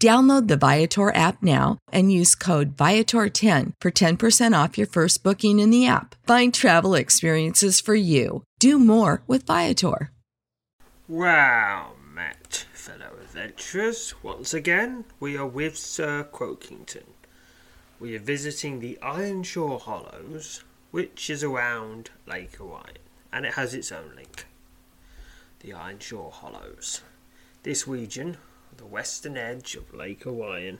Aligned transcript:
Download 0.00 0.46
the 0.46 0.56
Viator 0.56 1.12
app 1.12 1.42
now 1.42 1.78
and 1.90 2.12
use 2.12 2.36
code 2.36 2.76
Viator10 2.76 3.72
for 3.80 3.90
10% 3.90 4.64
off 4.64 4.78
your 4.78 4.86
first 4.86 5.24
booking 5.24 5.58
in 5.58 5.70
the 5.70 5.88
app. 5.88 6.14
Find 6.24 6.54
travel 6.54 6.94
experiences 6.94 7.80
for 7.80 7.96
you. 7.96 8.44
Do 8.60 8.78
more 8.78 9.22
with 9.26 9.44
Viator. 9.44 10.12
Wow, 11.08 11.94
Matt, 12.14 12.66
fellow 12.72 13.16
adventurers, 13.20 14.14
once 14.22 14.54
again 14.54 15.04
we 15.18 15.36
are 15.36 15.46
with 15.46 15.76
Sir 15.76 16.28
Croakington. 16.32 17.14
We 17.98 18.14
are 18.14 18.20
visiting 18.20 18.78
the 18.78 18.98
Ironshore 19.02 19.80
Hollows, 19.80 20.62
which 20.92 21.28
is 21.28 21.42
around 21.42 22.10
Lake 22.24 22.60
Orion, 22.60 22.98
and 23.32 23.44
it 23.44 23.54
has 23.54 23.74
its 23.74 23.90
own 23.90 24.12
link. 24.14 24.46
The 25.58 25.72
Ironshore 25.72 26.30
Hollows. 26.30 27.00
This 27.64 27.88
region, 27.88 28.36
the 28.78 28.86
western 28.86 29.36
edge 29.36 29.74
of 29.74 29.92
Lake 29.92 30.26
Orion, 30.26 30.78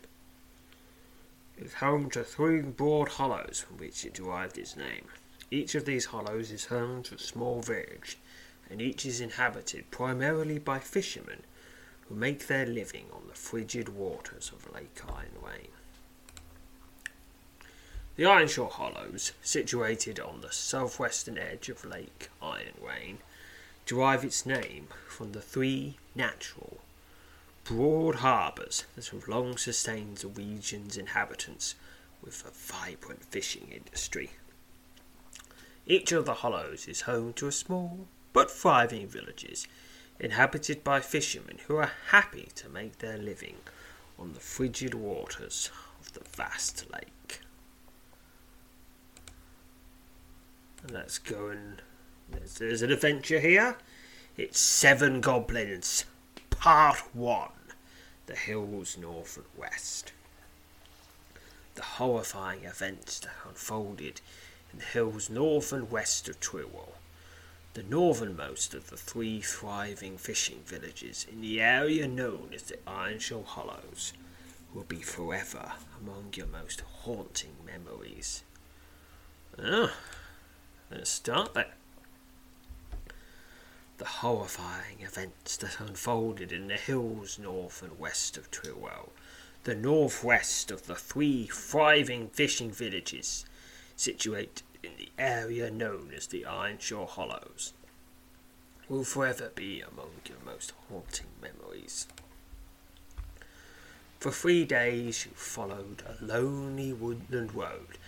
is 1.59 1.75
home 1.75 2.09
to 2.11 2.23
three 2.23 2.63
broad 2.63 3.09
hollows 3.09 3.65
from 3.67 3.77
which 3.77 4.05
it 4.05 4.15
derived 4.15 4.57
its 4.57 4.77
name. 4.77 5.07
Each 5.51 5.75
of 5.75 5.85
these 5.85 6.07
hollows 6.07 6.51
is 6.53 6.67
home 6.67 7.03
to 7.05 7.17
a 7.17 7.19
small 7.19 7.61
village, 7.61 8.17
and 8.71 8.81
each 8.81 9.05
is 9.05 9.21
inhabited 9.21 9.91
primarily 9.91 10.59
by 10.59 10.79
fishermen 10.79 11.43
who 12.09 12.15
make 12.15 12.47
their 12.47 12.67
living 12.67 13.07
on 13.13 13.23
the 13.27 13.35
frigid 13.35 13.89
waters 13.89 14.53
of 14.55 14.73
Lake 14.73 15.01
Iron 15.09 15.43
Wain. 15.43 15.69
The 18.17 18.27
Ironshore 18.27 18.71
Hollows, 18.71 19.33
situated 19.43 20.19
on 20.19 20.41
the 20.41 20.53
southwestern 20.53 21.39
edge 21.39 21.69
of 21.69 21.85
Lake 21.85 22.31
Iron 22.43 22.75
Wain, 22.81 23.19
derive 23.87 24.25
its 24.25 24.45
name 24.47 24.89
from 25.09 25.33
the 25.33 25.41
three 25.41 25.99
natural 26.15 26.79
broad 27.69 28.17
harbours 28.17 28.85
that 28.97 29.09
have 29.09 29.29
long 29.29 29.59
sustained 29.59 30.17
the 30.17 30.29
region's 30.29 30.97
inhabitants 30.97 31.75
with 32.23 32.43
a 32.47 32.51
vibrant 32.51 33.23
fishing 33.27 33.69
industry. 33.71 34.31
Each 35.87 36.11
of 36.13 36.25
the 36.25 36.35
hollows 36.35 36.89
is 36.89 37.03
home 37.03 37.35
to 37.35 37.47
a 37.47 37.53
small 37.53 38.07
but 38.33 38.51
thriving 38.51 39.07
villages 39.07 39.67
inhabited 40.19 40.83
by 40.83 41.01
fishermen 41.01 41.59
who 41.67 41.77
are 41.77 41.93
happy 42.09 42.49
to 42.55 42.71
make 42.71 42.99
their 43.01 43.19
living 43.19 43.57
on 44.19 44.33
the 44.33 44.41
frigid 44.41 44.95
waters 44.95 45.71
of 46.01 46.15
the 46.15 46.25
vast 46.25 46.91
lake. 46.91 47.41
And 50.83 50.93
let's 50.93 51.19
go 51.19 51.49
and 51.49 51.83
there's, 52.31 52.55
there's 52.55 52.81
an 52.81 52.91
adventure 52.91 53.41
here. 53.41 53.77
It's 54.39 54.59
Seven 54.59 55.21
Goblins, 55.21 56.07
Part 56.49 57.15
1 57.15 57.49
The 58.29 58.37
Hills 58.37 58.99
North 58.99 59.39
and 59.39 59.47
West. 59.57 60.13
The 61.77 61.83
horrifying 61.83 62.65
events 62.65 63.21
that 63.21 63.31
unfolded 63.49 64.21
in 64.71 64.81
the 64.81 64.85
hills 64.85 65.31
north 65.31 65.73
and 65.73 65.91
west 65.91 66.29
of 66.29 66.39
Trillwell, 66.39 66.93
the 67.73 67.83
northernmost 67.83 68.75
of 68.75 68.91
the 68.91 68.99
three 68.99 69.41
thriving 69.41 70.19
fishing 70.19 70.61
villages 70.67 71.27
in 71.33 71.41
the 71.41 71.63
area 71.63 72.07
known 72.07 72.51
as 72.55 72.65
the 72.65 72.77
Ironshore 72.87 73.45
Hollows, 73.45 74.13
will 74.75 74.85
be 74.85 75.01
forever 75.01 75.73
among 75.99 76.35
your 76.35 76.49
most 76.49 76.83
haunting 76.83 77.57
memories. 77.65 78.43
Ah, 79.59 79.95
let's 80.91 81.09
start 81.09 81.55
then. 81.55 81.65
The 83.99 84.05
horrifying 84.05 85.01
events 85.01 85.57
that 85.57 85.81
unfolded 85.81 86.53
in 86.53 86.69
the 86.69 86.77
hills 86.77 87.37
north 87.37 87.83
and 87.83 87.99
west 87.99 88.37
of 88.37 88.49
Trillwell, 88.51 89.11
the 89.65 89.75
northwest 89.75 90.71
of 90.71 90.87
the 90.87 90.95
three 90.95 91.49
thriving 91.49 92.29
fishing 92.29 92.71
villages 92.71 93.45
situated 93.97 94.63
in 94.85 94.93
the 94.97 95.09
area 95.19 95.69
known 95.69 96.13
as 96.17 96.29
the 96.29 96.47
Ironshore 96.47 97.09
Hollows, 97.09 97.73
will 98.89 99.03
forever 99.03 99.51
be 99.55 99.81
among 99.81 100.11
your 100.29 100.39
most 100.45 100.73
haunting 100.89 101.27
memories. 101.43 102.07
For 104.21 104.31
three 104.31 104.65
days 104.65 105.27
you 105.27 105.33
followed 105.35 106.05
a 106.07 106.25
lonely 106.25 106.93
woodland 106.93 107.53
road 107.53 107.99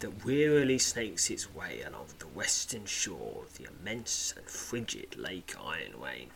that 0.00 0.24
wearily 0.24 0.78
snakes 0.78 1.30
its 1.30 1.54
way 1.54 1.82
along 1.82 2.06
the 2.18 2.26
western 2.26 2.84
shore 2.86 3.44
of 3.46 3.56
the 3.56 3.66
immense 3.66 4.34
and 4.36 4.46
frigid 4.46 5.16
Lake 5.16 5.54
Iron 5.62 6.00
Wain. 6.00 6.30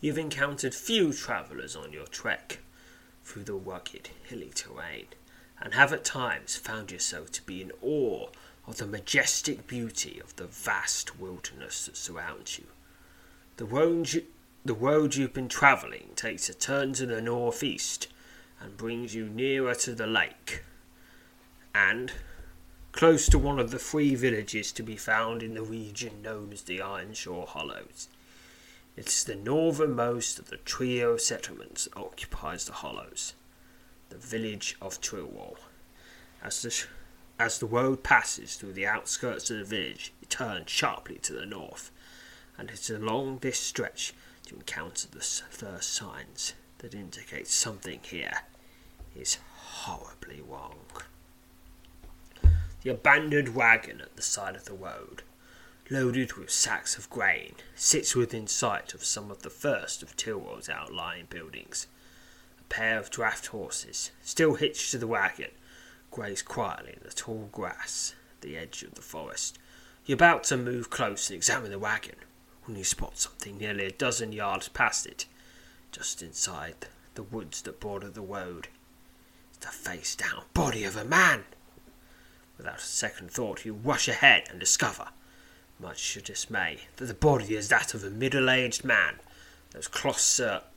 You've 0.00 0.18
encountered 0.18 0.74
few 0.74 1.12
travellers 1.12 1.74
on 1.74 1.92
your 1.92 2.06
trek 2.06 2.58
through 3.24 3.44
the 3.44 3.54
rugged, 3.54 4.10
hilly 4.28 4.52
terrain, 4.54 5.06
and 5.60 5.74
have 5.74 5.92
at 5.92 6.04
times 6.04 6.56
found 6.56 6.90
yourself 6.90 7.32
to 7.32 7.42
be 7.42 7.62
in 7.62 7.72
awe 7.80 8.28
of 8.66 8.76
the 8.76 8.86
majestic 8.86 9.66
beauty 9.66 10.20
of 10.20 10.36
the 10.36 10.46
vast 10.46 11.18
wilderness 11.18 11.86
that 11.86 11.96
surrounds 11.96 12.58
you. 12.58 12.66
The 13.56 13.64
road, 13.64 14.12
you, 14.12 14.24
the 14.64 14.74
road 14.74 15.14
you've 15.14 15.32
been 15.32 15.48
travelling 15.48 16.10
takes 16.16 16.48
a 16.48 16.54
turn 16.54 16.92
to 16.94 17.06
the 17.06 17.22
northeast 17.22 18.08
and 18.60 18.76
brings 18.76 19.14
you 19.14 19.26
nearer 19.28 19.74
to 19.76 19.94
the 19.94 20.06
lake, 20.06 20.64
and 21.74 22.12
close 22.92 23.28
to 23.28 23.38
one 23.38 23.58
of 23.58 23.70
the 23.70 23.78
three 23.78 24.14
villages 24.14 24.70
to 24.72 24.82
be 24.82 24.96
found 24.96 25.42
in 25.42 25.54
the 25.54 25.62
region 25.62 26.22
known 26.22 26.52
as 26.52 26.62
the 26.62 26.80
Ironshore 26.80 27.46
Hollows. 27.46 28.08
It 28.96 29.08
is 29.08 29.24
the 29.24 29.34
northernmost 29.34 30.38
of 30.38 30.50
the 30.50 30.58
trio 30.58 31.12
of 31.14 31.20
settlements 31.20 31.84
that 31.84 31.96
occupies 31.96 32.66
the 32.66 32.74
hollows, 32.74 33.34
the 34.08 34.16
village 34.16 34.76
of 34.80 35.00
Trillwall. 35.00 35.56
As 36.40 36.62
the, 36.62 36.70
sh- 36.70 36.86
as 37.38 37.58
the 37.58 37.66
road 37.66 38.04
passes 38.04 38.54
through 38.54 38.74
the 38.74 38.86
outskirts 38.86 39.50
of 39.50 39.58
the 39.58 39.64
village, 39.64 40.12
it 40.22 40.30
turns 40.30 40.70
sharply 40.70 41.16
to 41.22 41.32
the 41.32 41.46
north, 41.46 41.90
and 42.56 42.70
it's 42.70 42.88
along 42.88 43.38
this 43.38 43.58
stretch 43.58 44.14
you 44.48 44.58
encounter 44.58 45.08
the 45.08 45.20
first 45.20 45.92
signs 45.92 46.54
that 46.78 46.94
indicate 46.94 47.48
something 47.48 47.98
here 48.02 48.42
is 49.16 49.38
horribly 49.56 50.40
wrong. 50.40 50.83
The 52.84 52.90
abandoned 52.90 53.54
wagon 53.54 54.02
at 54.02 54.14
the 54.14 54.20
side 54.20 54.56
of 54.56 54.66
the 54.66 54.74
road, 54.74 55.22
loaded 55.88 56.34
with 56.34 56.50
sacks 56.50 56.98
of 56.98 57.08
grain, 57.08 57.54
sits 57.74 58.14
within 58.14 58.46
sight 58.46 58.92
of 58.92 59.02
some 59.02 59.30
of 59.30 59.40
the 59.40 59.48
first 59.48 60.02
of 60.02 60.14
Tilwell's 60.16 60.68
outlying 60.68 61.24
buildings. 61.30 61.86
A 62.60 62.64
pair 62.64 62.98
of 62.98 63.10
draft 63.10 63.46
horses, 63.46 64.10
still 64.22 64.56
hitched 64.56 64.90
to 64.90 64.98
the 64.98 65.06
wagon, 65.06 65.52
graze 66.10 66.42
quietly 66.42 66.92
in 66.92 67.00
the 67.02 67.14
tall 67.14 67.48
grass 67.52 68.14
at 68.34 68.42
the 68.42 68.58
edge 68.58 68.82
of 68.82 68.96
the 68.96 69.00
forest. 69.00 69.58
You're 70.04 70.16
about 70.16 70.44
to 70.44 70.58
move 70.58 70.90
close 70.90 71.30
and 71.30 71.36
examine 71.38 71.70
the 71.70 71.78
wagon 71.78 72.16
when 72.66 72.76
you 72.76 72.84
spot 72.84 73.16
something 73.18 73.56
nearly 73.56 73.86
a 73.86 73.92
dozen 73.92 74.30
yards 74.30 74.68
past 74.68 75.06
it, 75.06 75.24
just 75.90 76.20
inside 76.20 76.88
the 77.14 77.22
woods 77.22 77.62
that 77.62 77.80
border 77.80 78.10
the 78.10 78.20
road. 78.20 78.68
It's 79.54 79.64
the 79.64 79.72
face 79.72 80.14
down 80.14 80.42
body 80.52 80.84
of 80.84 80.96
a 80.98 81.04
man. 81.06 81.44
Without 82.56 82.78
a 82.78 82.82
second 82.82 83.30
thought, 83.30 83.64
you 83.64 83.74
rush 83.74 84.08
ahead 84.08 84.44
and 84.50 84.60
discover, 84.60 85.08
much 85.78 86.12
to 86.12 86.20
your 86.20 86.24
dismay, 86.24 86.80
that 86.96 87.06
the 87.06 87.14
body 87.14 87.56
is 87.56 87.68
that 87.68 87.94
of 87.94 88.04
a 88.04 88.10
middle 88.10 88.48
aged 88.48 88.84
man. 88.84 89.18
Whose 89.74 89.88
cloth 89.88 90.20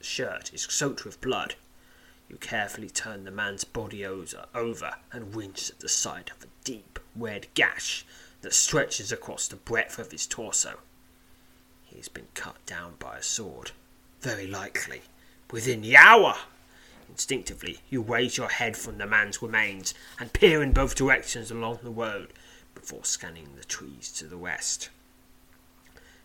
shirt 0.01 0.53
is 0.53 0.63
soaked 0.63 1.05
with 1.05 1.21
blood. 1.21 1.55
You 2.27 2.37
carefully 2.37 2.89
turn 2.89 3.23
the 3.23 3.31
man's 3.31 3.63
body 3.63 4.05
over 4.05 4.95
and 5.13 5.35
wince 5.35 5.69
at 5.69 5.79
the 5.79 5.87
sight 5.87 6.31
of 6.31 6.43
a 6.43 6.47
deep 6.63 6.99
red 7.15 7.47
gash 7.53 8.05
that 8.41 8.53
stretches 8.53 9.11
across 9.11 9.47
the 9.47 9.55
breadth 9.55 9.99
of 9.99 10.11
his 10.11 10.25
torso. 10.25 10.79
He 11.85 11.97
has 11.97 12.09
been 12.09 12.27
cut 12.33 12.65
down 12.65 12.95
by 12.99 13.17
a 13.17 13.23
sword, 13.23 13.71
very 14.21 14.47
likely 14.47 15.03
within 15.51 15.81
the 15.81 15.95
hour. 15.95 16.35
Instinctively, 17.09 17.79
you 17.89 18.01
raise 18.01 18.37
your 18.37 18.49
head 18.49 18.75
from 18.77 18.97
the 18.97 19.07
man's 19.07 19.41
remains 19.41 19.93
and 20.19 20.33
peer 20.33 20.61
in 20.61 20.71
both 20.71 20.95
directions 20.95 21.49
along 21.49 21.79
the 21.81 21.89
road 21.89 22.33
before 22.75 23.05
scanning 23.05 23.55
the 23.55 23.63
trees 23.63 24.11
to 24.11 24.25
the 24.25 24.37
west. 24.37 24.89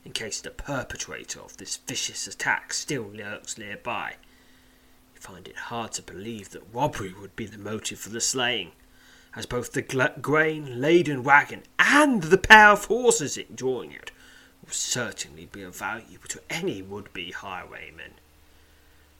In 0.04 0.12
case 0.12 0.40
the 0.40 0.50
perpetrator 0.50 1.40
of 1.40 1.56
this 1.56 1.76
vicious 1.76 2.26
attack 2.26 2.74
still 2.74 3.04
lurks 3.04 3.56
nearby, 3.56 4.16
you 5.14 5.20
find 5.20 5.46
it 5.46 5.56
hard 5.56 5.92
to 5.92 6.02
believe 6.02 6.50
that 6.50 6.74
robbery 6.74 7.12
would 7.12 7.36
be 7.36 7.46
the 7.46 7.58
motive 7.58 8.00
for 8.00 8.10
the 8.10 8.20
slaying, 8.20 8.72
as 9.34 9.46
both 9.46 9.72
the 9.72 9.82
grain 10.20 10.80
laden 10.80 11.22
wagon 11.22 11.62
and 11.78 12.24
the 12.24 12.38
pair 12.38 12.68
of 12.70 12.86
horses 12.86 13.38
drawing 13.54 13.92
it 13.92 14.10
would 14.62 14.74
certainly 14.74 15.46
be 15.46 15.62
of 15.62 15.76
value 15.76 16.18
to 16.28 16.40
any 16.50 16.82
would 16.82 17.12
be 17.12 17.30
highwayman. 17.30 18.14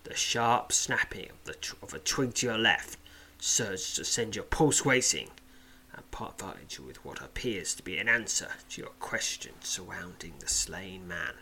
The 0.05 0.15
sharp 0.17 0.73
snapping 0.73 1.31
of, 1.47 1.57
of 1.83 1.95
a 1.95 1.99
twig 2.01 2.35
to 2.35 2.47
your 2.47 2.59
left 2.59 2.99
serves 3.39 3.95
to 3.95 4.05
send 4.05 4.35
your 4.35 4.45
pulse 4.45 4.85
racing 4.85 5.31
and 5.95 6.11
provide 6.11 6.77
you 6.77 6.85
with 6.85 7.05
what 7.05 7.21
appears 7.21 7.75
to 7.75 7.83
be 7.83 7.99
an 7.99 8.09
answer 8.09 8.49
to 8.71 8.81
your 8.81 8.91
question 8.99 9.53
surrounding 9.61 10.35
the 10.39 10.49
slain 10.49 11.07
man. 11.07 11.35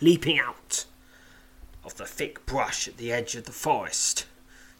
Leaping 0.00 0.38
out 0.38 0.86
of 1.84 1.96
the 1.96 2.06
thick 2.06 2.44
brush 2.46 2.88
at 2.88 2.96
the 2.96 3.12
edge 3.12 3.34
of 3.34 3.44
the 3.44 3.52
forest, 3.52 4.26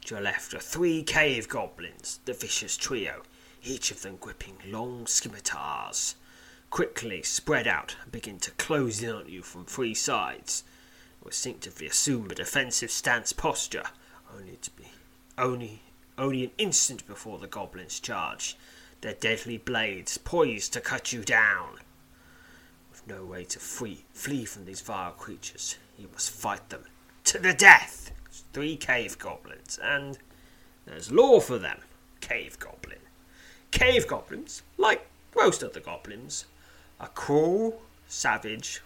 to 0.04 0.14
your 0.14 0.22
left 0.22 0.54
are 0.54 0.60
three 0.60 1.02
cave 1.02 1.48
goblins, 1.48 2.20
the 2.24 2.32
vicious 2.32 2.76
trio, 2.76 3.22
each 3.62 3.90
of 3.90 4.02
them 4.02 4.16
gripping 4.16 4.56
long 4.66 5.06
scimitars, 5.06 6.16
quickly 6.70 7.22
spread 7.22 7.66
out 7.66 7.96
and 8.02 8.12
begin 8.12 8.38
to 8.38 8.50
close 8.52 9.02
in 9.02 9.10
on 9.10 9.28
you 9.28 9.42
from 9.42 9.64
three 9.64 9.94
sides 9.94 10.64
instinctively 11.26 11.86
assume 11.86 12.30
a 12.30 12.34
defensive 12.34 12.90
stance 12.90 13.32
posture, 13.32 13.84
only 14.34 14.56
to 14.56 14.70
be 14.72 14.84
only 15.38 15.82
only 16.18 16.44
an 16.44 16.50
instant 16.58 17.06
before 17.06 17.38
the 17.38 17.46
goblins 17.46 18.00
charge, 18.00 18.56
their 19.02 19.14
deadly 19.14 19.58
blades 19.58 20.18
poised 20.18 20.72
to 20.72 20.80
cut 20.80 21.12
you 21.12 21.22
down. 21.22 21.78
With 22.90 23.06
no 23.06 23.24
way 23.24 23.44
to 23.44 23.58
free, 23.58 24.04
flee 24.12 24.44
from 24.46 24.64
these 24.64 24.80
vile 24.80 25.12
creatures, 25.12 25.76
you 25.98 26.08
must 26.12 26.30
fight 26.30 26.70
them 26.70 26.84
to 27.24 27.38
the 27.38 27.52
death. 27.52 28.12
Three 28.52 28.76
cave 28.76 29.18
goblins, 29.18 29.78
and 29.82 30.18
there's 30.86 31.12
law 31.12 31.40
for 31.40 31.58
them. 31.58 31.80
Cave 32.20 32.58
goblin. 32.58 32.98
Cave 33.70 34.06
goblins, 34.06 34.62
like 34.78 35.06
most 35.34 35.62
other 35.62 35.80
goblins, 35.80 36.46
are 36.98 37.08
cruel, 37.08 37.82
savage, 38.08 38.80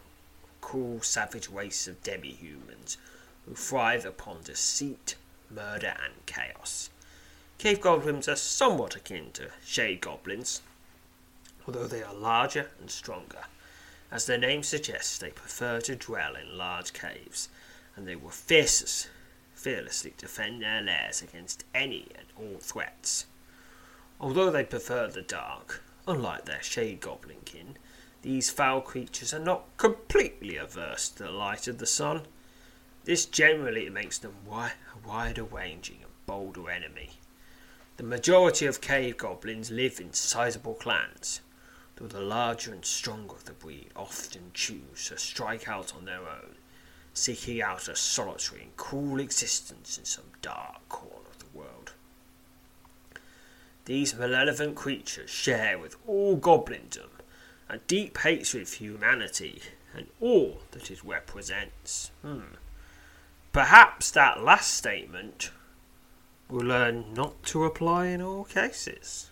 cruel, 0.61 1.01
savage 1.03 1.49
race 1.49 1.89
of 1.89 2.03
demi-humans 2.03 2.99
who 3.47 3.55
thrive 3.55 4.05
upon 4.05 4.43
deceit, 4.43 5.17
murder, 5.51 5.95
and 6.05 6.15
chaos. 6.27 6.91
Cave 7.59 7.81
goblins 7.81 8.29
are 8.29 8.37
somewhat 8.37 8.97
akin 8.97 9.31
to 9.33 9.51
shade 9.65 10.01
goblins, 10.01 10.63
although 11.67 11.87
they 11.87 12.03
are 12.03 12.15
larger 12.15 12.71
and 12.81 12.91
stronger. 12.91 13.45
As 14.11 14.27
their 14.27 14.39
name 14.39 14.63
suggests, 14.63 15.19
they 15.19 15.31
prefer 15.31 15.81
to 15.83 15.95
dwell 15.95 16.35
in 16.35 16.57
large 16.57 16.93
caves, 16.93 17.49
and 17.95 18.07
they 18.09 18.17
will 18.17 18.31
fiercest, 18.31 19.09
fearlessly 19.55 20.15
defend 20.17 20.63
their 20.63 20.81
lairs 20.81 21.23
against 21.23 21.65
any 21.75 22.09
and 22.17 22.27
all 22.37 22.59
threats. 22.61 23.27
Although 24.19 24.51
they 24.51 24.65
prefer 24.65 25.09
the 25.09 25.23
dark, 25.23 25.83
unlike 26.07 26.45
their 26.45 26.63
shade 26.63 27.01
goblin 27.01 27.43
kin, 27.45 27.77
these 28.23 28.51
foul 28.51 28.83
creatures 28.83 29.33
are 29.33 29.39
not 29.39 29.65
completely 29.79 30.57
averse 30.57 31.09
to 31.09 31.23
the 31.23 31.31
light 31.31 31.67
of 31.67 31.79
the 31.79 31.87
sun. 31.87 32.23
This 33.05 33.25
generally 33.25 33.89
makes 33.89 34.19
them 34.19 34.35
a 34.51 34.73
wider 35.07 35.45
ranging 35.45 35.99
and 36.03 36.13
bolder 36.27 36.71
enemy. 36.71 37.13
The 37.97 38.03
majority 38.03 38.67
of 38.67 38.83
cave 38.83 39.17
goblins 39.17 39.71
live 39.71 40.01
in 40.01 40.13
sizable 40.13 40.75
clans, 40.75 41.41
though 41.97 42.07
the 42.07 42.21
larger 42.21 42.73
and 42.73 42.85
stronger 42.85 43.35
of 43.35 43.45
the 43.45 43.53
breed 43.53 43.89
often 43.97 44.51
choose 44.53 45.09
to 45.09 45.19
strike 45.19 45.67
out 45.67 45.95
on 45.95 46.05
their 46.05 46.21
own, 46.21 46.57
seeking 47.15 47.63
out 47.63 47.89
a 47.89 47.97
solitary 47.97 48.63
and 48.63 48.77
cruel 48.77 49.19
existence 49.19 49.97
in 49.97 50.05
some 50.05 50.25
dark 50.43 50.87
corner 50.91 51.29
of 51.31 51.39
the 51.39 51.59
world. 51.59 51.93
These 53.87 54.15
malevolent 54.15 54.77
creatures 54.77 55.31
share 55.31 55.79
with 55.79 55.97
all 56.07 56.37
goblindom 56.37 57.11
a 57.71 57.79
deep 57.79 58.19
hatred 58.19 58.69
for 58.69 58.85
humanity 58.85 59.63
and 59.95 60.09
all 60.21 60.59
that 60.73 60.91
it 60.91 61.05
represents. 61.05 62.11
Hmm. 62.23 62.57
Perhaps 63.53 64.11
that 64.11 64.43
last 64.43 64.75
statement 64.75 65.53
will 66.49 66.67
learn 66.67 67.15
not 67.15 67.43
to 67.45 67.65
apply 67.65 68.07
in 68.07 68.21
all 68.21 68.45
cases. 68.45 69.31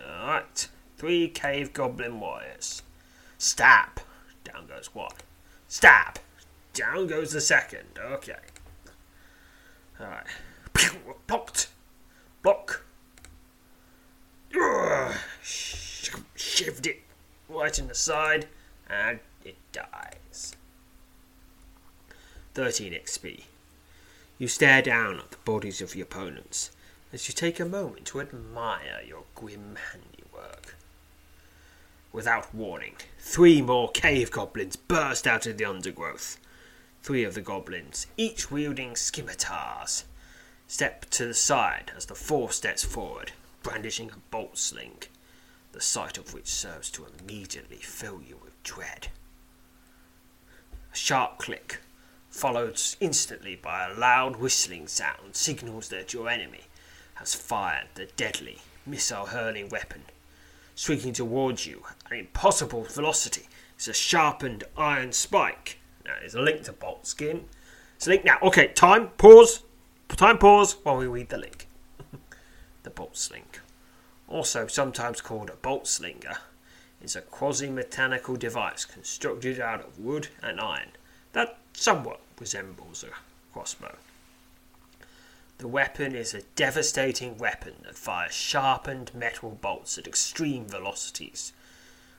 Alright, 0.00 0.68
three 0.96 1.28
cave 1.28 1.74
goblin 1.74 2.18
warriors. 2.18 2.82
Stab! 3.36 4.00
Down 4.44 4.66
goes 4.66 4.94
one. 4.94 5.12
Stab! 5.68 6.18
Down 6.72 7.06
goes 7.06 7.32
the 7.32 7.40
second. 7.40 7.98
Okay. 7.98 8.36
Alright. 10.00 10.26
Blocked! 11.26 11.68
Block! 12.42 12.85
Shivved 15.42 16.86
it 16.86 17.02
right 17.48 17.78
in 17.78 17.88
the 17.88 17.94
side, 17.94 18.46
and 18.88 19.20
it 19.44 19.56
dies. 19.72 20.56
13 22.54 22.92
XP. 22.92 23.42
You 24.38 24.48
stare 24.48 24.82
down 24.82 25.18
at 25.18 25.30
the 25.30 25.36
bodies 25.38 25.80
of 25.80 25.94
your 25.94 26.04
opponents 26.04 26.70
as 27.12 27.28
you 27.28 27.34
take 27.34 27.60
a 27.60 27.64
moment 27.64 28.06
to 28.06 28.20
admire 28.20 29.00
your 29.06 29.24
grim 29.34 29.76
handiwork. 29.92 30.76
Without 32.12 32.54
warning, 32.54 32.96
three 33.18 33.60
more 33.60 33.90
cave 33.90 34.30
goblins 34.30 34.76
burst 34.76 35.26
out 35.26 35.46
of 35.46 35.58
the 35.58 35.64
undergrowth. 35.64 36.38
Three 37.02 37.24
of 37.24 37.34
the 37.34 37.40
goblins, 37.40 38.06
each 38.16 38.50
wielding 38.50 38.96
scimitars, 38.96 40.04
step 40.66 41.04
to 41.10 41.26
the 41.26 41.34
side 41.34 41.92
as 41.96 42.06
the 42.06 42.14
four 42.14 42.50
steps 42.50 42.84
forward, 42.84 43.32
brandishing 43.66 44.12
a 44.14 44.18
bolt 44.30 44.56
sling, 44.56 45.02
the 45.72 45.80
sight 45.80 46.16
of 46.16 46.32
which 46.32 46.46
serves 46.46 46.88
to 46.88 47.04
immediately 47.18 47.78
fill 47.78 48.22
you 48.22 48.38
with 48.44 48.62
dread. 48.62 49.08
A 50.92 50.96
sharp 50.96 51.38
click, 51.38 51.80
followed 52.30 52.80
instantly 53.00 53.56
by 53.56 53.84
a 53.84 53.92
loud 53.92 54.36
whistling 54.36 54.86
sound, 54.86 55.34
signals 55.34 55.88
that 55.88 56.14
your 56.14 56.28
enemy 56.28 56.60
has 57.14 57.34
fired 57.34 57.88
the 57.96 58.06
deadly 58.16 58.58
missile 58.86 59.26
hurling 59.26 59.68
weapon. 59.68 60.02
Swinging 60.76 61.12
towards 61.12 61.66
you 61.66 61.82
at 62.04 62.12
an 62.12 62.20
impossible 62.20 62.84
velocity 62.84 63.48
is 63.76 63.88
a 63.88 63.92
sharpened 63.92 64.62
iron 64.76 65.10
spike. 65.10 65.80
Now, 66.04 66.12
there's 66.20 66.36
a 66.36 66.40
link 66.40 66.62
to 66.64 66.72
Bolt 66.72 67.04
Sling. 67.04 67.48
It's 67.96 68.06
a 68.06 68.10
link 68.10 68.24
now. 68.24 68.38
Okay, 68.42 68.68
time, 68.68 69.08
pause. 69.18 69.64
Time, 70.08 70.38
pause 70.38 70.76
while 70.84 70.98
we 70.98 71.08
read 71.08 71.30
the 71.30 71.38
link 71.38 71.66
the 72.86 72.90
bolt 72.90 73.16
sling. 73.16 73.42
Also, 74.28 74.66
sometimes 74.66 75.20
called 75.20 75.50
a 75.50 75.56
bolt 75.56 75.86
slinger, 75.86 76.38
is 77.02 77.14
a 77.14 77.20
quasi 77.20 77.70
mechanical 77.70 78.36
device 78.36 78.84
constructed 78.84 79.60
out 79.60 79.80
of 79.80 79.98
wood 79.98 80.28
and 80.42 80.60
iron 80.60 80.88
that 81.32 81.58
somewhat 81.72 82.20
resembles 82.40 83.04
a 83.04 83.08
crossbow. 83.52 83.96
The 85.58 85.68
weapon 85.68 86.14
is 86.14 86.34
a 86.34 86.42
devastating 86.54 87.38
weapon 87.38 87.74
that 87.84 87.96
fires 87.96 88.34
sharpened 88.34 89.14
metal 89.14 89.58
bolts 89.60 89.96
at 89.96 90.06
extreme 90.06 90.66
velocities, 90.66 91.52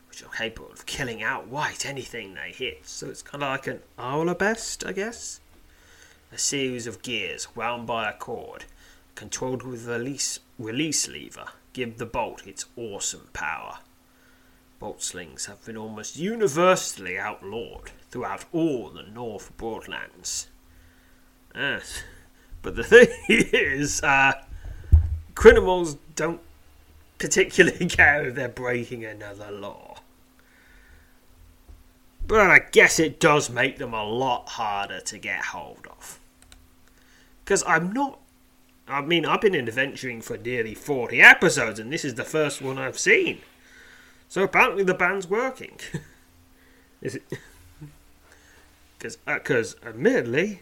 which 0.09 0.23
are 0.23 0.29
capable 0.29 0.71
of 0.71 0.85
killing 0.85 1.21
outright 1.21 1.85
anything 1.85 2.33
they 2.33 2.51
hit. 2.51 2.87
So 2.87 3.09
it's 3.09 3.21
kind 3.21 3.43
of 3.43 3.49
like 3.49 3.67
an 3.67 3.81
arbalest, 3.99 4.87
I 4.87 4.93
guess. 4.93 5.39
A 6.31 6.37
series 6.37 6.87
of 6.87 7.03
gears 7.03 7.55
wound 7.55 7.85
by 7.85 8.09
a 8.09 8.13
cord, 8.13 8.65
controlled 9.15 9.63
with 9.63 9.87
a 9.87 9.99
release, 9.99 10.39
release 10.57 11.07
lever, 11.07 11.49
give 11.77 11.99
the 11.99 12.07
bolt 12.07 12.47
its 12.47 12.65
awesome 12.75 13.29
power. 13.33 13.77
Bolt 14.79 15.03
slings 15.03 15.45
have 15.45 15.63
been 15.63 15.77
almost 15.77 16.17
universally 16.17 17.19
outlawed 17.19 17.91
throughout 18.09 18.45
all 18.51 18.89
the 18.89 19.03
North 19.03 19.55
Broadlands. 19.57 20.47
Yes. 21.53 22.01
But 22.63 22.77
the 22.77 22.83
thing 22.83 23.09
is, 23.27 24.01
uh, 24.01 24.43
criminals 25.35 25.97
don't 26.15 26.41
particularly 27.19 27.85
care 27.89 28.27
if 28.27 28.33
they're 28.33 28.49
breaking 28.49 29.05
another 29.05 29.51
law. 29.51 29.99
But 32.25 32.39
I 32.39 32.59
guess 32.71 32.99
it 32.99 33.19
does 33.19 33.51
make 33.51 33.77
them 33.77 33.93
a 33.93 34.03
lot 34.03 34.49
harder 34.49 34.99
to 35.01 35.17
get 35.19 35.45
hold 35.45 35.87
of. 35.87 36.19
Because 37.45 37.63
I'm 37.67 37.91
not. 37.91 38.19
I 38.87 39.01
mean, 39.01 39.25
I've 39.25 39.41
been 39.41 39.55
adventuring 39.55 40.21
for 40.21 40.37
nearly 40.37 40.73
40 40.73 41.21
episodes, 41.21 41.79
and 41.79 41.91
this 41.91 42.05
is 42.05 42.15
the 42.15 42.23
first 42.23 42.61
one 42.61 42.77
I've 42.77 42.97
seen. 42.97 43.41
So 44.29 44.43
apparently 44.43 44.83
the 44.83 44.93
band's 44.93 45.27
working. 45.27 45.79
is 47.01 47.15
it? 47.15 47.23
Because, 48.97 49.17
because 49.17 49.75
uh, 49.85 49.89
admittedly, 49.89 50.61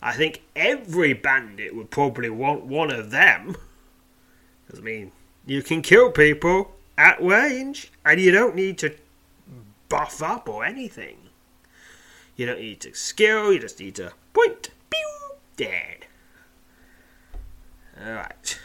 I 0.00 0.14
think 0.14 0.40
every 0.56 1.12
bandit 1.12 1.76
would 1.76 1.90
probably 1.90 2.30
want 2.30 2.64
one 2.64 2.90
of 2.90 3.10
them. 3.10 3.56
Because, 4.64 4.80
I 4.80 4.82
mean, 4.82 5.12
you 5.44 5.62
can 5.62 5.82
kill 5.82 6.10
people 6.10 6.72
at 6.96 7.22
range, 7.22 7.92
and 8.06 8.18
you 8.18 8.32
don't 8.32 8.54
need 8.54 8.78
to 8.78 8.94
buff 9.90 10.22
up 10.22 10.48
or 10.48 10.64
anything. 10.64 11.28
You 12.36 12.46
don't 12.46 12.60
need 12.60 12.80
to 12.80 12.94
skill, 12.94 13.52
you 13.52 13.58
just 13.58 13.80
need 13.80 13.96
to 13.96 14.12
point, 14.32 14.70
pew, 14.88 15.36
dead. 15.58 16.06
Alright. 18.00 18.58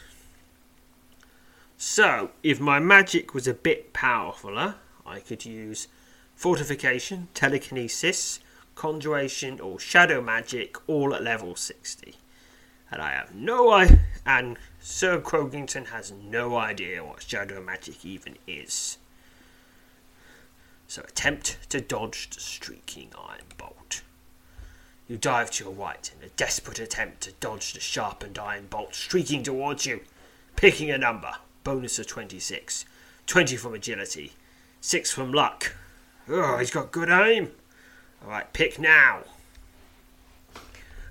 So, 1.78 2.32
if 2.44 2.60
my 2.60 2.80
magic 2.80 3.34
was 3.34 3.48
a 3.48 3.54
bit 3.54 3.94
powerfuler, 3.94 4.76
I 5.06 5.20
could 5.20 5.46
use 5.46 5.88
fortification, 6.36 7.28
telekinesis, 7.34 8.40
conjuration, 8.76 9.60
or 9.60 9.80
shadow 9.80 10.22
magic 10.22 10.78
all 10.88 11.14
at 11.16 11.24
level 11.24 11.56
60. 11.56 12.16
And 12.92 13.02
I 13.02 13.12
have 13.12 13.34
no 13.34 13.72
idea, 13.72 14.00
and 14.26 14.58
Sir 14.80 15.20
Croakington 15.22 15.88
has 15.88 16.12
no 16.12 16.58
idea 16.58 17.04
what 17.04 17.24
shadow 17.24 17.62
magic 17.62 18.06
even 18.06 18.38
is. 18.46 18.98
So 20.88 21.04
attempt 21.04 21.70
to 21.70 21.80
dodge 21.80 22.30
the 22.32 22.42
streaking 22.42 23.12
iron 23.18 23.46
bolt. 23.58 24.02
You 25.12 25.18
dive 25.18 25.52
to 25.52 25.66
your 25.66 25.74
right 25.74 26.10
in 26.18 26.26
a 26.26 26.30
desperate 26.38 26.80
attempt 26.80 27.20
to 27.24 27.34
dodge 27.34 27.74
the 27.74 27.82
sharpened 27.82 28.40
iron 28.40 28.68
bolt 28.70 28.96
streaking 28.96 29.44
towards 29.44 29.86
you, 29.86 30.00
picking 30.56 30.90
a 30.90 30.98
number, 30.98 31.34
bonus 31.66 32.00
of 32.00 32.08
26, 32.08 32.86
20 33.28 33.58
from 33.58 33.74
agility, 33.74 34.32
6 34.80 35.12
from 35.12 35.34
luck. 35.34 35.76
Oh, 36.30 36.60
he's 36.60 36.72
got 36.72 36.94
good 36.94 37.10
aim. 37.10 37.52
Alright, 38.24 38.54
pick 38.54 38.80
now. 38.80 39.24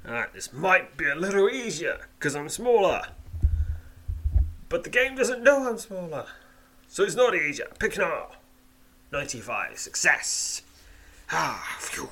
Alright, 0.09 0.33
this 0.33 0.51
might 0.51 0.97
be 0.97 1.07
a 1.07 1.15
little 1.15 1.51
easier 1.51 2.09
because 2.19 2.35
I'm 2.35 2.49
smaller. 2.49 3.03
But 4.71 4.85
the 4.85 4.89
game 4.89 5.15
doesn't 5.15 5.43
know 5.43 5.69
I'm 5.69 5.77
smaller. 5.77 6.25
So 6.89 7.05
it's 7.05 7.17
not 7.17 7.35
easier. 7.35 7.69
Pick 7.79 7.99
now. 7.99 8.29
95. 9.13 9.79
Success. 9.79 10.63
Ah, 11.31 11.77
phew. 11.79 12.09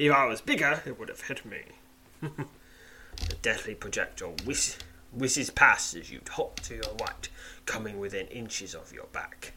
If 0.00 0.12
I 0.12 0.24
was 0.24 0.40
bigger, 0.40 0.82
it 0.86 0.98
would 0.98 1.10
have 1.10 1.20
hit 1.20 1.44
me. 1.44 1.60
the 2.22 3.34
deathly 3.42 3.74
projectile 3.74 4.34
whiz- 4.46 4.78
whizzes 5.12 5.50
past 5.50 5.94
as 5.94 6.10
you 6.10 6.22
hop 6.26 6.58
to 6.60 6.76
your 6.76 6.94
right, 6.98 7.28
coming 7.66 7.98
within 7.98 8.26
inches 8.28 8.74
of 8.74 8.94
your 8.94 9.08
back. 9.12 9.52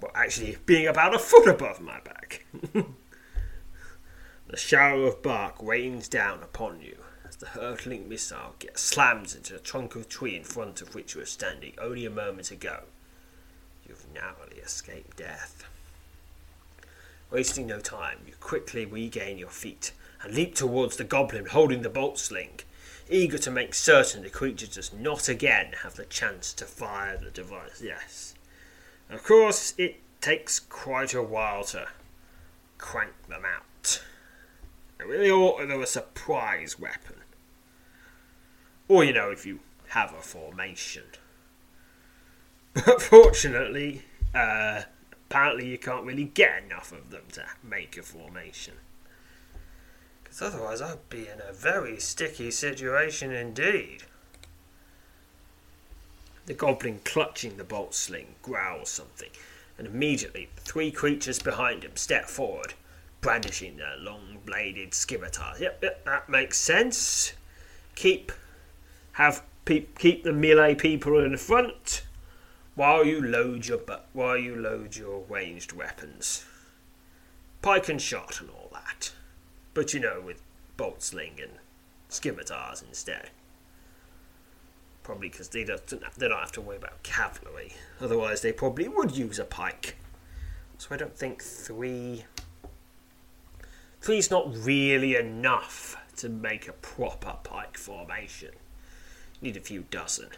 Well, 0.00 0.10
actually, 0.14 0.56
being 0.64 0.86
about 0.86 1.14
a 1.14 1.18
foot 1.18 1.46
above 1.46 1.82
my 1.82 2.00
back. 2.00 2.46
The 4.46 4.56
shower 4.58 5.06
of 5.06 5.22
bark 5.22 5.56
rains 5.60 6.06
down 6.06 6.42
upon 6.42 6.80
you 6.80 6.98
as 7.26 7.36
the 7.36 7.46
hurtling 7.46 8.08
missile 8.08 8.54
gets 8.58 8.82
slams 8.82 9.34
into 9.34 9.54
the 9.54 9.58
trunk 9.58 9.96
of 9.96 10.02
a 10.02 10.04
tree 10.04 10.36
in 10.36 10.44
front 10.44 10.80
of 10.80 10.94
which 10.94 11.14
you 11.14 11.20
were 11.20 11.26
standing 11.26 11.72
only 11.78 12.06
a 12.06 12.10
moment 12.10 12.50
ago. 12.50 12.84
You've 13.88 14.06
narrowly 14.12 14.58
escaped 14.58 15.16
death. 15.16 15.64
Wasting 17.30 17.66
no 17.66 17.80
time, 17.80 18.18
you 18.26 18.34
quickly 18.40 18.84
regain 18.84 19.38
your 19.38 19.48
feet 19.48 19.92
and 20.22 20.34
leap 20.34 20.54
towards 20.54 20.96
the 20.96 21.04
goblin 21.04 21.46
holding 21.46 21.82
the 21.82 21.88
bolt 21.88 22.18
sling, 22.18 22.60
eager 23.08 23.38
to 23.38 23.50
make 23.50 23.74
certain 23.74 24.22
the 24.22 24.30
creature 24.30 24.66
does 24.66 24.92
not 24.92 25.28
again 25.28 25.72
have 25.82 25.94
the 25.94 26.04
chance 26.04 26.52
to 26.54 26.64
fire 26.64 27.16
the 27.16 27.30
device. 27.30 27.82
Yes. 27.82 28.34
Of 29.10 29.22
course, 29.24 29.74
it 29.76 30.00
takes 30.20 30.58
quite 30.58 31.12
a 31.14 31.22
while 31.22 31.64
to 31.64 31.88
crank 32.78 33.12
them 33.28 33.44
out. 33.44 34.02
I 34.98 35.02
really 35.02 35.30
ought 35.30 35.60
to 35.60 35.66
have 35.66 35.80
a 35.80 35.86
surprise 35.86 36.78
weapon. 36.78 37.16
Or, 38.88 39.04
you 39.04 39.12
know, 39.12 39.30
if 39.30 39.44
you 39.44 39.60
have 39.88 40.12
a 40.14 40.20
formation. 40.20 41.04
But 42.74 43.02
fortunately, 43.02 44.02
uh, 44.34 44.82
apparently 45.28 45.68
you 45.68 45.78
can't 45.78 46.04
really 46.04 46.24
get 46.24 46.62
enough 46.64 46.92
of 46.92 47.10
them 47.10 47.24
to 47.32 47.44
make 47.62 47.96
a 47.96 48.02
formation. 48.02 48.74
Because 50.22 50.42
otherwise 50.42 50.80
I'd 50.80 51.08
be 51.08 51.28
in 51.28 51.40
a 51.40 51.52
very 51.52 51.98
sticky 52.00 52.50
situation 52.50 53.32
indeed. 53.32 54.04
The 56.46 56.54
goblin 56.54 57.00
clutching 57.04 57.56
the 57.56 57.64
bolt 57.64 57.94
sling 57.94 58.34
growls 58.42 58.90
something, 58.90 59.30
and 59.78 59.86
immediately 59.86 60.50
three 60.56 60.90
creatures 60.90 61.38
behind 61.38 61.84
him 61.84 61.96
step 61.96 62.26
forward 62.26 62.74
brandishing 63.24 63.78
their 63.78 63.96
long 63.96 64.36
bladed 64.44 64.92
scimitars. 64.92 65.58
Yep, 65.58 65.78
yep, 65.82 66.04
that 66.04 66.28
makes 66.28 66.58
sense. 66.58 67.32
Keep 67.94 68.30
have 69.12 69.42
pe- 69.64 69.86
keep 69.98 70.24
the 70.24 70.32
melee 70.32 70.74
people 70.74 71.18
in 71.24 71.32
the 71.32 71.38
front 71.38 72.02
while 72.74 73.04
you 73.04 73.20
load 73.20 73.66
your 73.66 73.78
bu- 73.78 74.04
while 74.12 74.36
you 74.36 74.56
load 74.56 74.96
your 74.96 75.24
ranged 75.28 75.72
weapons. 75.72 76.44
Pike 77.62 77.88
and 77.88 78.00
shot 78.00 78.40
and 78.40 78.50
all 78.50 78.68
that. 78.72 79.12
But 79.72 79.94
you 79.94 80.00
know, 80.00 80.20
with 80.24 80.42
bolt 80.76 81.02
sling 81.02 81.38
and 81.40 81.52
scimitars 82.08 82.82
instead. 82.82 83.30
Probably 85.02 85.28
because 85.28 85.48
they 85.48 85.64
don't, 85.64 85.86
they 85.86 86.28
don't 86.28 86.38
have 86.38 86.52
to 86.52 86.60
worry 86.60 86.76
about 86.76 87.02
cavalry. 87.02 87.72
Otherwise, 88.00 88.40
they 88.40 88.52
probably 88.52 88.88
would 88.88 89.16
use 89.16 89.38
a 89.38 89.44
pike. 89.44 89.96
So 90.78 90.88
I 90.94 90.96
don't 90.96 91.16
think 91.16 91.42
three 91.42 92.24
Three's 94.04 94.30
not 94.30 94.54
really 94.54 95.16
enough 95.16 95.96
to 96.16 96.28
make 96.28 96.68
a 96.68 96.74
proper 96.74 97.36
pike 97.42 97.78
formation. 97.78 98.50
You 99.40 99.48
need 99.48 99.56
a 99.56 99.62
few 99.62 99.86
dozen. 99.90 100.28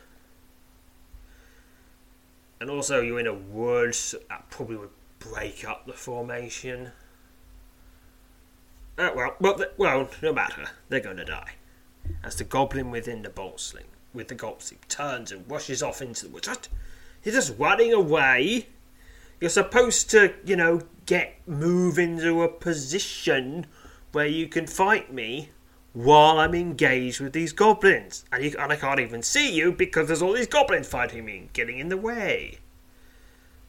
And 2.60 2.70
also, 2.70 3.00
you're 3.00 3.20
in 3.20 3.26
a 3.26 3.34
wood 3.34 3.96
that 4.28 4.48
probably 4.50 4.76
would 4.76 4.90
break 5.18 5.66
up 5.66 5.86
the 5.86 5.92
formation. 5.92 6.92
Uh, 8.98 9.10
well, 9.14 9.36
well, 9.40 9.64
well, 9.76 10.08
no 10.22 10.32
matter. 10.32 10.66
They're 10.88 11.00
going 11.00 11.18
to 11.18 11.25
die. 11.25 11.52
As 12.25 12.36
the 12.36 12.44
goblin 12.44 12.90
within 12.90 13.22
the 13.22 13.28
bolt 13.28 13.60
sling, 13.60 13.84
with 14.14 14.28
the 14.28 14.34
gold 14.34 14.62
sling, 14.62 14.80
turns 14.88 15.32
and 15.32 15.48
rushes 15.50 15.82
off 15.82 16.00
into 16.00 16.26
the 16.26 16.32
woods. 16.32 16.68
He's 17.20 17.34
just 17.34 17.58
running 17.58 17.92
away. 17.92 18.68
You're 19.40 19.50
supposed 19.50 20.08
to, 20.10 20.34
you 20.44 20.56
know, 20.56 20.80
get 21.04 21.46
move 21.46 21.98
into 21.98 22.42
a 22.42 22.48
position 22.48 23.66
where 24.12 24.26
you 24.26 24.48
can 24.48 24.66
fight 24.66 25.12
me 25.12 25.50
while 25.97 26.38
I'm 26.38 26.55
engaged 26.55 27.21
with 27.21 27.33
these 27.33 27.55
goblins. 27.55 28.26
And, 28.31 28.45
you, 28.45 28.55
and 28.59 28.71
I 28.71 28.76
can't 28.76 29.00
even 29.00 29.23
see 29.23 29.50
you 29.50 29.73
because 29.73 30.09
there's 30.09 30.21
all 30.21 30.35
these 30.35 30.47
goblins 30.47 30.87
fighting 30.87 31.25
me 31.25 31.38
and 31.38 31.53
getting 31.55 31.79
in 31.79 31.88
the 31.88 31.97
way. 31.97 32.59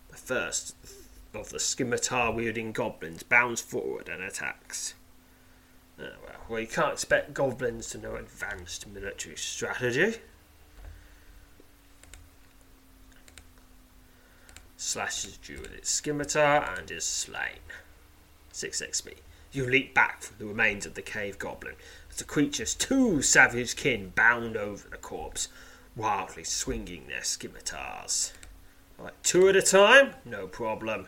The 0.09 0.17
first 0.17 0.75
of 1.33 1.51
the 1.51 1.59
scimitar 1.59 2.33
wielding 2.33 2.73
goblins 2.73 3.23
bounds 3.23 3.61
forward 3.61 4.09
and 4.09 4.21
attacks. 4.21 4.93
Oh, 5.97 6.03
well, 6.21 6.35
well, 6.49 6.59
you 6.59 6.67
can't 6.67 6.91
expect 6.91 7.33
goblins 7.33 7.89
to 7.91 7.97
know 7.97 8.15
advanced 8.15 8.87
military 8.89 9.37
strategy. 9.37 10.17
slashes 14.79 15.39
you 15.47 15.59
with 15.59 15.73
its 15.73 15.89
scimitar 15.89 16.75
and 16.77 16.91
is 16.91 17.03
slain. 17.03 17.59
6 18.51 18.81
XP. 18.81 19.13
You 19.51 19.65
leap 19.65 19.93
back 19.93 20.21
from 20.21 20.35
the 20.39 20.45
remains 20.45 20.85
of 20.85 20.93
the 20.93 21.01
cave 21.01 21.39
goblin 21.39 21.75
the 22.17 22.23
creature's 22.23 22.75
two 22.75 23.21
savage 23.21 23.75
kin 23.75 24.11
bound 24.15 24.57
over 24.57 24.89
the 24.89 24.97
corpse, 24.97 25.47
wildly 25.95 26.43
swinging 26.43 27.07
their 27.07 27.23
scimitars. 27.23 28.33
Right, 28.97 29.13
two 29.23 29.47
at 29.47 29.55
a 29.55 29.61
time? 29.61 30.13
No 30.25 30.47
problem. 30.47 31.07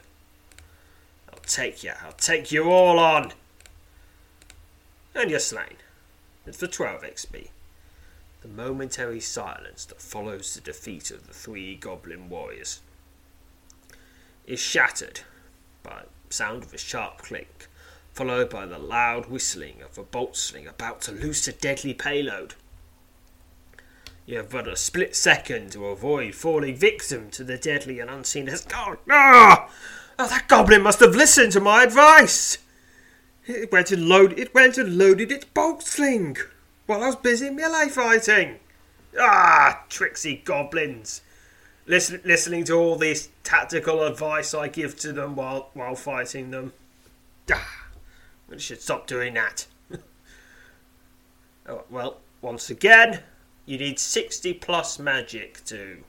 I'll 1.32 1.39
take 1.39 1.84
you. 1.84 1.94
I'll 2.04 2.12
take 2.13 2.51
you 2.51 2.70
all 2.72 3.00
on. 3.00 3.34
And 5.16 5.32
you're 5.32 5.39
slain. 5.39 5.78
It's 6.46 6.58
for 6.58 6.68
12 6.68 7.01
XP. 7.01 7.50
The 8.42 8.48
momentary 8.48 9.20
silence 9.20 9.86
that 9.86 10.01
follows 10.01 10.54
the 10.54 10.62
defeat 10.62 11.12
of 11.12 11.28
the 11.28 11.34
three 11.34 11.75
goblin 11.75 12.30
warriors 12.30 12.82
is 14.48 14.60
shattered 14.60 15.22
by 15.84 16.04
the 16.28 16.34
sound 16.34 16.63
of 16.63 16.74
a 16.74 16.78
sharp 16.78 17.20
click, 17.20 17.68
followed 18.20 18.50
by 18.50 18.66
the 18.66 18.78
loud 18.78 19.28
whistling 19.28 19.82
of 19.82 19.98
a 19.98 20.04
bolt 20.04 20.36
sling 20.36 20.68
about 20.68 21.00
to 21.00 21.10
loose 21.10 21.48
a 21.48 21.54
deadly 21.54 21.94
payload. 21.94 22.54
You 24.26 24.36
have 24.40 24.50
but 24.50 24.68
a 24.68 24.76
split 24.76 25.16
second 25.16 25.72
to 25.72 25.86
avoid 25.86 26.36
falling 26.36 26.76
victim 26.76 27.30
to 27.30 27.46
the 27.46 27.58
deadly 27.58 28.02
and 28.02 28.10
unseen 28.10 28.50
escort. 28.50 29.00
Ah! 29.10 29.70
Oh, 30.20 30.28
that 30.28 30.50
goblin 30.50 30.82
must 30.82 31.00
have 31.00 31.16
listened 31.16 31.54
to 31.54 31.62
my 31.62 31.84
advice. 31.84 32.58
It 33.46 33.72
went 33.72 33.90
and 33.94 34.10
loaded. 34.10 34.38
It 34.38 34.54
went 34.54 34.78
and 34.78 34.98
loaded 34.98 35.32
its 35.32 35.46
bolt 35.46 35.84
sling 35.84 36.36
while 36.88 37.02
I 37.02 37.08
was 37.08 37.16
busy 37.16 37.50
melee 37.50 37.88
fighting. 37.88 38.60
Ah, 39.18 39.86
tricksy 39.88 40.42
goblins! 40.44 41.22
Listen, 41.88 42.20
listening 42.26 42.66
to 42.66 42.74
all 42.74 42.98
this 42.98 43.30
tactical 43.46 44.04
advice 44.04 44.54
I 44.54 44.68
give 44.68 45.00
to 45.00 45.14
them 45.14 45.38
while 45.38 45.70
while 45.74 45.96
fighting 45.96 46.52
them. 46.52 46.74
Ah, 47.50 47.86
I 48.51 48.58
should 48.58 48.82
stop 48.82 49.08
doing 49.08 49.36
that. 49.36 49.68
oh, 51.68 51.84
well, 51.89 52.18
once 52.41 52.70
again, 52.70 53.22
you 53.65 53.77
need 53.77 54.00
sixty 54.00 54.53
plus 54.53 55.00
magic 55.00 55.63
to 55.65 56.03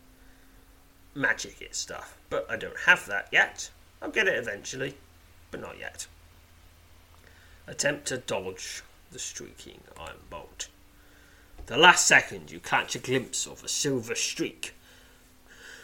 magic 1.14 1.61
it 1.61 1.75
stuff, 1.75 2.16
but 2.30 2.47
I 2.50 2.56
don't 2.56 2.78
have 2.87 3.06
that 3.06 3.28
yet. 3.30 3.70
I'll 4.00 4.11
get 4.11 4.28
it 4.28 4.38
eventually, 4.38 4.94
but 5.50 5.61
not 5.61 5.78
yet. 5.78 6.06
Attempt 7.66 8.06
to 8.06 8.18
dodge 8.18 8.82
the 9.11 9.18
streaking 9.18 9.80
iron 9.99 10.16
bolt. 10.30 10.68
The 11.66 11.76
last 11.76 12.06
second 12.06 12.50
you 12.50 12.61
catch 12.61 12.94
a 12.94 12.99
glimpse 12.99 13.47
of 13.47 13.62
a 13.62 13.68
silver 13.68 14.14
streak 14.14 14.75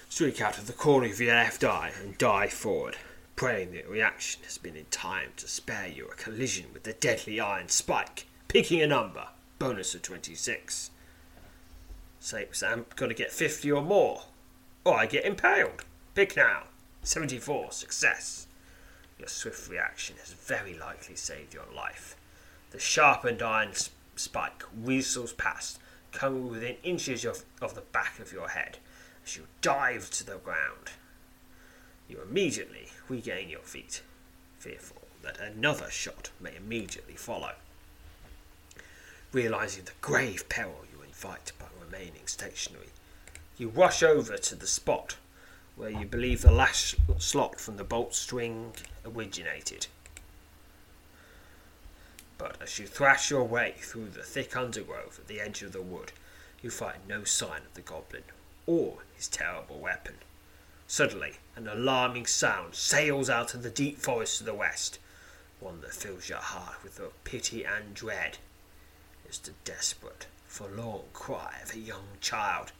streak 0.09 0.41
out 0.41 0.57
of 0.57 0.67
the 0.67 0.73
corner 0.73 1.07
of 1.07 1.21
your 1.21 1.35
left 1.35 1.63
eye 1.65 1.93
and 2.01 2.17
dive 2.17 2.53
forward, 2.53 2.97
praying 3.37 3.73
that 3.73 3.89
reaction 3.89 4.43
has 4.45 4.57
been 4.57 4.77
in 4.77 4.87
time 4.87 5.29
to 5.37 5.47
spare 5.47 5.87
you 5.87 6.07
a 6.07 6.15
collision 6.15 6.65
with 6.73 6.85
the 6.85 6.95
deadly 6.95 7.39
iron 7.39 7.69
spike, 7.69 8.27
picking 8.49 8.81
a 8.81 8.87
number, 8.87 9.27
bonus 9.59 9.95
of 9.95 10.01
26. 10.01 10.91
Say, 12.19 12.49
Sam, 12.51 12.87
gotta 12.97 13.13
get 13.13 13.31
50 13.31 13.71
or 13.71 13.83
more, 13.83 14.23
or 14.85 14.95
I 14.95 15.05
get 15.05 15.27
impaled. 15.27 15.85
Pick 16.15 16.35
now. 16.35 16.65
74, 17.03 17.73
success. 17.73 18.47
Your 19.19 19.29
swift 19.29 19.69
reaction 19.69 20.17
has 20.19 20.33
very 20.33 20.75
likely 20.75 21.15
saved 21.15 21.53
your 21.53 21.67
life. 21.75 22.17
The 22.71 22.79
sharpened 22.79 23.43
iron 23.43 23.73
spike 24.17 24.63
whistles 24.75 25.35
past, 25.35 25.79
coming 26.11 26.49
within 26.49 26.77
inches 26.83 27.27
of, 27.27 27.45
of 27.61 27.75
the 27.75 27.83
back 27.83 28.19
of 28.19 28.33
your 28.33 28.49
head 28.49 28.79
as 29.25 29.37
you 29.37 29.45
dive 29.61 30.11
to 30.11 30.25
the 30.25 30.39
ground. 30.39 30.93
You 32.09 32.23
immediately 32.23 32.89
regain 33.09 33.49
your 33.49 33.61
feet, 33.61 34.03
fearful 34.59 35.03
that 35.23 35.39
another 35.41 35.91
shot 35.91 36.31
may 36.41 36.55
immediately 36.57 37.15
follow. 37.15 37.53
Realizing 39.33 39.85
the 39.85 39.93
grave 40.01 40.49
peril 40.49 40.85
you 40.93 41.03
invite 41.03 41.53
by 41.59 41.67
remaining 41.85 42.27
stationary, 42.27 42.89
you 43.59 43.69
rush 43.69 44.03
over 44.03 44.37
to 44.37 44.55
the 44.55 44.67
spot 44.67 45.17
where 45.77 45.91
you 45.91 46.07
believe 46.07 46.43
the 46.43 46.53
last 46.53 46.97
slot 47.19 47.61
from 47.61 47.77
the 47.77 47.85
bolt 47.85 48.15
sling 48.15 48.73
originated. 49.05 49.87
But 52.39 52.57
as 52.63 52.79
you 52.79 52.87
thrash 52.87 53.31
your 53.31 53.45
way 53.45 53.75
through 53.79 54.11
the 54.11 54.23
thick 54.23 54.57
undergrowth 54.57 55.19
at 55.19 55.27
the 55.27 55.41
edge 55.41 55.63
of 55.63 55.73
the 55.73 55.83
wood, 55.83 56.13
you 56.63 56.71
find 56.71 56.99
no 57.09 57.25
sign 57.25 57.63
of 57.67 57.75
the 57.75 57.81
goblin 57.81 58.25
or 58.67 58.99
his 59.15 59.29
terrible 59.29 59.79
weapon. 59.79 60.15
Suddenly, 60.89 61.35
an 61.57 61.67
alarming 61.67 62.27
sound 62.27 62.75
sails 62.75 63.29
out 63.29 63.55
of 63.55 63.63
the 63.63 63.71
deep 63.71 63.99
forest 63.99 64.39
to 64.39 64.45
the 64.45 64.55
west, 64.55 64.99
one 65.59 65.81
that 65.81 65.95
fills 65.95 66.29
your 66.29 66.39
heart 66.39 66.77
with 66.85 66.99
both 66.99 67.25
pity 67.25 67.65
and 67.65 67.93
dread. 67.93 68.39
It's 69.25 69.39
the 69.39 69.53
desperate, 69.65 70.27
forlorn 70.47 71.07
cry 71.13 71.59
of 71.65 71.75
a 71.75 71.79
young 71.79 72.07
child, 72.21 72.71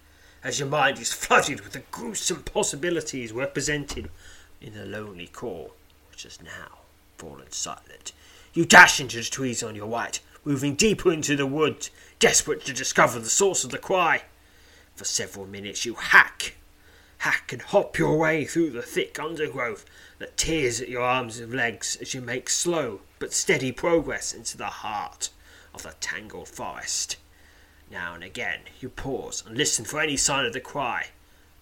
as 0.45 0.61
your 0.61 0.69
mind 0.69 1.01
is 1.01 1.13
flooded 1.13 1.63
with 1.63 1.73
the 1.73 1.83
gruesome 1.91 2.45
possibilities 2.45 3.33
represented 3.33 4.09
in 4.61 4.75
the 4.75 4.87
lonely 4.87 5.27
call, 5.27 5.75
which 6.11 6.23
has 6.23 6.41
now 6.41 6.79
fallen 7.19 7.51
silent. 7.51 8.13
You 8.55 8.65
dash 8.65 9.01
into 9.01 9.17
the 9.17 9.25
trees 9.25 9.65
on 9.65 9.75
your 9.75 9.89
right, 9.89 10.21
moving 10.45 10.77
deeper 10.77 11.13
into 11.13 11.35
the 11.35 11.47
woods, 11.47 11.91
desperate 12.21 12.65
to 12.67 12.73
discover 12.73 13.19
the 13.19 13.29
source 13.29 13.65
of 13.65 13.71
the 13.71 13.79
cry. 13.79 14.23
For 14.95 15.05
several 15.05 15.47
minutes 15.47 15.85
you 15.85 15.95
hack, 15.95 16.55
hack 17.19 17.53
and 17.53 17.63
hop 17.63 17.99
your 17.99 18.17
way 18.17 18.45
through 18.45 18.71
the 18.71 18.83
thick 18.83 19.19
undergrowth 19.19 19.85
that 20.19 20.37
tears 20.37 20.81
at 20.81 20.89
your 20.89 21.03
arms 21.03 21.39
and 21.39 21.53
legs 21.55 21.97
as 22.01 22.15
you 22.15 22.21
make 22.21 22.49
slow 22.49 23.01
but 23.19 23.33
steady 23.33 23.73
progress 23.73 24.33
into 24.33 24.57
the 24.57 24.67
heart 24.67 25.31
of 25.75 25.83
the 25.83 25.95
tangled 26.01 26.49
forest. 26.49 27.17
Now 27.91 28.15
and 28.15 28.25
again 28.25 28.61
you 28.81 28.89
pause 28.89 29.43
and 29.47 29.57
listen 29.57 29.85
for 29.85 30.01
any 30.01 30.17
sign 30.17 30.47
of 30.47 30.53
the 30.53 30.61
cry, 30.61 31.09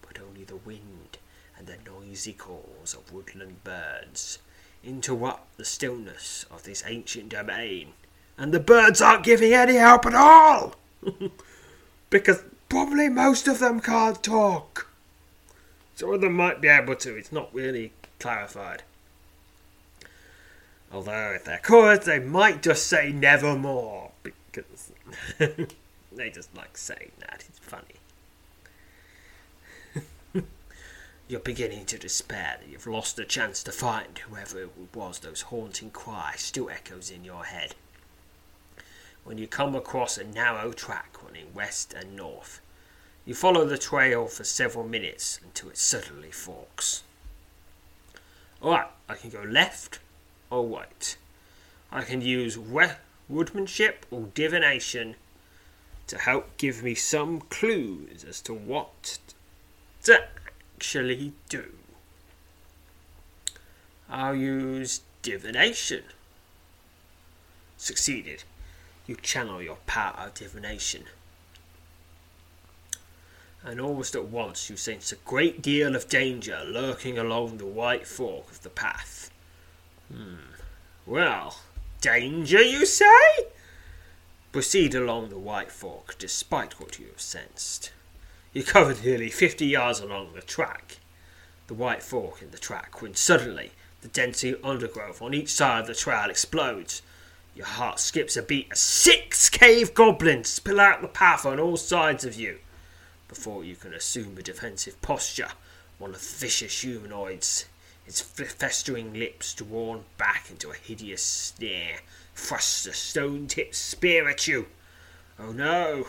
but 0.02 0.18
only 0.20 0.44
the 0.44 0.56
wind 0.56 1.18
and 1.56 1.66
the 1.66 1.78
noisy 1.84 2.32
calls 2.32 2.94
of 2.94 3.12
woodland 3.12 3.62
birds 3.64 4.38
interrupt 4.82 5.56
the 5.56 5.64
stillness 5.64 6.44
of 6.50 6.64
this 6.64 6.82
ancient 6.86 7.30
domain. 7.30 7.92
And 8.36 8.52
the 8.52 8.60
birds 8.60 9.00
aren't 9.00 9.24
giving 9.24 9.52
any 9.52 9.76
help 9.76 10.06
at 10.06 10.14
all! 10.14 10.74
because 12.10 12.42
Probably 12.74 13.08
most 13.08 13.46
of 13.46 13.60
them 13.60 13.78
can't 13.78 14.20
talk. 14.20 14.88
Some 15.94 16.12
of 16.12 16.20
them 16.20 16.34
might 16.34 16.60
be 16.60 16.68
able 16.68 16.96
to, 16.96 17.16
it's 17.16 17.32
not 17.32 17.54
really 17.54 17.92
clarified. 18.18 18.82
Although, 20.92 21.32
if 21.34 21.44
they 21.44 21.58
could, 21.62 22.02
they 22.02 22.18
might 22.18 22.62
just 22.62 22.86
say 22.86 23.12
nevermore, 23.12 24.12
because 24.22 24.92
they 25.38 26.30
just 26.30 26.54
like 26.56 26.76
saying 26.76 27.12
that. 27.18 27.44
It's 27.48 27.58
funny. 27.58 27.96
You're 31.28 31.40
beginning 31.40 31.86
to 31.86 31.98
despair 31.98 32.58
that 32.60 32.68
you've 32.68 32.86
lost 32.86 33.16
the 33.16 33.24
chance 33.24 33.62
to 33.64 33.72
find 33.72 34.18
whoever 34.18 34.62
it 34.62 34.70
was 34.94 35.18
those 35.18 35.42
haunting 35.42 35.90
cries 35.90 36.40
still 36.40 36.70
echoes 36.70 37.10
in 37.10 37.24
your 37.24 37.44
head. 37.44 37.74
When 39.24 39.38
you 39.38 39.46
come 39.46 39.74
across 39.74 40.18
a 40.18 40.24
narrow 40.24 40.72
track 40.72 41.16
running 41.24 41.54
west 41.54 41.92
and 41.92 42.14
north, 42.14 42.60
you 43.26 43.34
follow 43.34 43.64
the 43.64 43.78
trail 43.78 44.26
for 44.26 44.44
several 44.44 44.86
minutes 44.86 45.40
until 45.42 45.70
it 45.70 45.78
suddenly 45.78 46.30
forks. 46.30 47.02
Alright, 48.62 48.88
I 49.08 49.14
can 49.14 49.30
go 49.30 49.42
left 49.42 49.98
or 50.50 50.66
right. 50.66 51.16
I 51.90 52.02
can 52.02 52.20
use 52.20 52.58
woodmanship 52.58 54.06
or 54.10 54.28
divination 54.34 55.14
to 56.06 56.18
help 56.18 56.56
give 56.58 56.82
me 56.82 56.94
some 56.94 57.40
clues 57.40 58.24
as 58.24 58.42
to 58.42 58.52
what 58.52 59.18
to 60.02 60.24
actually 60.76 61.32
do. 61.48 61.72
I'll 64.10 64.34
use 64.34 65.00
divination. 65.22 66.04
Succeeded. 67.78 68.44
You 69.06 69.16
channel 69.16 69.62
your 69.62 69.78
power 69.86 70.14
of 70.18 70.34
divination 70.34 71.04
and 73.64 73.80
almost 73.80 74.14
at 74.14 74.26
once 74.26 74.68
you 74.68 74.76
sense 74.76 75.10
a 75.10 75.16
great 75.16 75.62
deal 75.62 75.96
of 75.96 76.08
danger 76.08 76.62
lurking 76.66 77.18
along 77.18 77.56
the 77.56 77.66
white 77.66 78.06
fork 78.06 78.50
of 78.50 78.62
the 78.62 78.68
path. 78.68 79.30
Hmm. 80.12 80.52
Well, 81.06 81.58
danger, 82.00 82.62
you 82.62 82.84
say? 82.84 83.46
Proceed 84.52 84.94
along 84.94 85.30
the 85.30 85.38
white 85.38 85.72
fork 85.72 86.16
despite 86.18 86.78
what 86.78 86.98
you 86.98 87.06
have 87.06 87.20
sensed. 87.20 87.90
You 88.52 88.62
covered 88.62 89.04
nearly 89.04 89.30
fifty 89.30 89.66
yards 89.66 89.98
along 89.98 90.34
the 90.34 90.42
track, 90.42 90.98
the 91.66 91.74
white 91.74 92.02
fork 92.02 92.42
in 92.42 92.50
the 92.50 92.58
track, 92.58 93.00
when 93.00 93.14
suddenly 93.14 93.72
the 94.02 94.08
dense 94.08 94.44
undergrowth 94.62 95.22
on 95.22 95.34
each 95.34 95.48
side 95.48 95.80
of 95.80 95.86
the 95.86 95.94
trail 95.94 96.28
explodes. 96.28 97.00
Your 97.56 97.66
heart 97.66 97.98
skips 97.98 98.36
a 98.36 98.42
beat 98.42 98.68
as 98.70 98.80
six 98.80 99.48
cave 99.48 99.94
goblins 99.94 100.48
spill 100.48 100.80
out 100.80 101.02
the 101.02 101.08
path 101.08 101.46
on 101.46 101.58
all 101.58 101.76
sides 101.76 102.24
of 102.24 102.34
you 102.34 102.58
before 103.34 103.64
you 103.64 103.74
can 103.74 103.92
assume 103.92 104.38
a 104.38 104.42
defensive 104.42 105.00
posture. 105.02 105.50
One 105.98 106.14
of 106.14 106.20
vicious 106.20 106.82
humanoids 106.82 107.66
its 108.06 108.20
festering 108.20 109.14
lips 109.14 109.54
drawn 109.54 110.04
back 110.18 110.50
into 110.50 110.70
a 110.70 110.74
hideous 110.74 111.22
sneer, 111.22 112.00
thrusts 112.34 112.86
a 112.86 112.92
stone-tipped 112.92 113.74
spear 113.74 114.28
at 114.28 114.46
you. 114.46 114.66
Oh 115.38 115.52
no! 115.52 116.08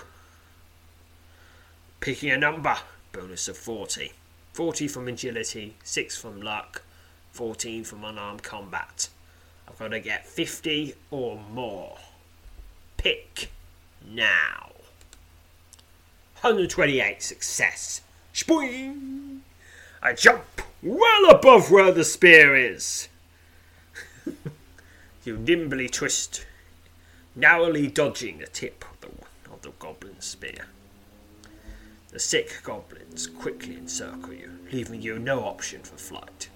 Picking 2.02 2.32
a 2.32 2.38
number, 2.38 2.76
bonus 3.12 3.48
of 3.48 3.58
40. 3.58 4.12
40 4.54 4.88
from 4.88 5.08
agility, 5.08 5.76
6 5.84 6.18
from 6.18 6.42
luck, 6.42 6.84
14 7.32 7.84
from 7.84 8.04
unarmed 8.04 8.44
combat. 8.44 9.10
I've 9.68 9.80
got 9.80 9.90
to 9.90 10.00
get 10.00 10.28
50 10.28 10.96
or 11.12 11.40
more. 11.52 11.98
Pick 12.98 13.52
now. 14.06 14.75
128 16.41 17.21
success. 17.21 18.02
Spoing! 18.34 19.41
I 20.02 20.13
jump 20.13 20.62
well 20.84 21.30
above 21.32 21.71
where 21.71 21.91
the 21.91 22.04
spear 22.04 22.56
is. 22.56 23.08
you 25.24 25.38
nimbly 25.38 25.89
twist, 25.89 26.45
narrowly 27.36 27.88
dodging 27.88 28.38
the 28.38 28.48
tip 28.48 28.86
of 28.91 29.02
the, 29.02 29.52
of 29.52 29.62
the 29.62 29.71
goblin 29.80 30.21
spear. 30.21 30.67
The 32.10 32.19
sick 32.19 32.62
goblins 32.63 33.28
quickly 33.28 33.76
encircle 33.76 34.34
you, 34.34 34.60
leaving 34.71 35.02
you 35.02 35.17
no 35.17 35.43
option 35.43 35.82
for 35.82 35.98
flight, 35.98 36.50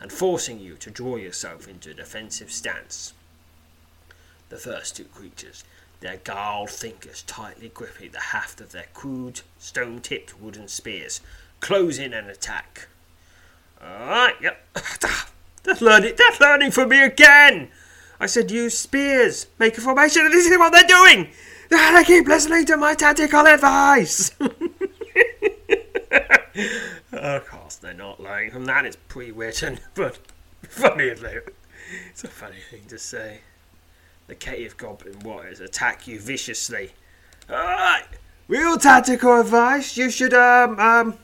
and 0.00 0.12
forcing 0.12 0.60
you 0.60 0.74
to 0.76 0.90
draw 0.90 1.16
yourself 1.16 1.66
into 1.66 1.90
a 1.90 1.94
defensive 1.94 2.52
stance. 2.52 3.14
The 4.48 4.58
first 4.58 4.96
two 4.96 5.04
creatures, 5.04 5.64
their 6.02 6.20
gnarled 6.26 6.70
fingers 6.70 7.22
tightly 7.22 7.70
gripping 7.72 8.10
the 8.10 8.20
haft 8.20 8.60
of 8.60 8.72
their 8.72 8.86
crude, 8.92 9.40
stone 9.58 10.00
tipped 10.00 10.38
wooden 10.40 10.68
spears, 10.68 11.20
close 11.60 11.98
in 11.98 12.12
and 12.12 12.28
attack. 12.28 12.88
Alright, 13.82 14.34
yep. 14.40 14.62
That's 15.64 15.80
learning, 15.80 16.14
that's 16.18 16.40
learning 16.40 16.72
from 16.72 16.88
me 16.88 17.04
again! 17.04 17.68
I 18.18 18.26
said 18.26 18.50
use 18.50 18.76
spears, 18.76 19.46
make 19.60 19.78
a 19.78 19.80
formation, 19.80 20.24
and 20.24 20.34
this 20.34 20.44
is 20.44 20.58
what 20.58 20.72
they're 20.72 20.82
doing! 20.82 21.28
They 21.70 22.02
keep 22.04 22.26
listening 22.26 22.66
to 22.66 22.76
my 22.76 22.94
tactical 22.94 23.46
advice! 23.46 24.32
of 27.12 27.46
course, 27.46 27.76
they're 27.76 27.94
not 27.94 28.20
learning 28.20 28.50
from 28.50 28.64
that. 28.64 28.84
It's 28.84 28.96
pre-written, 29.08 29.78
but 29.94 30.18
funny 30.68 31.14
It's 32.10 32.24
a 32.24 32.28
funny 32.28 32.58
thing 32.70 32.86
to 32.88 32.98
say. 32.98 33.42
The 34.32 34.36
cave 34.36 34.78
goblin 34.78 35.18
warriors 35.18 35.60
attack 35.60 36.06
you 36.08 36.18
viciously. 36.18 36.92
Alright, 37.50 38.04
real 38.48 38.78
tactical 38.78 39.38
advice. 39.38 39.94
You 39.98 40.08
should 40.08 40.32
um 40.32 40.78
um 40.80 41.18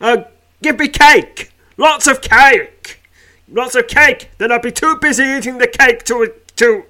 uh 0.00 0.24
give 0.60 0.80
me 0.80 0.88
cake, 0.88 1.52
lots 1.76 2.08
of 2.08 2.20
cake, 2.20 3.00
lots 3.48 3.76
of 3.76 3.86
cake. 3.86 4.30
Then 4.38 4.50
I'll 4.50 4.58
be 4.58 4.72
too 4.72 4.96
busy 4.96 5.22
eating 5.22 5.58
the 5.58 5.68
cake 5.68 6.02
to 6.06 6.34
to 6.56 6.82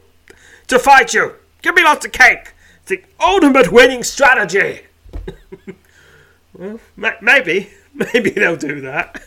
to 0.69 0.79
fight 0.79 1.13
you. 1.13 1.35
Give 1.61 1.75
me 1.75 1.85
lots 1.85 2.07
of 2.07 2.13
cake. 2.13 2.55
It's 2.81 2.89
the 2.89 3.05
ultimate 3.21 3.71
winning 3.71 4.03
strategy. 4.03 4.85
Well, 6.55 6.79
maybe. 7.21 7.71
Maybe 7.93 8.31
they'll 8.31 8.57
do 8.57 8.81
that. 8.83 9.25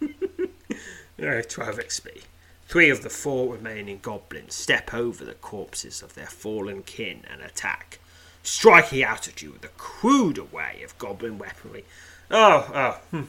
uh, 0.02 1.42
12 1.46 1.78
XP. 1.78 2.22
Three 2.70 2.88
of 2.88 3.02
the 3.02 3.10
four 3.10 3.52
remaining 3.52 3.98
goblins 4.00 4.54
step 4.54 4.94
over 4.94 5.24
the 5.24 5.34
corpses 5.34 6.02
of 6.02 6.14
their 6.14 6.28
fallen 6.28 6.84
kin 6.84 7.24
and 7.28 7.42
attack, 7.42 7.98
striking 8.44 9.02
out 9.02 9.26
at 9.26 9.42
you 9.42 9.50
with 9.50 9.64
a 9.64 9.72
crude 9.76 10.38
array 10.38 10.80
of 10.84 10.96
goblin 10.96 11.36
weaponry. 11.36 11.84
Oh, 12.30 12.70
oh, 12.72 13.00
hmm. 13.10 13.24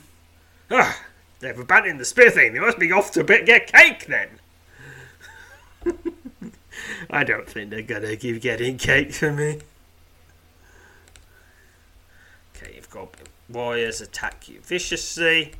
Ah, 0.69 0.95
they've 1.39 1.57
abandoned 1.57 1.99
the 1.99 2.05
spear 2.05 2.29
thing. 2.29 2.53
They 2.53 2.59
must 2.59 2.77
be 2.77 2.91
off 2.91 3.09
to 3.13 3.23
get 3.23 3.65
cake 3.65 4.05
then. 4.05 4.29
I 7.09 7.23
don't 7.23 7.49
think 7.49 7.71
they're 7.71 7.81
gonna 7.81 8.15
keep 8.17 8.43
getting 8.43 8.77
cake 8.77 9.11
for 9.11 9.31
me. 9.31 9.61
Cave 12.53 12.87
goblin 12.91 13.25
warriors 13.49 14.01
attack 14.01 14.47
you 14.47 14.59
viciously. 14.59 15.53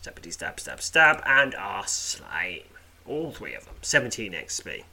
Stabbity 0.00 0.32
stab, 0.32 0.58
stab, 0.58 0.80
stab, 0.80 1.22
and 1.26 1.54
are 1.56 1.86
slain. 1.86 2.62
All 3.08 3.32
three 3.32 3.54
of 3.54 3.64
them. 3.64 3.74
17 3.82 4.32
XP. 4.32 4.84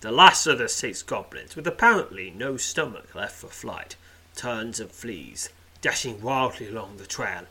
The 0.00 0.10
last 0.10 0.46
of 0.46 0.58
the 0.58 0.68
six 0.68 1.02
goblins, 1.02 1.54
with 1.54 1.66
apparently 1.66 2.30
no 2.30 2.56
stomach 2.56 3.14
left 3.14 3.36
for 3.36 3.48
flight, 3.48 3.96
turns 4.34 4.80
and 4.80 4.90
flees, 4.90 5.50
dashing 5.82 6.22
wildly 6.22 6.68
along 6.68 6.96
the 6.96 7.06
trail 7.06 7.42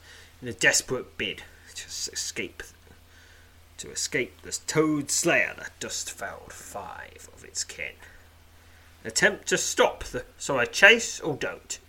in 0.41 0.47
a 0.47 0.53
desperate 0.53 1.15
bid 1.17 1.43
to 1.75 2.11
escape 2.11 2.63
to 3.77 3.91
escape 3.91 4.41
the 4.41 4.51
toad 4.67 5.09
slayer 5.09 5.53
that 5.57 5.71
just 5.79 6.11
felled 6.11 6.51
five 6.51 7.29
of 7.33 7.45
its 7.45 7.63
kin. 7.63 7.93
Attempt 9.05 9.47
to 9.47 9.57
stop 9.57 10.03
the 10.03 10.25
so 10.37 10.59
I 10.59 10.65
chase 10.65 11.21
or 11.21 11.35
don't. 11.35 11.79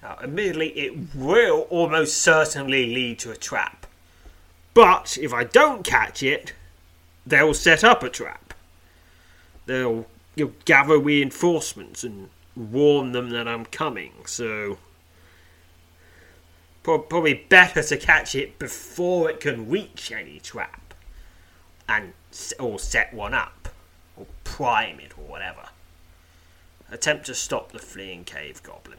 Now, 0.00 0.18
admittedly, 0.22 0.68
it 0.78 1.16
will 1.16 1.62
almost 1.70 2.18
certainly 2.18 2.94
lead 2.94 3.18
to 3.20 3.32
a 3.32 3.36
trap. 3.36 3.87
But 4.78 5.18
if 5.20 5.34
I 5.34 5.42
don't 5.42 5.82
catch 5.82 6.22
it, 6.22 6.52
they'll 7.26 7.52
set 7.52 7.82
up 7.82 8.04
a 8.04 8.08
trap. 8.08 8.54
They'll 9.66 10.06
you'll 10.36 10.52
gather 10.66 11.00
reinforcements 11.00 12.04
and 12.04 12.30
warn 12.54 13.10
them 13.10 13.30
that 13.30 13.48
I'm 13.48 13.64
coming. 13.64 14.12
So 14.26 14.78
probably 16.84 17.34
better 17.34 17.82
to 17.82 17.96
catch 17.96 18.36
it 18.36 18.60
before 18.60 19.28
it 19.28 19.40
can 19.40 19.68
reach 19.68 20.12
any 20.12 20.38
trap, 20.38 20.94
and 21.88 22.12
or 22.60 22.78
set 22.78 23.12
one 23.12 23.34
up, 23.34 23.70
or 24.16 24.26
prime 24.44 25.00
it, 25.00 25.18
or 25.18 25.24
whatever. 25.24 25.70
Attempt 26.88 27.26
to 27.26 27.34
stop 27.34 27.72
the 27.72 27.80
fleeing 27.80 28.22
cave 28.22 28.62
goblin 28.62 28.98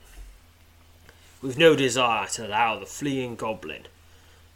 with 1.42 1.58
no 1.58 1.74
desire 1.74 2.28
to 2.28 2.46
allow 2.46 2.78
the 2.78 2.86
fleeing 2.86 3.38
goblin 3.38 3.84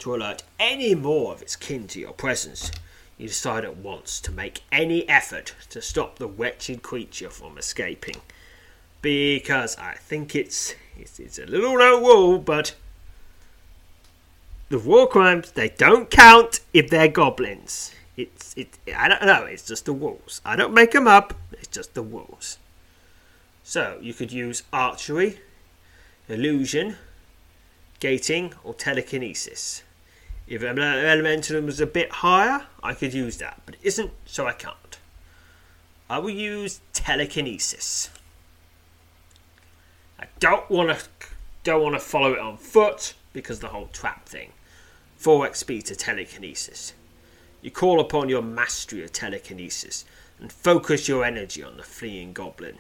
to 0.04 0.14
alert 0.14 0.44
any 0.60 0.94
more 0.94 1.32
of 1.32 1.42
its 1.42 1.56
kin 1.56 1.88
to 1.88 1.98
your 1.98 2.12
presence, 2.12 2.70
you 3.18 3.30
decide 3.30 3.64
at 3.64 3.78
once 3.78 4.20
to 4.20 4.34
make 4.34 4.62
any 4.70 5.08
effort 5.08 5.56
to 5.70 5.82
stop 5.82 6.20
the 6.20 6.28
wretched 6.28 6.82
creature 6.82 7.30
from 7.30 7.58
escaping. 7.58 8.18
Because 9.02 9.78
I 9.78 9.94
think 9.94 10.36
it's 10.36 10.76
it's, 11.00 11.20
it's 11.20 11.40
a 11.40 11.46
little 11.46 11.78
no 11.78 12.02
rule, 12.02 12.38
but 12.38 12.76
the 14.68 14.78
war 14.78 15.08
crimes 15.08 15.52
they 15.52 15.70
don't 15.70 16.10
count 16.10 16.60
if 16.74 16.90
they're 16.90 17.08
goblins. 17.08 17.96
It's 18.18 18.54
it 18.58 18.78
I 18.94 19.08
don't 19.08 19.26
know. 19.26 19.46
It's 19.46 19.66
just 19.66 19.86
the 19.86 19.94
rules. 19.94 20.42
I 20.44 20.58
don't 20.58 20.74
make 20.74 20.92
them 20.92 21.08
up. 21.08 21.34
It's 21.54 21.70
just 21.70 21.94
the 21.94 22.04
rules. 22.04 22.58
So 23.64 24.00
you 24.02 24.14
could 24.14 24.34
use 24.34 24.64
archery 24.74 25.40
illusion, 26.28 26.98
gating, 28.02 28.54
or 28.66 28.74
telekinesis. 28.74 29.84
If 30.54 30.62
elemental 30.62 31.62
was 31.62 31.82
a 31.82 31.88
bit 31.88 32.12
higher, 32.12 32.68
I 32.84 32.94
could 32.94 33.12
use 33.12 33.38
that, 33.38 33.64
but 33.66 33.74
it 33.74 33.82
isn't, 33.82 34.12
so 34.26 34.46
I 34.46 34.54
can't. 34.54 35.00
I 36.08 36.20
will 36.20 36.30
use 36.30 36.80
telekinesis. 36.94 38.12
I 40.20 40.28
don't 40.38 40.70
want 40.70 40.92
to 40.92 41.06
don't 41.64 41.82
want 41.82 41.96
to 41.96 42.00
follow 42.00 42.34
it 42.34 42.40
on 42.40 42.58
foot 42.58 43.16
because 43.32 43.62
the 43.62 43.70
whole 43.70 43.88
trap 43.88 44.30
thing. 44.30 44.52
4 45.18 45.48
XP 45.48 45.86
to 45.86 45.96
telekinesis. 45.96 46.94
You 47.64 47.72
call 47.72 48.00
upon 48.00 48.30
your 48.30 48.44
mastery 48.44 49.04
of 49.04 49.12
telekinesis 49.12 50.06
and 50.40 50.52
focus 50.52 51.08
your 51.08 51.26
energy 51.26 51.64
on 51.64 51.78
the 51.78 51.84
fleeing 51.84 52.32
goblin. 52.32 52.78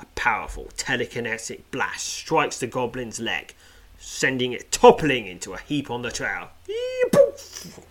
A 0.00 0.06
powerful 0.16 0.68
telekinetic 0.76 1.60
blast 1.70 2.06
strikes 2.06 2.58
the 2.58 2.66
goblin's 2.66 3.20
leg, 3.20 3.54
sending 4.02 4.52
it 4.52 4.72
toppling 4.72 5.26
into 5.26 5.54
a 5.54 5.60
heap 5.60 5.90
on 5.90 6.02
the 6.02 6.10
trail. 6.10 6.48
The 6.66 7.82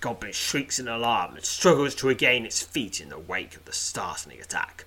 goblin 0.00 0.32
shrieks 0.32 0.78
in 0.78 0.88
alarm 0.88 1.36
and 1.36 1.44
struggles 1.44 1.94
to 1.96 2.08
regain 2.08 2.44
its 2.44 2.62
feet 2.62 3.00
in 3.00 3.08
the 3.08 3.18
wake 3.18 3.56
of 3.56 3.64
the 3.64 3.72
startling 3.72 4.40
attack. 4.40 4.84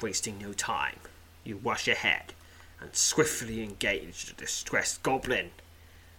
Wasting 0.00 0.38
no 0.38 0.52
time, 0.52 0.96
you 1.44 1.56
rush 1.56 1.86
ahead 1.86 2.34
and 2.80 2.96
swiftly 2.96 3.62
engage 3.62 4.26
the 4.26 4.34
distressed 4.34 5.02
goblin. 5.02 5.50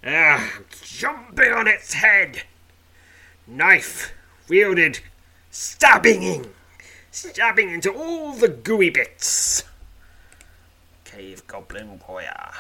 Ah, 0.06 0.60
jumping 0.82 1.52
on 1.52 1.68
its 1.68 1.94
head! 1.94 2.44
Knife 3.46 4.14
wielded, 4.48 5.00
stabbing 5.52 6.54
stabbing 7.12 7.70
into 7.70 7.92
all 7.92 8.34
the 8.34 8.48
gooey 8.48 8.90
bits. 8.90 9.64
Cave 11.04 11.46
Goblin 11.46 12.00
Warrior 12.08 12.52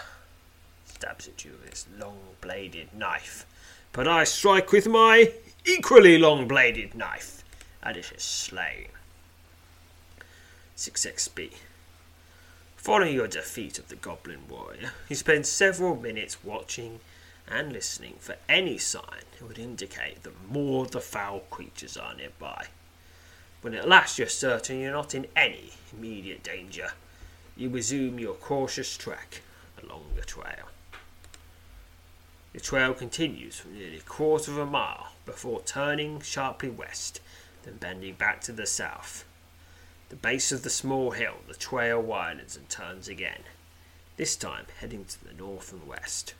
stabs 1.03 1.27
at 1.27 1.43
you 1.43 1.51
with 1.61 1.69
his 1.69 1.85
long 1.99 2.17
bladed 2.39 2.87
knife, 2.93 3.45
but 3.91 4.07
I 4.07 4.23
strike 4.23 4.71
with 4.71 4.87
my 4.87 5.33
equally 5.65 6.17
long 6.17 6.47
bladed 6.47 6.95
knife, 6.95 7.43
and 7.83 7.97
it 7.97 8.09
is 8.15 8.23
slain. 8.23 8.87
6 10.77 11.05
XP. 11.05 11.51
Following 12.77 13.15
your 13.15 13.27
defeat 13.27 13.79
of 13.79 13.89
the 13.89 13.97
Goblin 13.97 14.47
Warrior, 14.47 14.91
you 15.09 15.17
spend 15.17 15.45
several 15.45 15.97
minutes 15.97 16.41
watching 16.41 17.01
and 17.49 17.73
listening 17.73 18.15
for 18.21 18.37
any 18.47 18.77
sign 18.77 19.25
that 19.37 19.45
would 19.45 19.59
indicate 19.59 20.23
that 20.23 20.49
more 20.49 20.85
of 20.85 20.91
the 20.91 21.01
foul 21.01 21.41
creatures 21.51 21.97
are 21.97 22.15
nearby. 22.15 22.67
When 23.59 23.73
at 23.73 23.89
last 23.89 24.17
you're 24.17 24.29
certain 24.29 24.79
you're 24.79 24.93
not 24.93 25.13
in 25.13 25.27
any 25.35 25.71
immediate 25.91 26.43
danger, 26.43 26.93
you 27.57 27.67
resume 27.67 28.19
your 28.19 28.35
cautious 28.35 28.95
trek 28.95 29.41
along 29.83 30.05
the 30.15 30.21
trail. 30.21 30.69
The 32.53 32.59
trail 32.59 32.93
continues 32.93 33.59
for 33.59 33.69
nearly 33.69 33.97
a 33.97 34.01
quarter 34.01 34.51
of 34.51 34.59
a 34.59 34.65
mile 34.65 35.13
before 35.25 35.61
turning 35.61 36.21
sharply 36.21 36.69
west, 36.69 37.19
then 37.63 37.77
bending 37.77 38.13
back 38.13 38.41
to 38.41 38.51
the 38.51 38.67
south. 38.67 39.25
The 40.09 40.15
base 40.15 40.51
of 40.51 40.61
the 40.61 40.69
small 40.69 41.11
hill, 41.11 41.37
the 41.47 41.55
trail 41.55 41.99
widens 41.99 42.55
and 42.55 42.69
turns 42.69 43.07
again, 43.07 43.41
this 44.17 44.35
time 44.35 44.67
heading 44.79 45.05
to 45.05 45.25
the 45.25 45.33
north 45.33 45.73
and 45.73 45.87
west. 45.87 46.35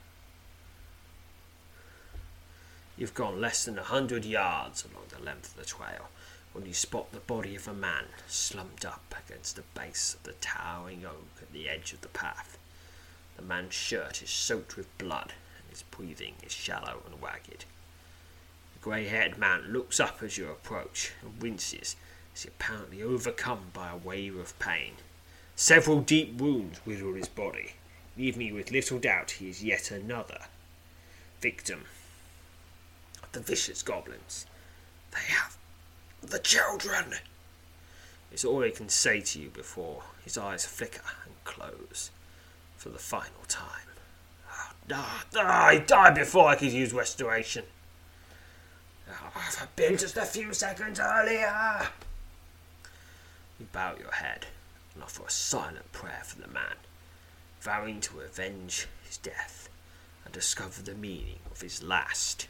You've 2.95 3.15
gone 3.15 3.41
less 3.41 3.65
than 3.65 3.79
a 3.79 3.83
hundred 3.83 4.23
yards 4.23 4.85
along 4.85 5.05
the 5.09 5.23
length 5.23 5.49
of 5.49 5.55
the 5.57 5.65
trail 5.65 6.09
when 6.53 6.67
you 6.67 6.73
spot 6.75 7.11
the 7.11 7.19
body 7.19 7.55
of 7.55 7.67
a 7.67 7.73
man 7.73 8.05
slumped 8.27 8.85
up 8.85 9.15
against 9.25 9.55
the 9.55 9.63
base 9.73 10.13
of 10.13 10.21
the 10.21 10.33
towering 10.33 11.03
oak 11.03 11.41
at 11.41 11.51
the 11.51 11.67
edge 11.67 11.93
of 11.93 12.01
the 12.01 12.07
path. 12.09 12.59
The 13.35 13.41
man's 13.41 13.73
shirt 13.73 14.21
is 14.21 14.29
soaked 14.29 14.77
with 14.77 14.95
blood, 14.99 15.33
his 15.73 15.81
breathing 15.81 16.35
is 16.43 16.51
shallow 16.51 17.01
and 17.07 17.21
ragged. 17.21 17.65
The 18.73 18.79
grey 18.79 19.07
haired 19.07 19.39
man 19.39 19.73
looks 19.73 19.99
up 19.99 20.21
as 20.21 20.37
you 20.37 20.47
approach 20.51 21.11
and 21.23 21.41
winces 21.41 21.95
as 22.35 22.45
if 22.45 22.51
apparently 22.51 23.01
overcome 23.01 23.71
by 23.73 23.89
a 23.89 23.97
wave 23.97 24.37
of 24.37 24.57
pain. 24.59 24.93
Several 25.55 26.01
deep 26.01 26.35
wounds 26.35 26.79
riddle 26.85 27.15
his 27.15 27.27
body, 27.27 27.73
leaving 28.15 28.39
me 28.39 28.51
with 28.51 28.69
little 28.69 28.99
doubt 28.99 29.31
he 29.31 29.49
is 29.49 29.63
yet 29.63 29.89
another 29.89 30.41
victim 31.41 31.85
of 33.23 33.31
the 33.31 33.39
vicious 33.39 33.81
goblins. 33.81 34.45
They 35.11 35.33
have 35.33 35.57
the 36.21 36.39
children! 36.39 37.15
It's 38.31 38.45
all 38.45 38.61
he 38.61 38.69
can 38.69 38.89
say 38.89 39.21
to 39.21 39.39
you 39.39 39.49
before 39.49 40.03
his 40.23 40.37
eyes 40.37 40.67
flicker 40.67 41.01
and 41.25 41.33
close 41.45 42.11
for 42.77 42.89
the 42.89 42.99
final 42.99 43.43
time. 43.47 43.92
Ah, 44.91 45.25
ah, 45.37 45.69
he 45.71 45.79
died 45.79 46.15
before 46.15 46.47
I 46.49 46.55
could 46.55 46.71
use 46.71 46.93
restoration. 46.93 47.63
If 49.07 49.61
I'd 49.61 49.75
been 49.75 49.97
just 49.97 50.17
a 50.17 50.25
few 50.25 50.53
seconds 50.53 50.99
earlier. 50.99 51.87
You 53.59 53.67
bow 53.71 53.95
your 53.99 54.11
head 54.11 54.47
and 54.93 55.03
offer 55.03 55.23
a 55.23 55.31
silent 55.31 55.91
prayer 55.91 56.21
for 56.23 56.41
the 56.41 56.47
man, 56.47 56.75
vowing 57.61 58.01
to 58.01 58.21
avenge 58.21 58.87
his 59.05 59.17
death 59.17 59.69
and 60.25 60.33
discover 60.33 60.81
the 60.81 60.95
meaning 60.95 61.39
of 61.51 61.61
his 61.61 61.81
last 61.81 62.47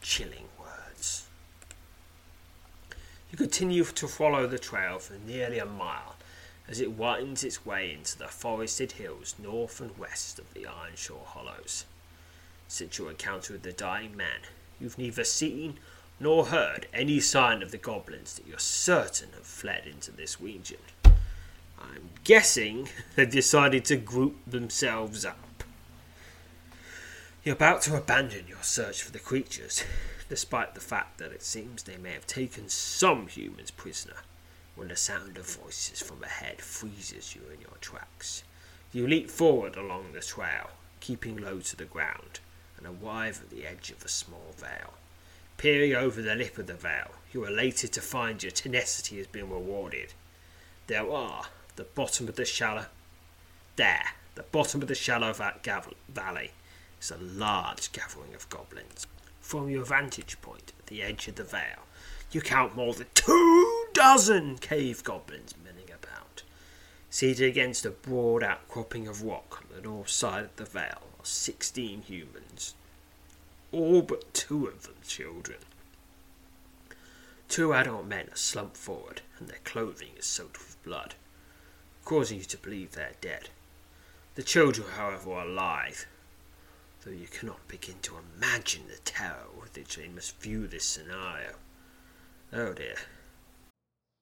chilling 0.00 0.48
words. 0.58 1.26
You 3.30 3.38
continue 3.38 3.84
to 3.84 4.08
follow 4.08 4.46
the 4.46 4.58
trail 4.58 4.98
for 4.98 5.14
nearly 5.26 5.58
a 5.58 5.66
mile 5.66 6.15
as 6.68 6.80
it 6.80 6.92
winds 6.92 7.44
its 7.44 7.64
way 7.64 7.92
into 7.92 8.18
the 8.18 8.28
forested 8.28 8.92
hills 8.92 9.34
north 9.38 9.80
and 9.80 9.96
west 9.98 10.38
of 10.38 10.52
the 10.54 10.66
Ironshore 10.66 11.24
Hollows. 11.24 11.84
Since 12.68 12.98
your 12.98 13.10
encounter 13.10 13.52
with 13.52 13.62
the 13.62 13.72
dying 13.72 14.16
man, 14.16 14.40
you've 14.80 14.98
neither 14.98 15.24
seen 15.24 15.78
nor 16.18 16.46
heard 16.46 16.86
any 16.92 17.20
sign 17.20 17.62
of 17.62 17.70
the 17.70 17.78
goblins 17.78 18.34
that 18.34 18.46
you're 18.46 18.58
certain 18.58 19.28
have 19.34 19.46
fled 19.46 19.86
into 19.86 20.10
this 20.10 20.40
region. 20.40 20.78
I'm 21.78 22.10
guessing 22.24 22.88
they've 23.14 23.30
decided 23.30 23.84
to 23.86 23.96
group 23.96 24.36
themselves 24.46 25.24
up. 25.24 25.38
You're 27.44 27.54
about 27.54 27.82
to 27.82 27.96
abandon 27.96 28.46
your 28.48 28.62
search 28.62 29.02
for 29.02 29.12
the 29.12 29.20
creatures, 29.20 29.84
despite 30.28 30.74
the 30.74 30.80
fact 30.80 31.18
that 31.18 31.30
it 31.30 31.42
seems 31.42 31.82
they 31.82 31.96
may 31.96 32.12
have 32.12 32.26
taken 32.26 32.68
some 32.68 33.28
humans 33.28 33.70
prisoner, 33.70 34.16
when 34.76 34.88
the 34.88 34.96
sound 34.96 35.38
of 35.38 35.46
voices 35.46 36.00
from 36.00 36.22
ahead 36.22 36.60
freezes 36.60 37.34
you 37.34 37.42
in 37.52 37.60
your 37.60 37.76
tracks. 37.80 38.44
You 38.92 39.06
leap 39.06 39.30
forward 39.30 39.76
along 39.76 40.12
the 40.12 40.20
trail, 40.20 40.70
keeping 41.00 41.36
low 41.36 41.60
to 41.60 41.76
the 41.76 41.84
ground, 41.86 42.40
and 42.76 42.86
arrive 42.86 43.40
at 43.42 43.50
the 43.50 43.66
edge 43.66 43.90
of 43.90 44.04
a 44.04 44.08
small 44.08 44.54
vale. 44.56 44.94
Peering 45.56 45.94
over 45.94 46.20
the 46.20 46.34
lip 46.34 46.58
of 46.58 46.66
the 46.66 46.74
vale, 46.74 47.12
you 47.32 47.42
are 47.44 47.48
elated 47.48 47.92
to 47.92 48.00
find 48.02 48.42
your 48.42 48.52
tenacity 48.52 49.16
has 49.16 49.26
been 49.26 49.50
rewarded. 49.50 50.12
There 50.86 51.10
are, 51.10 51.46
the 51.76 51.84
bottom 51.84 52.28
of 52.28 52.36
the 52.36 52.44
shallow, 52.44 52.86
there, 53.76 54.12
the 54.34 54.42
bottom 54.42 54.82
of 54.82 54.88
the 54.88 54.94
shallow 54.94 55.32
valley, 55.32 56.50
is 57.00 57.10
a 57.10 57.16
large 57.16 57.92
gathering 57.92 58.34
of 58.34 58.48
goblins. 58.50 59.06
From 59.40 59.70
your 59.70 59.84
vantage 59.84 60.40
point 60.42 60.72
at 60.78 60.86
the 60.86 61.02
edge 61.02 61.28
of 61.28 61.36
the 61.36 61.44
vale, 61.44 61.86
you 62.32 62.40
count 62.40 62.76
more 62.76 62.92
than 62.92 63.06
two 63.14 63.75
dozen 63.96 64.56
cave 64.58 65.02
goblins 65.02 65.54
milling 65.64 65.90
about. 65.90 66.42
Seated 67.10 67.48
against 67.48 67.86
a 67.86 67.90
broad 67.90 68.42
outcropping 68.42 69.08
of 69.08 69.22
rock 69.22 69.62
on 69.62 69.76
the 69.76 69.82
north 69.82 70.10
side 70.10 70.44
of 70.44 70.56
the 70.56 70.64
vale 70.64 71.02
are 71.18 71.24
sixteen 71.24 72.02
humans 72.02 72.74
all 73.76 74.02
but 74.02 74.32
two 74.32 74.66
of 74.66 74.84
them 74.84 74.94
children. 75.06 75.58
Two 77.48 77.72
adult 77.74 78.06
men 78.06 78.28
are 78.32 78.36
slumped 78.36 78.76
forward, 78.76 79.20
and 79.38 79.48
their 79.48 79.60
clothing 79.64 80.10
is 80.18 80.24
soaked 80.24 80.58
with 80.58 80.82
blood, 80.82 81.14
causing 82.04 82.38
you 82.38 82.44
to 82.44 82.56
believe 82.56 82.92
they 82.92 83.02
are 83.02 83.20
dead. 83.20 83.50
The 84.34 84.42
children, 84.42 84.88
however, 84.96 85.32
are 85.32 85.46
alive, 85.46 86.06
though 87.04 87.12
you 87.12 87.26
cannot 87.26 87.68
begin 87.68 87.96
to 88.02 88.16
imagine 88.36 88.82
the 88.88 88.98
terror 89.04 89.46
with 89.58 89.76
which 89.76 89.96
they 89.96 90.08
must 90.08 90.40
view 90.40 90.66
this 90.66 90.84
scenario. 90.84 91.52
Oh 92.52 92.72
dear. 92.72 92.96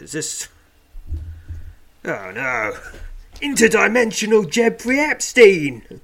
Is 0.00 0.12
this? 0.12 0.48
Oh 2.04 2.30
no. 2.30 2.76
Interdimensional 3.40 4.48
Jeffrey 4.48 5.00
Epstein! 5.00 6.00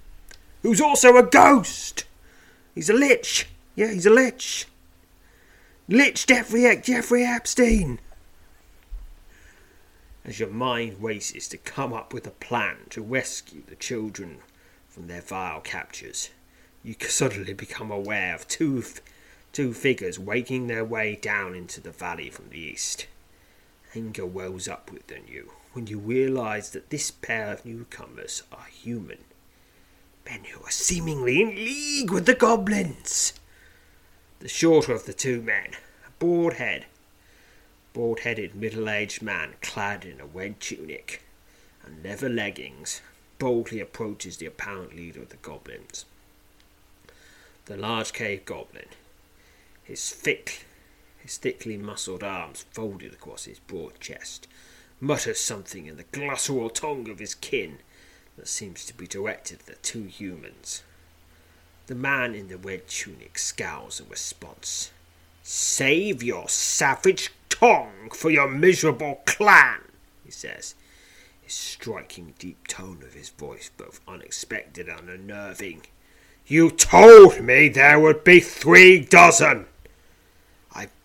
Who's 0.63 0.81
also 0.81 1.17
a 1.17 1.23
ghost! 1.23 2.05
He's 2.75 2.91
a 2.91 2.95
lich! 2.95 3.49
Yeah, 3.75 3.93
he's 3.93 4.07
a 4.07 4.11
lich! 4.11 4.67
Lich 5.89 6.27
Jeffrey, 6.27 6.77
Jeffrey 6.83 7.25
Epstein! 7.25 8.01
As 10.25 10.39
your 10.39 10.51
mind 10.51 11.03
races 11.03 11.49
to 11.49 11.57
come 11.57 11.93
up 11.93 12.13
with 12.13 12.27
a 12.27 12.31
plan 12.31 12.77
to 12.91 13.03
rescue 13.03 13.63
the 13.67 13.77
children 13.77 14.39
from 14.89 15.07
their 15.07 15.23
vile 15.23 15.61
captures, 15.61 16.31
you 16.83 16.95
suddenly 17.01 17.55
become 17.55 17.91
aware 17.91 18.35
of 18.35 18.47
two, 18.47 18.85
two 19.53 19.73
figures 19.73 20.19
waking 20.19 20.67
their 20.67 20.85
way 20.85 21.17
down 21.17 21.55
into 21.55 21.81
the 21.81 21.93
valley 21.93 22.31
from 22.31 22.51
the 22.51 22.59
east. 22.59 23.07
Anger 23.95 24.27
wells 24.27 24.69
up 24.69 24.93
within 24.93 25.27
you 25.27 25.53
when 25.73 25.87
you 25.87 25.99
realize 25.99 26.71
that 26.71 26.91
this 26.91 27.11
pair 27.11 27.53
of 27.53 27.65
newcomers 27.65 28.43
are 28.53 28.67
human. 28.67 29.19
Men 30.27 30.45
who 30.45 30.63
are 30.63 30.71
seemingly 30.71 31.41
in 31.41 31.55
league 31.55 32.11
with 32.11 32.27
the 32.27 32.35
goblins. 32.35 33.33
The 34.41 34.49
shorter 34.49 34.93
of 34.93 35.07
the 35.07 35.15
two 35.15 35.41
men, 35.41 35.71
a 36.07 36.11
bald 36.19 36.55
head, 36.55 36.87
bald 37.93 38.21
headed 38.21 38.55
middle 38.55 38.89
aged 38.91 39.23
man 39.23 39.55
clad 39.63 40.05
in 40.05 40.21
a 40.21 40.27
red 40.27 40.61
tunic 40.61 41.23
and 41.85 42.05
leather 42.05 42.29
leggings, 42.29 43.01
boldly 43.39 43.81
approaches 43.81 44.37
the 44.37 44.47
apparent 44.47 44.95
leader 44.95 45.23
of 45.23 45.31
the 45.31 45.37
goblins. 45.37 46.05
The 47.65 47.77
large 47.77 48.13
cave 48.13 48.45
goblin, 48.45 48.89
his 49.83 50.11
thick 50.11 50.67
his 51.29 51.37
thickly 51.37 51.77
muscled 51.77 52.25
arms 52.25 52.65
folded 52.71 53.13
across 53.13 53.45
his 53.45 53.59
broad 53.59 54.01
chest, 54.01 54.49
mutters 54.99 55.39
something 55.39 55.85
in 55.85 55.99
the 55.99 56.05
guttural 56.05 56.71
tongue 56.71 57.07
of 57.11 57.19
his 57.19 57.35
kin 57.35 57.77
that 58.39 58.49
seems 58.49 58.87
to 58.87 58.95
be 58.95 59.07
directed 59.07 59.61
at 59.61 59.67
the 59.67 59.75
two 59.75 60.05
humans. 60.05 60.83
The 61.87 61.95
man 61.95 62.35
in 62.35 62.49
the 62.49 62.57
red 62.57 62.89
tunic 62.89 63.37
scowls 63.37 64.01
in 64.01 64.09
response. 64.09 64.91
Save 65.43 66.23
your 66.23 66.49
savage 66.49 67.31
tongue 67.51 68.09
for 68.15 68.31
your 68.31 68.49
miserable 68.49 69.21
clan, 69.27 69.83
he 70.25 70.31
says, 70.31 70.77
his 71.43 71.53
striking 71.53 72.33
deep 72.39 72.67
tone 72.69 73.03
of 73.03 73.13
his 73.13 73.29
voice 73.29 73.71
both 73.77 74.01
unexpected 74.09 74.89
and 74.89 75.11
unnerving. 75.11 75.83
You 76.47 76.71
told 76.71 77.43
me 77.43 77.69
there 77.69 78.01
would 78.01 78.25
be 78.25 78.41
three 78.41 79.01
dozen 79.01 79.67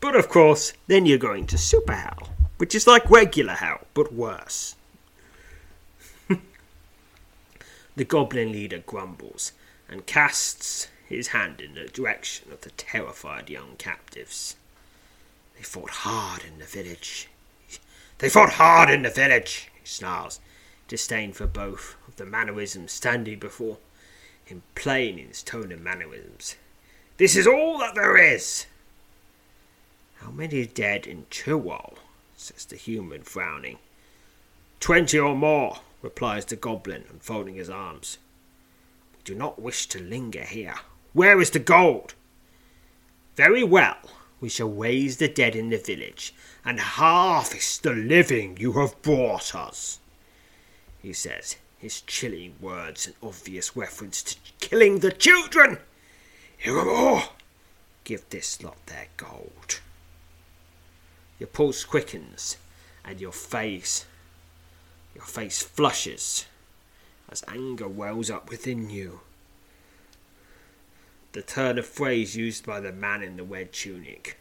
But 0.00 0.16
of 0.16 0.28
course, 0.28 0.72
then 0.86 1.04
you're 1.04 1.18
going 1.18 1.46
to 1.48 1.58
super 1.58 1.92
hell, 1.92 2.30
which 2.56 2.74
is 2.74 2.86
like 2.86 3.10
regular 3.10 3.52
hell, 3.54 3.86
but 3.92 4.12
worse. 4.12 4.74
the 7.96 8.04
goblin 8.04 8.52
leader 8.52 8.78
grumbles 8.78 9.52
and 9.88 10.06
casts 10.06 10.88
his 11.06 11.28
hand 11.28 11.60
in 11.60 11.74
the 11.74 11.88
direction 11.88 12.50
of 12.52 12.62
the 12.62 12.70
terrified 12.70 13.50
young 13.50 13.76
captives. 13.76 14.56
They 15.56 15.62
fought 15.62 15.90
hard 15.90 16.42
in 16.44 16.58
the 16.58 16.64
village. 16.64 17.28
They 18.18 18.28
fought 18.28 18.52
hard 18.52 18.88
in 18.88 19.02
the 19.02 19.10
village, 19.10 19.70
he 19.80 19.86
snarls, 19.86 20.40
disdain 20.88 21.32
for 21.32 21.46
both 21.46 21.96
of 22.06 22.16
the 22.16 22.24
mannerisms 22.24 22.92
standing 22.92 23.38
before 23.38 23.78
him, 24.44 24.62
plain 24.74 25.18
in 25.18 25.28
his 25.28 25.42
tone 25.42 25.72
and 25.72 25.82
mannerisms. 25.82 26.56
This 27.16 27.36
is 27.36 27.46
all 27.46 27.78
that 27.78 27.94
there 27.94 28.16
is. 28.16 28.66
How 30.22 30.30
many 30.30 30.66
dead 30.66 31.06
in 31.06 31.24
Chilwell? 31.30 31.96
says 32.36 32.64
the 32.66 32.76
human, 32.76 33.22
frowning. 33.22 33.78
Twenty 34.78 35.18
or 35.18 35.34
more, 35.34 35.80
replies 36.02 36.44
the 36.44 36.56
goblin, 36.56 37.04
unfolding 37.10 37.54
his 37.54 37.70
arms. 37.70 38.18
We 39.12 39.18
do 39.24 39.34
not 39.34 39.60
wish 39.60 39.86
to 39.88 39.98
linger 39.98 40.44
here. 40.44 40.76
Where 41.12 41.40
is 41.40 41.50
the 41.50 41.58
gold? 41.58 42.14
Very 43.36 43.64
well, 43.64 43.96
we 44.40 44.48
shall 44.48 44.68
raise 44.68 45.16
the 45.16 45.28
dead 45.28 45.56
in 45.56 45.70
the 45.70 45.78
village 45.78 46.34
and 46.64 46.80
harvest 46.80 47.82
the 47.82 47.92
living 47.92 48.58
you 48.58 48.72
have 48.72 49.00
brought 49.02 49.54
us, 49.54 50.00
he 51.02 51.12
says, 51.12 51.56
his 51.78 52.02
chilling 52.02 52.54
words 52.60 53.06
an 53.06 53.14
obvious 53.22 53.74
reference 53.74 54.22
to 54.22 54.36
killing 54.60 54.98
the 54.98 55.12
children. 55.12 55.78
Hear 56.58 57.22
Give 58.04 58.28
this 58.28 58.62
lot 58.62 58.84
their 58.86 59.06
gold. 59.16 59.80
Your 61.40 61.48
pulse 61.48 61.82
quickens 61.84 62.58
and 63.04 63.20
your 63.20 63.32
face 63.32 64.04
your 65.14 65.24
face 65.24 65.62
flushes 65.62 66.46
as 67.28 67.44
anger 67.48 67.88
wells 67.88 68.30
up 68.30 68.48
within 68.48 68.90
you. 68.90 69.20
The 71.32 71.42
turn 71.42 71.78
of 71.78 71.86
phrase 71.86 72.36
used 72.36 72.64
by 72.64 72.80
the 72.80 72.92
man 72.92 73.22
in 73.22 73.36
the 73.36 73.42
red 73.42 73.72
tunic. 73.72 74.36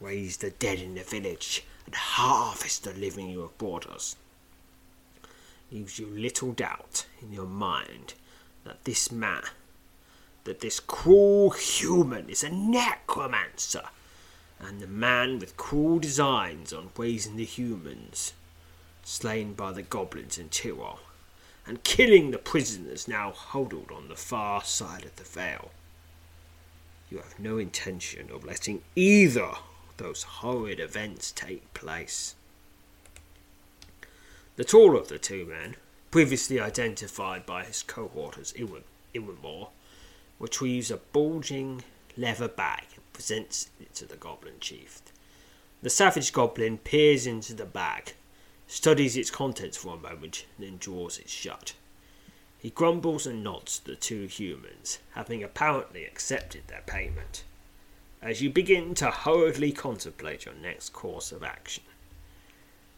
Raise 0.00 0.36
the 0.36 0.50
dead 0.50 0.80
in 0.80 0.94
the 0.94 1.02
village 1.02 1.64
and 1.86 1.94
harvest 1.94 2.84
the 2.84 2.92
living 2.92 3.28
you 3.30 3.40
have 3.40 3.56
brought 3.58 3.86
us. 3.86 4.16
Leaves 5.72 5.98
you 5.98 6.06
little 6.06 6.52
doubt 6.52 7.06
in 7.20 7.32
your 7.32 7.46
mind 7.46 8.14
that 8.64 8.84
this 8.84 9.10
man, 9.10 9.42
that 10.44 10.60
this 10.60 10.80
cruel 10.80 11.50
human 11.50 12.28
is 12.28 12.44
a 12.44 12.50
necromancer 12.50 13.84
and 14.60 14.80
the 14.80 14.86
man 14.86 15.38
with 15.38 15.56
cruel 15.56 15.98
designs 15.98 16.72
on 16.72 16.90
raising 16.96 17.36
the 17.36 17.44
humans, 17.44 18.32
slain 19.02 19.54
by 19.54 19.72
the 19.72 19.82
goblins 19.82 20.38
in 20.38 20.48
Tyrol, 20.48 21.00
and 21.66 21.84
killing 21.84 22.30
the 22.30 22.38
prisoners 22.38 23.08
now 23.08 23.32
huddled 23.32 23.90
on 23.90 24.08
the 24.08 24.16
far 24.16 24.64
side 24.64 25.04
of 25.04 25.16
the 25.16 25.24
vale. 25.24 25.70
You 27.10 27.18
have 27.18 27.38
no 27.38 27.58
intention 27.58 28.30
of 28.32 28.44
letting 28.44 28.82
either 28.96 29.44
of 29.44 29.96
those 29.96 30.22
horrid 30.22 30.80
events 30.80 31.32
take 31.32 31.72
place. 31.74 32.34
The 34.56 34.64
taller 34.64 34.96
of 35.00 35.08
the 35.08 35.18
two 35.18 35.46
men, 35.46 35.76
previously 36.10 36.60
identified 36.60 37.44
by 37.44 37.64
his 37.64 37.82
cohort 37.82 38.38
as 38.38 38.52
Iwanmore, 38.52 39.68
retrieves 40.38 40.90
a 40.90 40.96
bulging 40.96 41.82
leather 42.16 42.48
bag 42.48 42.84
presents 43.14 43.70
it 43.80 43.94
to 43.94 44.04
the 44.04 44.16
goblin 44.16 44.60
chief. 44.60 45.00
The 45.82 45.88
savage 45.88 46.32
goblin 46.32 46.76
peers 46.76 47.26
into 47.26 47.54
the 47.54 47.64
bag, 47.64 48.12
studies 48.66 49.16
its 49.16 49.30
contents 49.30 49.78
for 49.78 49.94
a 49.94 49.98
moment, 49.98 50.44
then 50.58 50.76
draws 50.78 51.18
it 51.18 51.30
shut. 51.30 51.72
He 52.58 52.70
grumbles 52.70 53.26
and 53.26 53.44
nods 53.44 53.78
to 53.78 53.92
the 53.92 53.96
two 53.96 54.26
humans, 54.26 54.98
having 55.12 55.42
apparently 55.42 56.04
accepted 56.04 56.62
their 56.66 56.82
payment. 56.86 57.44
As 58.22 58.40
you 58.40 58.50
begin 58.50 58.94
to 58.94 59.10
hurriedly 59.10 59.72
contemplate 59.72 60.46
your 60.46 60.54
next 60.54 60.94
course 60.94 61.30
of 61.30 61.42
action, 61.42 61.84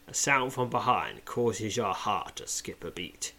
a 0.07 0.15
sound 0.15 0.53
from 0.53 0.71
behind 0.71 1.25
causes 1.25 1.77
your 1.77 1.93
heart 1.93 2.37
to 2.37 2.47
skip 2.47 2.85
a 2.85 2.93
beat. 2.93 3.33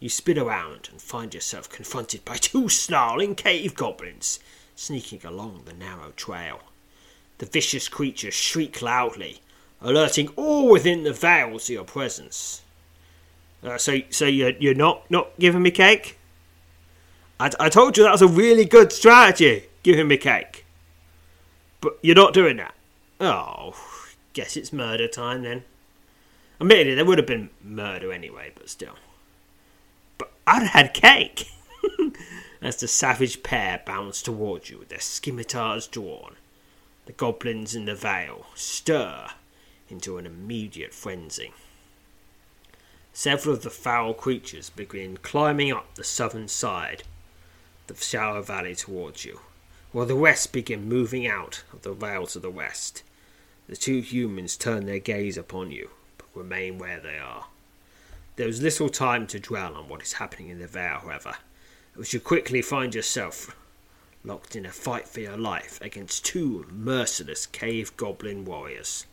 You 0.00 0.08
spin 0.08 0.38
around 0.38 0.88
and 0.90 1.00
find 1.00 1.34
yourself 1.34 1.68
confronted 1.68 2.24
by 2.24 2.36
two 2.36 2.70
snarling 2.70 3.34
cave 3.34 3.74
goblins 3.74 4.38
sneaking 4.76 5.22
along 5.24 5.62
the 5.64 5.72
narrow 5.72 6.12
trail. 6.14 6.60
The 7.38 7.46
vicious 7.46 7.88
creatures 7.88 8.34
shriek 8.34 8.80
loudly, 8.80 9.40
alerting 9.80 10.28
all 10.36 10.70
within 10.70 11.02
the 11.02 11.12
Vale 11.12 11.58
to 11.58 11.72
your 11.72 11.84
presence. 11.84 12.62
Uh, 13.64 13.78
so, 13.78 13.98
so 14.10 14.26
you're, 14.26 14.50
you're 14.50 14.74
not, 14.74 15.10
not 15.10 15.36
giving 15.38 15.62
me 15.62 15.70
cake? 15.70 16.18
I, 17.40 17.50
I 17.58 17.68
told 17.68 17.96
you 17.96 18.04
that 18.04 18.12
was 18.12 18.22
a 18.22 18.28
really 18.28 18.64
good 18.64 18.92
strategy, 18.92 19.64
giving 19.82 20.08
me 20.08 20.16
cake. 20.18 20.64
But 21.80 21.98
you're 22.02 22.14
not 22.14 22.32
doing 22.32 22.58
that. 22.58 22.74
Oh, 23.20 23.74
guess 24.34 24.56
it's 24.56 24.72
murder 24.72 25.08
time 25.08 25.42
then. 25.42 25.64
Admittedly, 26.60 26.94
there 26.94 27.04
would 27.04 27.18
have 27.18 27.26
been 27.26 27.50
murder 27.62 28.12
anyway, 28.12 28.52
but 28.54 28.68
still. 28.68 28.94
But 30.16 30.30
I'd 30.46 30.62
have 30.62 30.70
had 30.70 30.94
cake. 30.94 31.50
As 32.62 32.76
the 32.76 32.88
savage 32.88 33.42
pair 33.42 33.82
bounce 33.84 34.22
towards 34.22 34.70
you 34.70 34.78
with 34.78 34.88
their 34.88 35.00
scimitars 35.00 35.86
drawn, 35.86 36.36
the 37.04 37.12
goblins 37.12 37.74
in 37.74 37.84
the 37.84 37.94
vale 37.94 38.46
stir 38.54 39.28
into 39.88 40.18
an 40.18 40.26
immediate 40.26 40.94
frenzy. 40.94 41.52
Several 43.12 43.54
of 43.54 43.62
the 43.62 43.70
foul 43.70 44.14
creatures 44.14 44.70
begin 44.70 45.16
climbing 45.18 45.72
up 45.72 45.94
the 45.94 46.04
southern 46.04 46.48
side 46.48 47.02
of 47.88 47.98
the 47.98 48.04
shallow 48.04 48.42
valley 48.42 48.74
towards 48.74 49.24
you, 49.24 49.40
while 49.92 50.06
the 50.06 50.14
rest 50.14 50.52
begin 50.52 50.88
moving 50.88 51.26
out 51.26 51.62
of 51.72 51.82
the 51.82 51.92
vale 51.92 52.26
to 52.26 52.38
the 52.38 52.50
west. 52.50 53.02
The 53.68 53.76
two 53.76 54.00
humans 54.00 54.56
turn 54.56 54.86
their 54.86 54.98
gaze 54.98 55.36
upon 55.36 55.70
you, 55.70 55.90
but 56.18 56.26
remain 56.34 56.78
where 56.78 57.00
they 57.00 57.18
are. 57.18 57.46
There 58.36 58.48
is 58.48 58.60
little 58.60 58.88
time 58.88 59.26
to 59.28 59.40
dwell 59.40 59.74
on 59.74 59.88
what 59.88 60.02
is 60.02 60.14
happening 60.14 60.48
in 60.48 60.58
the 60.58 60.66
vale, 60.66 60.98
however, 60.98 61.36
as 61.98 62.12
you 62.12 62.20
quickly 62.20 62.62
find 62.62 62.94
yourself 62.94 63.56
locked 64.24 64.56
in 64.56 64.66
a 64.66 64.70
fight 64.70 65.06
for 65.06 65.20
your 65.20 65.36
life 65.36 65.80
against 65.80 66.24
two 66.24 66.66
merciless 66.70 67.46
cave 67.46 67.96
goblin 67.96 68.44
warriors. 68.44 69.06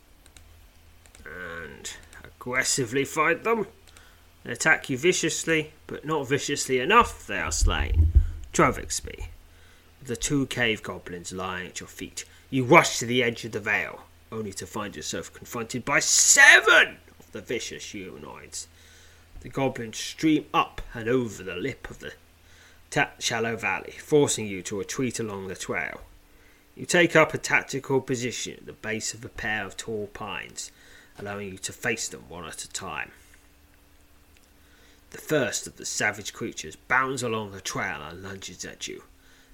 And 1.24 1.90
aggressively 2.22 3.04
fight 3.04 3.44
them. 3.44 3.66
They 4.42 4.52
attack 4.52 4.90
you 4.90 4.98
viciously, 4.98 5.72
but 5.86 6.04
not 6.04 6.28
viciously 6.28 6.80
enough, 6.80 7.26
they 7.26 7.38
are 7.38 7.52
slain. 7.52 8.12
Trovixby, 8.52 9.26
the 10.02 10.16
two 10.16 10.46
cave 10.46 10.82
goblins 10.82 11.32
lying 11.32 11.68
at 11.68 11.80
your 11.80 11.88
feet, 11.88 12.24
you 12.50 12.64
rush 12.64 12.98
to 12.98 13.06
the 13.06 13.22
edge 13.22 13.44
of 13.44 13.52
the 13.52 13.60
vale, 13.60 14.02
only 14.30 14.52
to 14.52 14.66
find 14.66 14.94
yourself 14.94 15.32
confronted 15.32 15.84
by 15.84 16.00
seven 16.00 16.98
of 17.18 17.32
the 17.32 17.40
vicious 17.40 17.92
humanoids. 17.92 18.68
The 19.40 19.48
goblins 19.48 19.96
stream 19.96 20.46
up 20.52 20.82
and 20.92 21.08
over 21.08 21.42
the 21.42 21.56
lip 21.56 21.88
of 21.90 22.00
the 22.00 22.12
shallow 23.18 23.56
valley, 23.56 23.94
forcing 23.98 24.46
you 24.46 24.62
to 24.62 24.78
retreat 24.78 25.18
along 25.18 25.48
the 25.48 25.56
trail. 25.56 26.00
You 26.74 26.86
take 26.86 27.14
up 27.14 27.34
a 27.34 27.38
tactical 27.38 28.00
position 28.00 28.54
at 28.54 28.66
the 28.66 28.72
base 28.72 29.14
of 29.14 29.24
a 29.24 29.28
pair 29.28 29.64
of 29.64 29.76
tall 29.76 30.08
pines, 30.08 30.72
allowing 31.18 31.52
you 31.52 31.58
to 31.58 31.72
face 31.72 32.08
them 32.08 32.24
one 32.28 32.44
at 32.44 32.64
a 32.64 32.68
time. 32.68 33.12
The 35.10 35.18
first 35.18 35.68
of 35.68 35.76
the 35.76 35.86
savage 35.86 36.32
creatures 36.32 36.74
bounds 36.74 37.22
along 37.22 37.52
the 37.52 37.60
trail 37.60 38.02
and 38.02 38.22
lunges 38.22 38.64
at 38.64 38.88
you, 38.88 39.04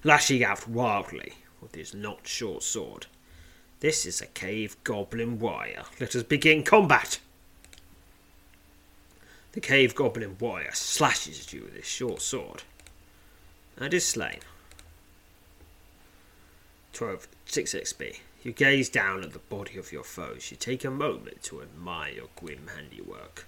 lashing 0.03 0.43
out 0.43 0.67
wildly 0.67 1.33
with 1.61 1.75
his 1.75 1.93
not 1.93 2.27
short 2.27 2.63
sword. 2.63 3.05
This 3.79 4.05
is 4.07 4.21
a 4.21 4.27
cave 4.27 4.75
goblin 4.83 5.37
warrior. 5.39 5.83
Let 5.99 6.15
us 6.15 6.23
begin 6.23 6.63
combat! 6.63 7.19
The 9.51 9.59
cave 9.59 9.93
goblin 9.93 10.37
warrior 10.39 10.71
slashes 10.73 11.41
at 11.41 11.53
you 11.53 11.63
with 11.63 11.75
his 11.75 11.85
short 11.85 12.21
sword 12.21 12.63
and 13.77 13.93
is 13.93 14.05
slain. 14.05 14.39
12. 16.93 17.27
6 17.45 17.73
XP. 17.73 18.17
You 18.43 18.51
gaze 18.51 18.89
down 18.89 19.23
at 19.23 19.33
the 19.33 19.39
body 19.39 19.77
of 19.77 19.91
your 19.91 20.03
foes. 20.03 20.51
You 20.51 20.57
take 20.57 20.83
a 20.83 20.91
moment 20.91 21.43
to 21.43 21.61
admire 21.61 22.11
your 22.11 22.27
grim 22.35 22.69
handiwork. 22.75 23.45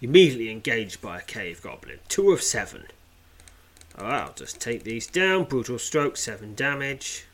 You 0.00 0.08
Immediately 0.08 0.50
engaged 0.50 1.00
by 1.00 1.18
a 1.18 1.22
cave 1.22 1.62
goblin. 1.62 1.98
2 2.08 2.30
of 2.30 2.42
7. 2.42 2.86
Oh, 3.98 4.04
I'll 4.04 4.32
just 4.34 4.60
take 4.60 4.84
these 4.84 5.06
down. 5.06 5.44
Brutal 5.44 5.78
stroke, 5.78 6.16
7 6.16 6.54
damage. 6.54 7.26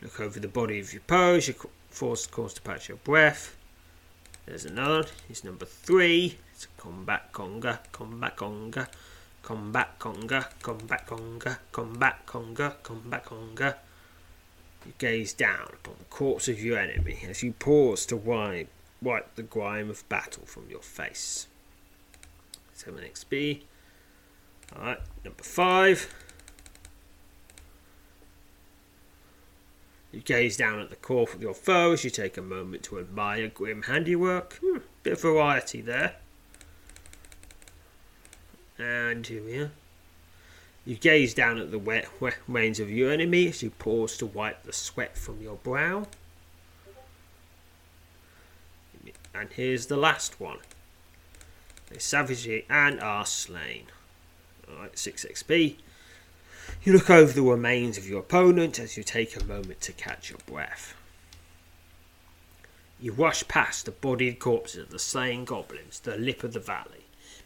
Look 0.00 0.20
over 0.20 0.40
the 0.40 0.48
body 0.48 0.80
of 0.80 0.92
your 0.92 1.02
foes. 1.06 1.48
You're 1.48 1.56
forced, 1.90 2.26
of 2.26 2.32
course, 2.32 2.54
to 2.54 2.62
patch 2.62 2.88
your 2.88 2.98
breath. 2.98 3.56
There's 4.46 4.64
another. 4.64 5.06
He's 5.28 5.44
number 5.44 5.64
3. 5.64 6.38
It's 6.52 6.64
a 6.64 6.80
combat 6.80 7.32
conga. 7.32 7.78
Combat 7.92 8.36
conga. 8.36 8.88
Combat 9.42 9.98
conga, 9.98 10.46
combat 10.62 11.06
conga, 11.06 11.58
combat 11.72 12.26
conga, 12.26 12.74
combat 12.82 13.24
conga. 13.24 13.74
You 14.86 14.92
gaze 14.98 15.32
down 15.32 15.68
upon 15.72 15.94
the 15.98 16.04
corpse 16.04 16.48
of 16.48 16.62
your 16.62 16.78
enemy 16.78 17.18
as 17.28 17.42
you 17.42 17.52
pause 17.52 18.06
to 18.06 18.16
wipe, 18.16 18.68
wipe 19.00 19.34
the 19.34 19.42
grime 19.42 19.90
of 19.90 20.08
battle 20.08 20.44
from 20.46 20.68
your 20.70 20.82
face. 20.82 21.48
7 22.72 23.00
XP. 23.02 23.62
Alright, 24.76 25.00
number 25.24 25.42
5. 25.42 26.14
You 30.12 30.20
gaze 30.20 30.56
down 30.56 30.78
at 30.80 30.90
the 30.90 30.96
corpse 30.96 31.34
of 31.34 31.42
your 31.42 31.54
foe 31.54 31.92
as 31.92 32.04
you 32.04 32.10
take 32.10 32.36
a 32.36 32.42
moment 32.42 32.82
to 32.84 32.98
admire 32.98 33.48
grim 33.48 33.82
handiwork. 33.82 34.58
Hmm, 34.62 34.78
bit 35.02 35.14
of 35.14 35.22
variety 35.22 35.80
there. 35.80 36.16
And 38.82 39.24
here 39.24 39.42
we 39.44 39.58
are. 39.58 39.70
You 40.84 40.96
gaze 40.96 41.34
down 41.34 41.58
at 41.58 41.70
the 41.70 41.78
wet, 41.78 42.08
wet 42.20 42.38
remains 42.48 42.80
of 42.80 42.90
your 42.90 43.12
enemy 43.12 43.46
as 43.46 43.62
you 43.62 43.70
pause 43.70 44.16
to 44.16 44.26
wipe 44.26 44.64
the 44.64 44.72
sweat 44.72 45.16
from 45.16 45.40
your 45.40 45.54
brow. 45.54 46.08
And 49.32 49.50
here's 49.52 49.86
the 49.86 49.96
last 49.96 50.40
one. 50.40 50.58
They 51.90 51.98
savagely 51.98 52.66
and 52.68 53.00
are 53.00 53.24
slain. 53.24 53.84
Alright, 54.68 54.98
6 54.98 55.26
XP. 55.26 55.76
You 56.82 56.92
look 56.92 57.08
over 57.08 57.32
the 57.32 57.42
remains 57.42 57.96
of 57.96 58.08
your 58.08 58.20
opponent 58.20 58.80
as 58.80 58.96
you 58.96 59.04
take 59.04 59.36
a 59.36 59.44
moment 59.44 59.80
to 59.82 59.92
catch 59.92 60.30
your 60.30 60.40
breath. 60.44 60.96
You 63.00 63.12
rush 63.12 63.46
past 63.46 63.84
the 63.84 63.92
bodied 63.92 64.40
corpses 64.40 64.82
of 64.82 64.90
the 64.90 64.98
slain 64.98 65.44
goblins 65.44 66.00
to 66.00 66.10
the 66.10 66.18
lip 66.18 66.42
of 66.42 66.52
the 66.52 66.60
valley. 66.60 67.01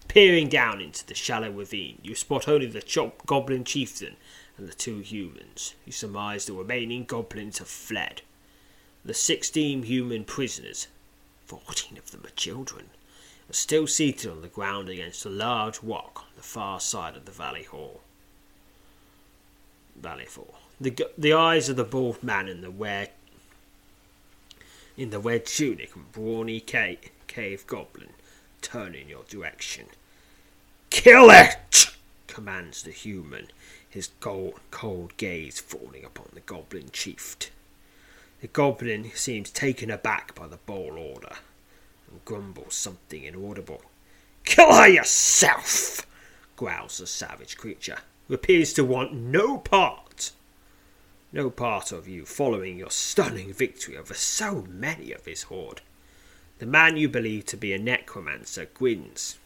Peering 0.08 0.48
down 0.48 0.80
into 0.80 1.06
the 1.06 1.14
shallow 1.14 1.50
ravine, 1.50 1.98
you 2.02 2.14
spot 2.14 2.48
only 2.48 2.66
the 2.66 2.80
chop 2.80 3.26
goblin 3.26 3.64
chieftain 3.64 4.16
and 4.56 4.68
the 4.68 4.74
two 4.74 5.00
humans. 5.00 5.74
You 5.84 5.92
surmise 5.92 6.46
the 6.46 6.54
remaining 6.54 7.04
goblins 7.04 7.58
have 7.58 7.68
fled. 7.68 8.22
The 9.04 9.14
sixteen 9.14 9.82
human 9.82 10.24
prisoners, 10.24 10.88
fourteen 11.44 11.98
of 11.98 12.10
them 12.10 12.24
are 12.24 12.30
children, 12.30 12.86
are 13.50 13.52
still 13.54 13.86
seated 13.86 14.30
on 14.30 14.42
the 14.42 14.48
ground 14.48 14.88
against 14.88 15.24
a 15.24 15.30
large 15.30 15.82
rock 15.82 16.20
on 16.22 16.30
the 16.36 16.42
far 16.42 16.80
side 16.80 17.16
of 17.16 17.24
the 17.24 17.32
valley 17.32 17.64
hall. 17.64 18.00
Valley 20.00 20.26
Hall. 20.26 20.56
The, 20.80 20.94
the 21.16 21.32
eyes 21.32 21.68
of 21.68 21.76
the 21.76 21.84
bald 21.84 22.22
man 22.22 22.48
in 22.48 22.60
the 22.60 22.70
red 22.70 23.10
in 24.96 25.10
the 25.10 25.18
red 25.18 25.46
tunic 25.46 25.94
and 25.94 26.10
brawny 26.12 26.60
cave, 26.60 27.10
cave 27.26 27.66
goblin 27.66 28.10
turn 28.66 28.96
in 28.96 29.08
your 29.08 29.22
direction. 29.28 29.86
Kill 30.90 31.30
it! 31.30 31.86
commands 32.26 32.82
the 32.82 32.90
human, 32.90 33.46
his 33.88 34.10
cold, 34.18 34.58
cold 34.72 35.16
gaze 35.16 35.60
falling 35.60 36.04
upon 36.04 36.26
the 36.34 36.40
goblin 36.40 36.90
chief. 36.92 37.36
The 38.40 38.48
goblin 38.48 39.12
seems 39.14 39.50
taken 39.50 39.88
aback 39.88 40.34
by 40.34 40.48
the 40.48 40.58
bold 40.58 40.98
order 40.98 41.36
and 42.10 42.24
grumbles 42.24 42.74
something 42.74 43.22
inaudible. 43.22 43.82
Kill 44.44 44.74
her 44.74 44.88
yourself! 44.88 46.04
growls 46.56 46.98
the 46.98 47.06
savage 47.06 47.56
creature, 47.56 47.98
who 48.26 48.34
appears 48.34 48.72
to 48.72 48.84
want 48.84 49.12
no 49.12 49.58
part. 49.58 50.32
No 51.32 51.50
part 51.50 51.92
of 51.92 52.08
you 52.08 52.26
following 52.26 52.78
your 52.78 52.90
stunning 52.90 53.52
victory 53.52 53.96
over 53.96 54.14
so 54.14 54.62
many 54.68 55.12
of 55.12 55.24
his 55.24 55.44
horde. 55.44 55.82
The 56.58 56.66
man 56.66 56.96
you 56.96 57.08
believe 57.08 57.44
to 57.46 57.56
be 57.56 57.74
a 57.74 57.78
necromancer 57.78 58.66
grins 58.72 59.36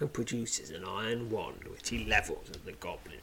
and 0.00 0.12
produces 0.12 0.70
an 0.70 0.84
iron 0.84 1.30
wand 1.30 1.64
which 1.68 1.90
he 1.90 2.04
levels 2.04 2.50
at 2.50 2.64
the 2.64 2.72
goblin. 2.72 3.20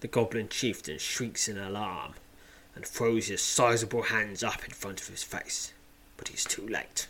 The 0.00 0.08
goblin 0.08 0.48
chieftain 0.48 0.98
shrieks 0.98 1.48
in 1.48 1.56
alarm 1.56 2.14
and 2.74 2.84
throws 2.84 3.28
his 3.28 3.40
sizable 3.40 4.04
hands 4.04 4.42
up 4.42 4.64
in 4.64 4.70
front 4.70 5.00
of 5.00 5.08
his 5.08 5.22
face, 5.22 5.72
but 6.16 6.28
he's 6.28 6.44
too 6.44 6.66
late. 6.66 7.06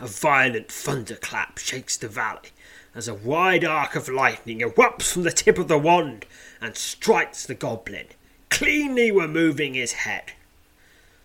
A 0.00 0.06
violent 0.06 0.70
thunderclap 0.70 1.58
shakes 1.58 1.96
the 1.96 2.08
valley 2.08 2.50
as 2.94 3.08
a 3.08 3.14
wide 3.14 3.64
arc 3.64 3.94
of 3.94 4.08
lightning 4.08 4.60
erupts 4.60 5.12
from 5.12 5.22
the 5.22 5.30
tip 5.30 5.58
of 5.58 5.68
the 5.68 5.78
wand 5.78 6.24
and 6.60 6.76
strikes 6.76 7.44
the 7.44 7.54
goblin, 7.54 8.06
cleanly 8.48 9.10
removing 9.10 9.74
his 9.74 9.92
head. 9.92 10.32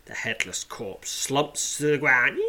The 0.05 0.13
headless 0.13 0.63
corpse 0.63 1.09
slumps 1.09 1.77
to 1.77 1.91
the 1.91 1.97
ground, 1.97 2.39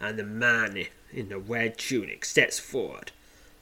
and 0.00 0.18
the 0.18 0.24
man 0.24 0.86
in 1.12 1.28
the 1.28 1.38
red 1.38 1.78
tunic 1.78 2.24
steps 2.24 2.58
forward, 2.58 3.10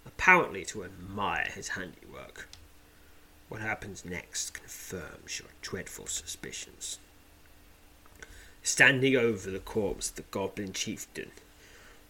apparently 0.05 0.65
to 0.67 0.85
admire 0.85 1.49
his 1.55 1.69
handiwork. 1.69 2.49
What 3.49 3.61
happens 3.61 4.05
next 4.05 4.53
confirms 4.55 5.39
your 5.39 5.49
dreadful 5.63 6.07
suspicions. 6.07 6.99
standing 8.63 9.15
over 9.15 9.51
the 9.51 9.59
corpse 9.59 10.11
of 10.11 10.17
the 10.17 10.23
goblin 10.31 10.73
chieftain. 10.73 11.31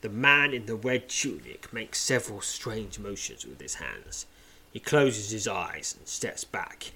The 0.01 0.09
man 0.09 0.55
in 0.55 0.67
the 0.67 0.77
red 0.77 1.09
tunic 1.09 1.73
makes 1.73 2.01
several 2.01 2.41
strange 2.41 2.99
motions 2.99 3.45
with 3.45 3.61
his 3.61 3.75
hands. 3.75 4.27
He 4.73 4.81
closes 4.81 5.31
his 5.31 5.49
eyes 5.49 5.95
and 5.99 6.07
steps 6.07 6.45
back. 6.45 6.93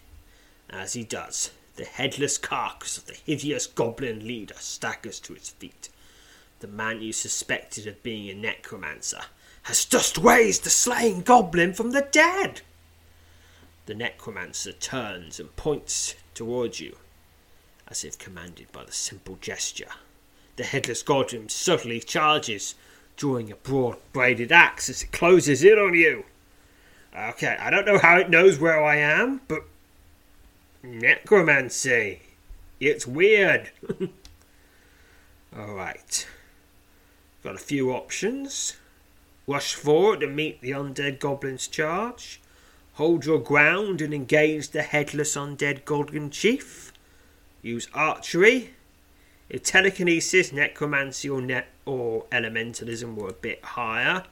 As 0.71 0.93
he 0.93 1.05
does, 1.05 1.51
the 1.79 1.85
headless 1.85 2.39
carcass 2.39 2.99
of 2.99 3.07
the 3.07 3.15
hideous 3.15 3.69
goblin 3.69 4.27
leader 4.27 4.57
staggers 4.59 5.21
to 5.21 5.33
its 5.33 5.51
feet. 5.51 5.89
The 6.59 6.67
man 6.67 7.01
you 7.01 7.13
suspected 7.13 7.87
of 7.87 8.03
being 8.03 8.29
a 8.29 8.35
necromancer 8.35 9.23
has 9.63 9.85
just 9.85 10.19
raised 10.19 10.65
the 10.65 10.71
slain 10.71 11.23
goblin 11.23 11.73
from 11.73 11.93
the 11.93 12.03
dead. 12.11 12.63
The 13.87 13.95
necromancer 13.95 14.73
turns 14.73 15.39
and 15.39 15.55
points 15.55 16.17
towards 16.35 16.81
you, 16.81 16.97
as 17.87 18.03
if 18.03 18.19
commanded 18.19 18.73
by 18.73 18.83
the 18.83 18.93
simple 18.93 19.39
gesture. 19.41 19.93
The 20.57 20.65
headless 20.65 21.05
goblin 21.05 21.49
suddenly 21.49 22.01
charges, 22.01 22.75
drawing 23.17 23.53
a 23.53 23.57
broad 23.57 23.99
bladed 24.13 24.51
axe 24.51 24.89
as 24.89 25.05
it 25.05 25.13
closes 25.13 25.63
in 25.63 25.79
on 25.79 25.95
you. 25.95 26.25
Okay, 27.17 27.57
I 27.61 27.71
don't 27.71 27.87
know 27.87 27.99
how 27.99 28.19
it 28.19 28.31
knows 28.31 28.59
where 28.59 28.83
I 28.83 28.97
am, 28.97 29.43
but 29.47 29.63
necromancy. 30.83 32.21
It's 32.81 33.07
weird. 33.07 33.71
Alright. 35.57 36.27
Got 37.43 37.55
a 37.55 37.59
few 37.59 37.91
options. 37.93 38.77
Rush 39.47 39.75
forward 39.75 40.23
and 40.23 40.37
meet 40.37 40.61
the 40.61 40.73
undead 40.73 41.19
goblin's 41.19 41.67
charge. 41.67 42.41
Hold 42.95 43.25
your 43.25 43.39
ground 43.39 44.01
and 44.03 44.13
engage 44.13 44.71
the 44.71 44.83
headless 44.83 45.37
undead 45.37 45.85
goblin 45.85 46.31
chief. 46.31 46.93
Use 47.63 47.89
archery. 47.95 48.75
If 49.49 49.63
telekinesis, 49.63 50.53
necromancy, 50.53 51.31
or, 51.31 51.41
ne- 51.41 51.65
or 51.87 52.27
elementalism 52.31 53.15
were 53.15 53.31
a 53.31 53.33
bit 53.33 53.65
higher, 53.65 54.25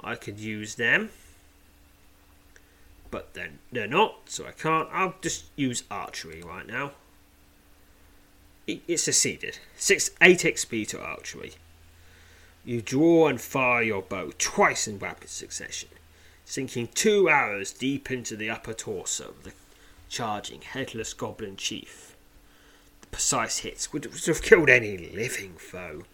I 0.00 0.16
could 0.16 0.40
use 0.40 0.74
them. 0.74 1.10
But 3.12 3.34
then 3.34 3.58
they're 3.70 3.86
not, 3.86 4.30
so 4.30 4.46
I 4.46 4.52
can't. 4.52 4.88
I'll 4.90 5.14
just 5.20 5.44
use 5.54 5.84
archery 5.90 6.42
right 6.42 6.66
now. 6.66 6.92
It, 8.66 8.80
it 8.88 8.98
succeeded. 8.98 9.58
Six, 9.76 10.10
eight 10.22 10.40
XP 10.40 10.88
to 10.88 11.00
archery. 11.00 11.52
You 12.64 12.80
draw 12.80 13.28
and 13.28 13.38
fire 13.38 13.82
your 13.82 14.00
bow 14.00 14.32
twice 14.38 14.88
in 14.88 14.98
rapid 14.98 15.28
succession, 15.28 15.90
sinking 16.46 16.88
two 16.94 17.28
arrows 17.28 17.70
deep 17.70 18.10
into 18.10 18.34
the 18.34 18.48
upper 18.48 18.72
torso 18.72 19.28
of 19.28 19.44
the 19.44 19.52
charging 20.08 20.62
headless 20.62 21.12
goblin 21.12 21.56
chief. 21.56 22.16
The 23.02 23.08
precise 23.08 23.58
hits 23.58 23.92
would 23.92 24.04
have 24.04 24.42
killed 24.42 24.70
any 24.70 24.96
living 24.96 25.56
foe, 25.58 26.04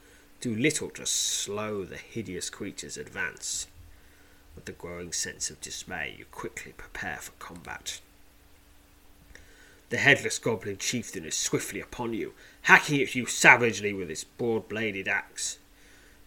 do 0.41 0.53
little 0.53 0.91
to 0.91 1.07
slow 1.07 1.85
the 1.85 1.97
hideous 1.97 2.51
creature's 2.51 2.97
advance. 2.97 3.69
With 4.59 4.69
a 4.71 4.73
growing 4.73 5.13
sense 5.13 5.51
of 5.51 5.61
dismay, 5.61 6.17
you 6.19 6.25
quickly 6.25 6.73
prepare 6.77 7.19
for 7.19 7.31
combat. 7.39 8.01
The 9.91 9.99
headless 9.99 10.41
goblin 10.41 10.79
chieftain 10.79 11.25
is 11.25 11.37
swiftly 11.37 11.79
upon 11.79 12.13
you, 12.13 12.35
hacking 12.63 13.01
at 13.01 13.15
you 13.15 13.27
savagely 13.27 13.93
with 13.93 14.09
his 14.09 14.25
broad 14.25 14.69
bladed 14.69 15.07
axe. 15.07 15.59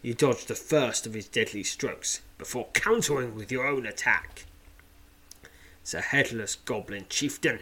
You 0.00 0.14
dodge 0.14 0.46
the 0.46 0.54
first 0.54 1.06
of 1.06 1.12
his 1.12 1.28
deadly 1.28 1.62
strokes 1.62 2.22
before 2.38 2.68
countering 2.72 3.34
with 3.34 3.52
your 3.52 3.66
own 3.66 3.84
attack. 3.84 4.46
It's 5.82 5.92
a 5.92 6.00
headless 6.00 6.54
goblin 6.54 7.04
chieftain. 7.10 7.60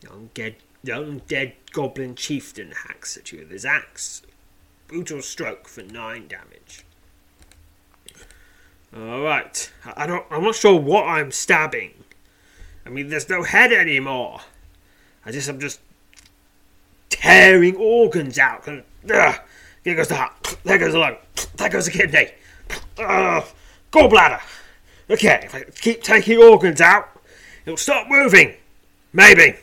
The 0.00 0.08
undead, 0.08 0.54
the 0.82 0.90
undead 0.90 1.52
goblin 1.70 2.16
chieftain 2.16 2.72
hacks 2.72 3.16
at 3.16 3.30
you 3.30 3.38
with 3.38 3.52
his 3.52 3.64
axe. 3.64 4.22
Brutal 4.88 5.22
stroke 5.22 5.68
for 5.68 5.84
nine 5.84 6.26
damage. 6.26 6.84
All 8.96 9.22
right. 9.22 9.70
I 9.96 10.06
don't. 10.06 10.24
I'm 10.30 10.42
not 10.42 10.54
sure 10.54 10.78
what 10.78 11.04
I'm 11.04 11.30
stabbing. 11.30 11.92
I 12.86 12.90
mean, 12.90 13.08
there's 13.08 13.28
no 13.28 13.42
head 13.42 13.72
anymore. 13.72 14.40
I 15.24 15.32
just. 15.32 15.48
I'm 15.48 15.60
just 15.60 15.80
tearing 17.10 17.76
organs 17.76 18.38
out. 18.38 18.66
And, 18.66 18.82
ugh, 19.12 19.40
here 19.84 19.94
goes 19.94 20.08
the 20.08 20.16
heart. 20.16 20.56
There 20.64 20.78
goes 20.78 20.92
the 20.92 20.98
lung. 20.98 21.16
There 21.56 21.68
goes 21.68 21.86
the 21.86 21.92
kidney. 21.92 22.30
Ugh, 22.98 23.44
gallbladder. 23.92 24.40
Okay, 25.10 25.40
if 25.44 25.54
I 25.54 25.62
keep 25.62 26.02
taking 26.02 26.38
organs 26.38 26.80
out, 26.80 27.08
it'll 27.64 27.76
stop 27.76 28.08
moving. 28.08 28.54
Maybe. 29.12 29.56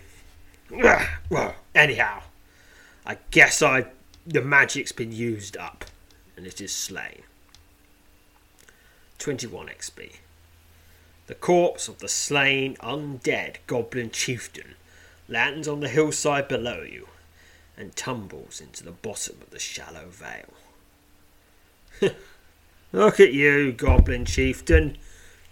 Ugh, 0.83 1.07
well, 1.29 1.55
anyhow, 1.73 2.21
I 3.05 3.17
guess 3.31 3.61
I 3.61 3.85
the 4.25 4.41
magic's 4.41 4.91
been 4.91 5.11
used 5.11 5.55
up, 5.57 5.85
and 6.35 6.47
it 6.47 6.59
is 6.59 6.71
slain. 6.71 7.21
21 9.19 9.67
XP. 9.67 10.17
The 11.27 11.35
corpse 11.35 11.87
of 11.87 11.99
the 11.99 12.07
slain, 12.07 12.75
undead 12.77 13.57
goblin 13.67 14.11
chieftain 14.11 14.75
lands 15.27 15.67
on 15.67 15.79
the 15.79 15.89
hillside 15.89 16.47
below 16.47 16.83
you 16.83 17.07
and 17.77 17.95
tumbles 17.95 18.61
into 18.61 18.83
the 18.83 18.91
bottom 18.91 19.37
of 19.41 19.49
the 19.49 19.59
shallow 19.59 20.07
vale. 20.09 20.53
Look 22.93 23.19
at 23.19 23.33
you, 23.33 23.71
goblin 23.71 24.25
chieftain, 24.25 24.97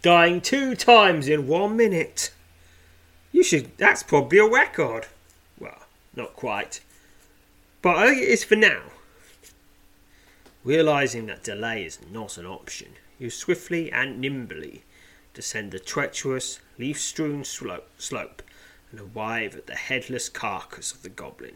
dying 0.01 0.41
two 0.41 0.76
times 0.76 1.28
in 1.28 1.47
one 1.47 1.76
minute. 1.76 2.32
You 3.32 3.43
should. 3.43 3.78
That's 3.78 4.03
probably 4.03 4.38
a 4.38 4.47
record. 4.47 5.07
Well, 5.59 5.84
not 6.16 6.36
quite. 6.36 6.82
But 7.82 7.97
I 7.97 8.07
think 8.07 8.22
it 8.22 8.30
is 8.30 8.43
for 8.43 8.55
now. 8.55 8.84
Realizing 10.64 11.26
that 11.26 11.43
delay 11.43 11.84
is 11.84 11.99
not 12.11 12.38
an 12.38 12.45
option, 12.45 12.93
you 13.24 13.30
swiftly 13.30 13.90
and 13.90 14.20
nimbly 14.20 14.84
descend 15.34 15.72
the 15.72 15.80
treacherous, 15.80 16.60
leaf 16.78 17.00
strewn 17.00 17.44
slope, 17.46 17.90
slope 17.98 18.44
and 18.92 19.00
arrive 19.00 19.56
at 19.56 19.66
the 19.66 19.76
headless 19.76 20.28
carcass 20.28 20.92
of 20.92 21.02
the 21.04 21.10
goblin. 21.10 21.56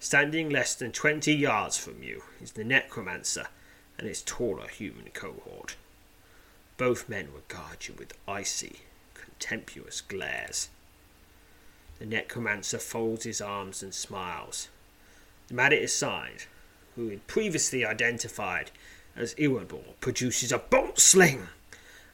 Standing 0.00 0.50
less 0.50 0.74
than 0.74 0.90
twenty 0.90 1.32
yards 1.32 1.78
from 1.78 2.02
you 2.02 2.24
is 2.42 2.52
the 2.52 2.64
necromancer 2.64 3.46
and 3.96 4.08
his 4.08 4.22
taller 4.22 4.66
human 4.66 5.06
cohort. 5.14 5.76
Both 6.76 7.08
men 7.08 7.28
regard 7.32 7.86
you 7.86 7.94
with 7.96 8.18
icy, 8.26 8.80
contemptuous 9.14 10.00
glares. 10.00 10.68
The 12.00 12.06
necromancer 12.06 12.78
folds 12.78 13.24
his 13.24 13.40
arms 13.40 13.84
and 13.84 13.94
smiles. 13.94 14.68
The 15.46 15.54
man 15.54 15.72
at 15.72 15.80
his 15.80 15.94
side, 15.94 16.44
who 16.96 17.08
had 17.08 17.28
previously 17.28 17.84
identified 17.84 18.72
as 19.16 19.34
Iwador, 19.34 19.94
produces 20.00 20.52
a 20.52 20.58
bolt 20.58 20.98
sling 20.98 21.48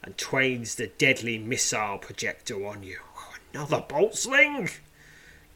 and 0.03 0.17
trains 0.17 0.75
the 0.75 0.87
deadly 0.87 1.39
missile 1.39 1.99
projector 1.99 2.67
on 2.67 2.83
you. 2.83 2.99
Oh, 3.17 3.35
another 3.53 3.85
bolt 3.89 4.17
sling! 4.17 4.71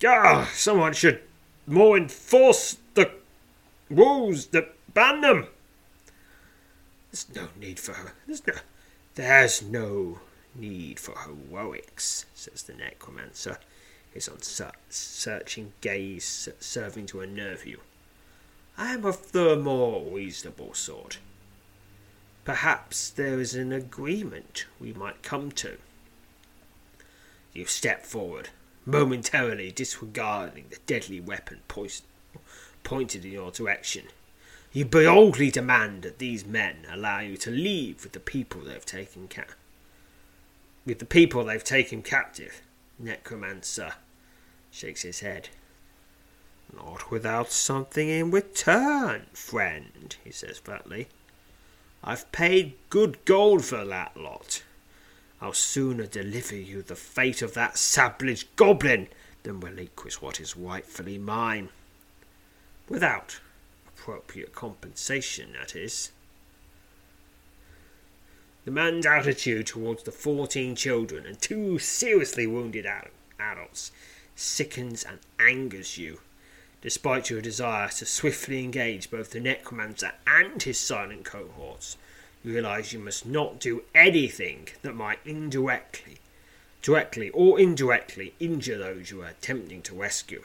Gah, 0.01 0.47
someone 0.53 0.93
should 0.93 1.23
more 1.67 1.97
enforce 1.97 2.77
the 2.95 3.11
rules 3.89 4.47
that 4.47 4.75
ban 4.93 5.21
them. 5.21 5.47
There's 7.11 7.27
no 7.35 7.49
need 7.61 7.79
for 7.79 7.93
her. 7.93 8.13
There's 8.27 8.47
no, 8.47 8.55
there's 9.15 9.63
no 9.63 10.21
need 10.55 10.99
for 10.99 11.15
heroics, 11.19 12.27
says 12.35 12.63
the 12.63 12.75
necromancer, 12.75 13.59
his 14.13 14.29
unsearching 14.29 15.73
gaze 15.81 16.49
serving 16.59 17.07
to 17.07 17.21
unnerve 17.21 17.67
you. 17.67 17.81
I 18.77 18.95
am 18.95 19.05
of 19.05 19.33
the 19.33 19.57
more 19.57 20.03
reasonable 20.11 20.75
sort. 20.75 21.19
Perhaps 22.45 23.11
there 23.11 23.39
is 23.41 23.55
an 23.55 23.73
agreement 23.73 24.67
we 24.81 24.93
might 24.93 25.23
come 25.23 25.53
to. 25.53 25.79
You 27.53 27.67
step 27.67 28.05
forward, 28.05 28.49
momentarily 28.85 29.71
disregarding 29.71 30.65
the 30.71 30.79
deadly 30.87 31.21
weapon 31.21 31.61
pointed 32.83 33.25
in 33.25 33.33
your 33.33 33.51
direction. 33.51 34.07
You 34.73 34.87
boldly 34.87 35.51
demand 35.51 36.03
that 36.03 36.19
these 36.19 36.47
men 36.47 36.87
allow 36.91 37.21
you 37.21 37.37
to 37.39 37.51
leave 37.51 38.03
with 38.03 38.13
the 38.13 38.21
people 38.21 38.63
they've 38.63 38.85
taken 38.85 39.29
ca- 39.29 39.55
with 40.85 40.99
the 40.99 41.05
people 41.05 41.45
they've 41.45 41.63
taken 41.63 42.03
captive. 42.03 42.63
Necromancer 42.99 43.93
shakes 44.71 45.03
his 45.03 45.21
head. 45.21 45.51
Not 46.75 47.11
without 47.11 47.53
something 47.53 48.09
in 48.09 48.31
return, 48.31 49.27
friend, 49.35 50.17
he 50.25 50.33
says 50.33 50.59
flatly. 50.59 51.09
I've 52.05 52.31
paid 52.33 52.75
good 52.91 53.25
gold 53.25 53.65
for 53.65 53.85
that 53.85 54.17
lot. 54.17 54.63
I'll 55.41 55.53
sooner 55.53 56.07
deliver 56.07 56.57
you 56.57 56.83
the 56.83 56.97
fate 56.97 57.43
of 57.43 57.55
that 57.55 57.77
savage 57.79 58.47
goblin 58.57 59.09
than 59.43 59.61
relinquish 59.61 60.21
what 60.21 60.41
is 60.41 60.57
rightfully 60.57 61.19
mine. 61.19 61.69
Without 62.89 63.41
appropriate 63.89 64.55
compensation, 64.55 65.53
that 65.59 65.77
is. 65.77 66.11
The 68.65 68.71
man's 68.71 69.07
attitude 69.07 69.67
towards 69.67 70.05
the 70.05 70.13
fourteen 70.13 70.77
children 70.77 71.27
and 71.27 71.41
two 71.41 71.79
seriously 71.79 72.47
wounded 72.47 72.87
adults 73.39 73.91
sickens 74.35 75.05
and 75.05 75.19
angers 75.39 75.99
you. 75.99 76.21
Despite 76.83 77.31
your 77.31 77.41
desire 77.41 77.89
to 77.89 78.05
swiftly 78.05 78.65
engage 78.65 79.09
both 79.09 79.31
the 79.31 79.41
necromancer 79.41 80.13
and 80.27 80.61
his 80.61 80.81
silent 80.81 81.25
cohorts, 81.25 81.97
you 82.45 82.55
realize 82.55 82.93
you 82.93 82.99
must 82.99 83.25
not 83.25 83.61
do 83.61 83.85
anything 83.95 84.69
that 84.83 84.97
might 84.97 85.21
indirectly, 85.25 86.19
directly 86.83 87.31
or 87.31 87.61
indirectly 87.61 88.35
injure 88.41 88.79
those 88.79 89.13
you 89.13 89.23
are 89.23 89.29
attempting 89.29 89.81
to 89.83 89.95
rescue. 89.95 90.43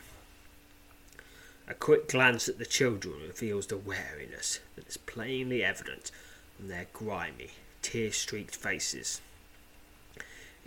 A 1.67 1.73
quick 1.73 2.07
glance 2.07 2.47
at 2.47 2.59
the 2.59 2.67
children 2.67 3.15
reveals 3.27 3.67
the 3.67 3.77
wariness 3.77 4.59
that 4.75 4.87
is 4.87 4.97
plainly 4.97 5.63
evident 5.63 6.11
on 6.61 6.67
their 6.67 6.85
grimy, 6.93 7.49
tear 7.81 8.11
streaked 8.11 8.55
faces. 8.55 9.21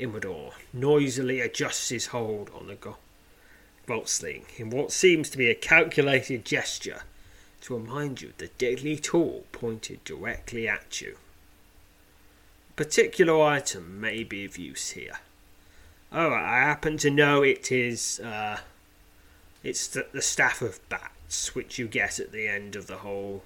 Imador 0.00 0.54
noisily 0.72 1.40
adjusts 1.40 1.90
his 1.90 2.06
hold 2.06 2.50
on 2.50 2.66
the 2.66 2.74
go- 2.74 2.98
bolt 3.90 4.08
sling 4.08 4.44
in 4.56 4.70
what 4.70 4.92
seems 4.92 5.28
to 5.28 5.36
be 5.36 5.50
a 5.50 5.54
calculated 5.54 6.44
gesture 6.44 7.02
to 7.60 7.76
remind 7.76 8.22
you 8.22 8.28
of 8.28 8.36
the 8.36 8.46
deadly 8.56 8.96
tool 8.96 9.42
pointed 9.50 10.04
directly 10.04 10.68
at 10.68 11.00
you. 11.00 11.16
A 12.70 12.72
particular 12.74 13.42
item 13.42 14.00
may 14.00 14.22
be 14.22 14.44
of 14.44 14.56
use 14.56 14.90
here. 14.90 15.18
Oh, 16.12 16.32
I 16.32 16.58
happen 16.58 16.98
to 16.98 17.10
know 17.10 17.42
it 17.42 17.72
is, 17.72 18.20
uh, 18.20 18.60
it's 19.64 19.88
the, 19.88 20.06
the 20.12 20.22
staff 20.22 20.62
of 20.62 20.88
bats, 20.88 21.56
which 21.56 21.76
you 21.76 21.88
get 21.88 22.20
at 22.20 22.30
the 22.30 22.46
end 22.46 22.76
of 22.76 22.86
the 22.86 22.98
whole 22.98 23.42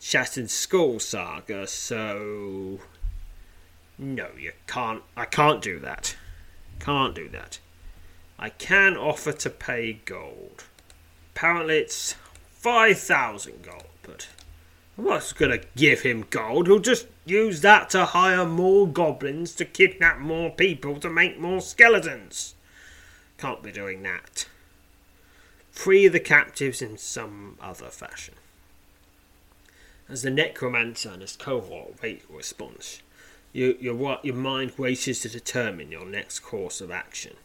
Shattered 0.00 0.50
Skull 0.50 0.98
saga, 0.98 1.68
so 1.68 2.80
no, 3.96 4.30
you 4.36 4.50
can't. 4.66 5.04
I 5.16 5.26
can't 5.26 5.62
do 5.62 5.78
that. 5.78 6.16
Can't 6.80 7.14
do 7.14 7.28
that. 7.28 7.60
I 8.42 8.50
can 8.50 8.96
offer 8.96 9.30
to 9.30 9.50
pay 9.50 10.00
gold. 10.04 10.64
Apparently, 11.32 11.78
it's 11.78 12.16
5,000 12.50 13.62
gold, 13.62 13.84
but 14.02 14.26
I'm 14.98 15.04
not 15.04 15.32
going 15.38 15.52
to 15.52 15.64
give 15.76 16.00
him 16.00 16.26
gold. 16.28 16.66
He'll 16.66 16.80
just 16.80 17.06
use 17.24 17.60
that 17.60 17.88
to 17.90 18.04
hire 18.06 18.44
more 18.44 18.88
goblins 18.88 19.54
to 19.54 19.64
kidnap 19.64 20.18
more 20.18 20.50
people 20.50 20.98
to 20.98 21.08
make 21.08 21.38
more 21.38 21.60
skeletons. 21.60 22.56
Can't 23.38 23.62
be 23.62 23.70
doing 23.70 24.02
that. 24.02 24.48
Free 25.70 26.08
the 26.08 26.18
captives 26.18 26.82
in 26.82 26.98
some 26.98 27.56
other 27.62 27.90
fashion. 27.90 28.34
As 30.08 30.22
the 30.22 30.30
necromancer 30.30 31.10
and 31.10 31.22
his 31.22 31.36
cohort 31.36 32.02
wait 32.02 32.24
your 32.28 32.38
response, 32.38 33.02
you, 33.52 33.76
your, 33.80 34.18
your 34.24 34.34
mind 34.34 34.72
races 34.78 35.20
to 35.20 35.28
determine 35.28 35.92
your 35.92 36.04
next 36.04 36.40
course 36.40 36.80
of 36.80 36.90
action. 36.90 37.36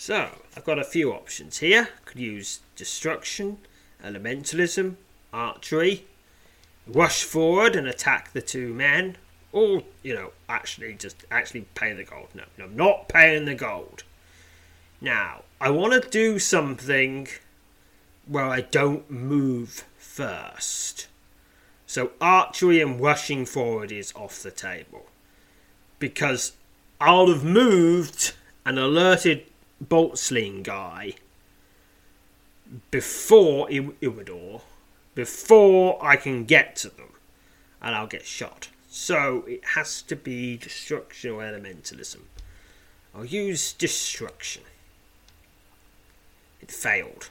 So, 0.00 0.30
I've 0.56 0.64
got 0.64 0.78
a 0.78 0.84
few 0.84 1.12
options 1.12 1.58
here. 1.58 1.90
I 1.94 2.00
Could 2.06 2.20
use 2.20 2.60
destruction, 2.74 3.58
elementalism, 4.02 4.94
archery, 5.30 6.06
rush 6.86 7.22
forward 7.22 7.76
and 7.76 7.86
attack 7.86 8.32
the 8.32 8.40
two 8.40 8.72
men, 8.72 9.18
or, 9.52 9.82
you 10.02 10.14
know, 10.14 10.30
actually 10.48 10.94
just 10.94 11.26
actually 11.30 11.66
pay 11.74 11.92
the 11.92 12.04
gold. 12.04 12.28
No, 12.34 12.44
no, 12.56 12.66
not 12.68 13.10
paying 13.10 13.44
the 13.44 13.54
gold. 13.54 14.04
Now, 15.02 15.42
I 15.60 15.68
want 15.68 16.02
to 16.02 16.08
do 16.08 16.38
something 16.38 17.28
where 18.24 18.46
I 18.46 18.62
don't 18.62 19.10
move 19.10 19.84
first. 19.98 21.08
So 21.86 22.12
archery 22.22 22.80
and 22.80 22.98
rushing 22.98 23.44
forward 23.44 23.92
is 23.92 24.14
off 24.16 24.42
the 24.42 24.50
table. 24.50 25.08
Because 25.98 26.52
I'll 27.02 27.26
have 27.26 27.44
moved 27.44 28.32
and 28.64 28.78
alerted 28.78 29.44
bolt 29.80 30.18
sling 30.18 30.62
guy 30.62 31.14
before 32.90 33.68
I- 33.68 33.92
Iwador, 34.02 34.62
before 35.14 35.98
I 36.04 36.16
can 36.16 36.44
get 36.44 36.76
to 36.76 36.88
them, 36.88 37.14
and 37.80 37.94
I'll 37.94 38.06
get 38.06 38.26
shot. 38.26 38.68
So 38.88 39.44
it 39.46 39.64
has 39.74 40.02
to 40.02 40.16
be 40.16 40.56
destruction 40.56 41.30
or 41.30 41.42
elementalism. 41.42 42.22
I'll 43.14 43.24
use 43.24 43.72
destruction. 43.72 44.62
It 46.60 46.70
failed. 46.70 47.30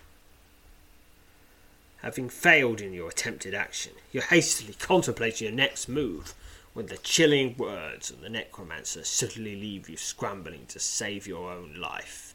Having 2.02 2.30
failed 2.30 2.80
in 2.82 2.94
your 2.94 3.10
attempted 3.10 3.54
action, 3.54 3.94
you're 4.12 4.24
hastily 4.24 4.74
contemplating 4.74 5.48
your 5.48 5.56
next 5.56 5.90
move 5.90 6.34
when 6.74 6.88
the 6.88 6.98
chilling 6.98 7.56
words 7.58 8.10
of 8.10 8.22
the 8.22 8.30
necromancer 8.30 9.04
suddenly 9.04 9.56
leave 9.56 9.90
you 9.90 9.98
scrambling 9.98 10.66
to 10.68 10.80
save 10.80 11.28
your 11.28 11.52
own 11.52 11.76
life. 11.76 12.29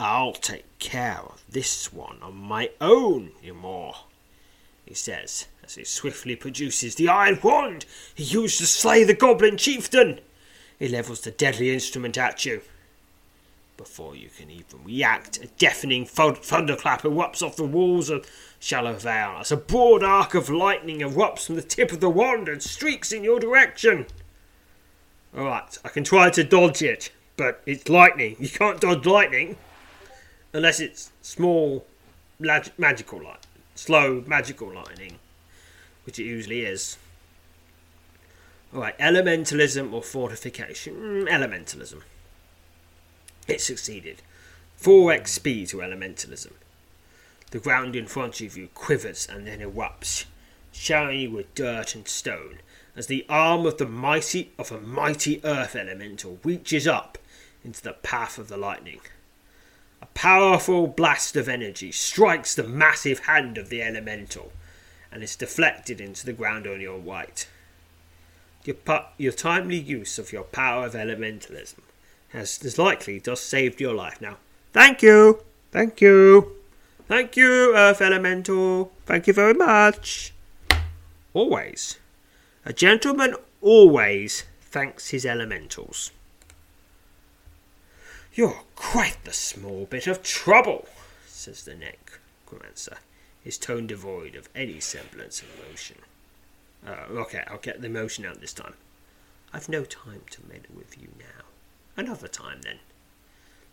I'll 0.00 0.32
take 0.32 0.78
care 0.78 1.20
of 1.20 1.44
this 1.48 1.92
one 1.92 2.18
on 2.20 2.36
my 2.36 2.70
own, 2.80 3.30
Ymor, 3.44 3.94
he 4.84 4.94
says, 4.94 5.46
as 5.62 5.76
he 5.76 5.84
swiftly 5.84 6.36
produces 6.36 6.96
the 6.96 7.08
iron 7.08 7.38
wand 7.42 7.86
he 8.14 8.24
used 8.24 8.58
to 8.58 8.66
slay 8.66 9.04
the 9.04 9.14
goblin 9.14 9.56
chieftain. 9.56 10.20
He 10.78 10.88
levels 10.88 11.20
the 11.20 11.30
deadly 11.30 11.72
instrument 11.72 12.18
at 12.18 12.44
you. 12.44 12.62
Before 13.76 14.14
you 14.14 14.28
can 14.28 14.50
even 14.50 14.84
react, 14.84 15.38
a 15.38 15.46
deafening 15.46 16.06
thunderclap 16.06 17.02
erupts 17.02 17.42
off 17.42 17.56
the 17.56 17.64
walls 17.64 18.10
of 18.10 18.26
Shallowvale 18.60 19.40
as 19.40 19.52
a 19.52 19.56
broad 19.56 20.02
arc 20.02 20.34
of 20.34 20.50
lightning 20.50 21.00
erupts 21.00 21.46
from 21.46 21.56
the 21.56 21.62
tip 21.62 21.92
of 21.92 22.00
the 22.00 22.10
wand 22.10 22.48
and 22.48 22.62
streaks 22.62 23.10
in 23.12 23.24
your 23.24 23.40
direction. 23.40 24.06
Alright, 25.36 25.78
I 25.84 25.88
can 25.88 26.04
try 26.04 26.30
to 26.30 26.44
dodge 26.44 26.82
it, 26.82 27.10
but 27.36 27.62
it's 27.66 27.88
lightning. 27.88 28.36
You 28.38 28.48
can't 28.48 28.80
dodge 28.80 29.06
lightning 29.06 29.56
unless 30.54 30.78
it's 30.80 31.10
small 31.20 31.84
lag- 32.38 32.72
magical 32.78 33.22
light, 33.22 33.46
slow 33.74 34.24
magical 34.26 34.72
lightning, 34.72 35.18
which 36.06 36.18
it 36.18 36.24
usually 36.24 36.60
is. 36.60 36.96
Alright, 38.72 38.98
elementalism 38.98 39.92
or 39.92 40.02
fortification? 40.02 40.94
Mm, 40.94 41.28
elementalism. 41.28 42.02
It 43.46 43.60
succeeded. 43.60 44.22
4 44.76 45.10
XP 45.12 45.68
to 45.68 45.78
elementalism. 45.78 46.52
The 47.50 47.58
ground 47.58 47.94
in 47.94 48.06
front 48.06 48.40
of 48.40 48.56
you 48.56 48.68
quivers 48.74 49.28
and 49.30 49.46
then 49.46 49.60
erupts, 49.60 50.24
you 50.72 51.30
with 51.30 51.54
dirt 51.54 51.94
and 51.94 52.08
stone, 52.08 52.58
as 52.96 53.06
the 53.06 53.26
arm 53.28 53.66
of 53.66 53.78
the 53.78 53.86
mighty 53.86 54.52
of 54.58 54.72
a 54.72 54.80
mighty 54.80 55.40
earth 55.44 55.76
elemental 55.76 56.38
reaches 56.42 56.86
up 56.86 57.18
into 57.64 57.82
the 57.82 57.92
path 57.92 58.38
of 58.38 58.48
the 58.48 58.56
lightning. 58.56 59.00
A 60.04 60.06
powerful 60.12 60.86
blast 60.86 61.34
of 61.34 61.48
energy 61.48 61.90
strikes 61.90 62.54
the 62.54 62.62
massive 62.62 63.20
hand 63.20 63.56
of 63.56 63.70
the 63.70 63.80
elemental 63.80 64.52
and 65.10 65.22
is 65.22 65.34
deflected 65.34 65.98
into 65.98 66.26
the 66.26 66.34
ground 66.34 66.66
on 66.66 66.82
your 66.82 66.98
right. 66.98 67.48
Your, 68.66 68.76
your 69.16 69.32
timely 69.32 69.78
use 69.78 70.18
of 70.18 70.30
your 70.30 70.42
power 70.42 70.84
of 70.84 70.92
elementalism 70.92 71.80
has, 72.28 72.62
as 72.62 72.76
likely 72.76 73.18
just 73.18 73.46
saved 73.46 73.80
your 73.80 73.94
life. 73.94 74.20
Now, 74.20 74.36
thank 74.74 75.00
you, 75.00 75.42
thank 75.72 76.02
you, 76.02 76.52
thank 77.08 77.34
you, 77.34 77.74
Earth 77.74 78.02
Elemental, 78.02 78.92
thank 79.06 79.26
you 79.26 79.32
very 79.32 79.54
much. 79.54 80.34
Always, 81.32 81.98
a 82.66 82.74
gentleman 82.74 83.36
always 83.62 84.44
thanks 84.60 85.08
his 85.08 85.24
elementals. 85.24 86.10
You're 88.34 88.62
quite 88.74 89.22
the 89.22 89.32
small 89.32 89.86
bit 89.86 90.08
of 90.08 90.24
trouble, 90.24 90.88
says 91.24 91.62
the 91.62 91.76
necromancer, 91.76 92.96
his 93.44 93.56
tone 93.56 93.86
devoid 93.86 94.34
of 94.34 94.48
any 94.56 94.80
semblance 94.80 95.40
of 95.40 95.46
emotion. 95.56 95.98
Uh, 96.84 97.20
okay, 97.20 97.44
I'll 97.46 97.58
get 97.58 97.80
the 97.80 97.86
emotion 97.86 98.26
out 98.26 98.40
this 98.40 98.52
time. 98.52 98.74
I've 99.52 99.68
no 99.68 99.84
time 99.84 100.22
to 100.30 100.40
meddle 100.48 100.74
with 100.74 101.00
you 101.00 101.10
now. 101.16 101.44
Another 101.96 102.26
time, 102.26 102.62
then. 102.62 102.80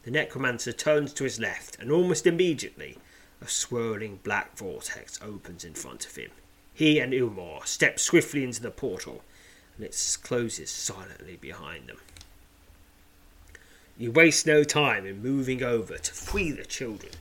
The 0.03 0.11
necromancer 0.11 0.73
turns 0.73 1.11
to 1.13 1.23
his 1.23 1.39
left, 1.39 1.79
and 1.79 1.91
almost 1.91 2.27
immediately 2.27 2.99
a 3.41 3.47
swirling 3.47 4.19
black 4.21 4.55
vortex 4.55 5.19
opens 5.23 5.65
in 5.65 5.73
front 5.73 6.05
of 6.05 6.15
him. 6.15 6.29
He 6.71 6.99
and 6.99 7.13
Ymor 7.13 7.65
step 7.65 7.99
swiftly 7.99 8.43
into 8.43 8.61
the 8.61 8.69
portal, 8.69 9.23
and 9.75 9.85
it 9.87 10.17
closes 10.21 10.69
silently 10.69 11.35
behind 11.35 11.89
them. 11.89 11.97
You 14.01 14.11
waste 14.11 14.47
no 14.47 14.63
time 14.63 15.05
in 15.05 15.21
moving 15.21 15.63
over 15.63 15.97
to 15.97 16.13
free 16.13 16.51
the 16.51 16.65
children. 16.65 17.13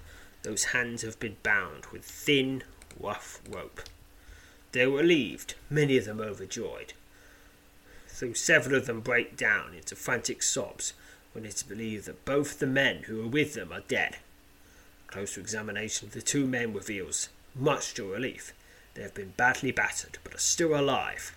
Those 0.43 0.64
hands 0.64 1.03
have 1.03 1.20
been 1.20 1.37
bound 1.43 1.87
with 1.93 2.05
thin, 2.05 2.64
rough 2.99 3.41
rope. 3.49 3.83
They 4.72 4.83
are 4.83 4.91
relieved, 4.91 5.55
many 5.68 5.99
of 5.99 6.07
them 6.07 6.20
overjoyed 6.20 6.95
though 8.20 8.33
several 8.35 8.76
of 8.76 8.87
them 8.87 9.01
break 9.01 9.37
down 9.37 9.74
into 9.74 9.97
frantic 9.97 10.43
sobs 10.43 10.93
when 11.33 11.45
it 11.45 11.55
is 11.55 11.62
believed 11.62 12.07
that 12.07 12.24
both 12.24 12.59
the 12.59 12.66
men 12.66 13.05
who 13.05 13.16
were 13.22 13.28
with 13.28 13.55
them 13.55 13.72
are 13.72 13.81
dead. 13.81 14.18
Closer 15.07 15.41
examination 15.41 16.09
of 16.09 16.14
the 16.14 16.22
two 16.22 16.47
men 16.47 16.74
reveals, 16.74 17.31
much 17.55 17.95
to 17.95 18.12
relief, 18.12 18.53
they 18.95 19.03
have 19.03 19.14
been 19.14 19.33
badly 19.37 19.72
battered 19.72 20.18
but 20.22 20.35
are 20.35 20.39
still 20.39 20.78
alive 20.78 21.35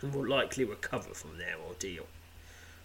and 0.00 0.14
will 0.14 0.26
likely 0.26 0.64
recover 0.64 1.14
from 1.14 1.38
their 1.38 1.56
ordeal. 1.66 2.06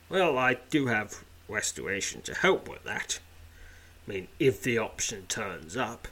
Well, 0.09 0.37
I 0.37 0.55
do 0.69 0.87
have 0.87 1.23
restoration 1.47 2.21
to 2.23 2.33
help 2.33 2.67
with 2.67 2.83
that. 2.83 3.19
I 4.07 4.11
mean, 4.11 4.27
if 4.39 4.61
the 4.61 4.77
option 4.77 5.25
turns 5.27 5.75
up. 5.75 6.07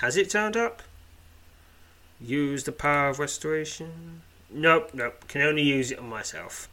Has 0.00 0.16
it 0.16 0.30
turned 0.30 0.56
up? 0.56 0.82
Use 2.20 2.64
the 2.64 2.72
power 2.72 3.08
of 3.08 3.18
restoration? 3.18 4.22
Nope, 4.50 4.90
nope, 4.92 5.26
can 5.28 5.42
only 5.42 5.62
use 5.62 5.90
it 5.90 5.98
on 5.98 6.08
myself. 6.08 6.68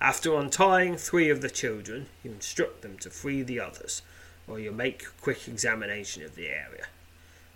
After 0.00 0.34
untying 0.34 0.96
three 0.96 1.30
of 1.30 1.42
the 1.42 1.50
children, 1.50 2.06
you 2.22 2.32
instruct 2.32 2.82
them 2.82 2.98
to 2.98 3.10
free 3.10 3.42
the 3.42 3.60
others, 3.60 4.02
while 4.46 4.58
you 4.58 4.72
make 4.72 5.04
a 5.04 5.22
quick 5.22 5.46
examination 5.46 6.24
of 6.24 6.34
the 6.34 6.48
area. 6.48 6.86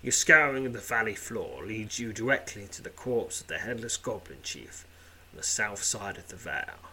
Your 0.03 0.13
scouring 0.13 0.67
of 0.67 0.73
the 0.73 0.79
valley 0.79 1.17
floor 1.17 1.65
leads 1.65 1.99
you 1.99 2.13
directly 2.13 2.67
to 2.69 2.83
the 2.83 2.91
corpse 2.91 3.41
of 3.41 3.49
the 3.49 3.59
headless 3.59 3.97
goblin 3.97 4.39
chief 4.43 4.87
on 5.33 5.39
the 5.39 5.43
south 5.43 5.83
side 5.83 6.17
of 6.17 6.29
the 6.29 6.37
vale. 6.37 6.91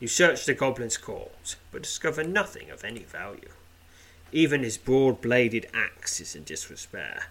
You 0.00 0.08
search 0.08 0.46
the 0.46 0.54
goblin's 0.54 0.96
corpse, 0.96 1.56
but 1.70 1.82
discover 1.82 2.24
nothing 2.24 2.70
of 2.70 2.84
any 2.84 3.00
value. 3.04 3.50
Even 4.32 4.62
his 4.62 4.78
broad 4.78 5.20
bladed 5.20 5.68
axe 5.74 6.20
is 6.20 6.34
in 6.34 6.44
disrepair, 6.44 7.26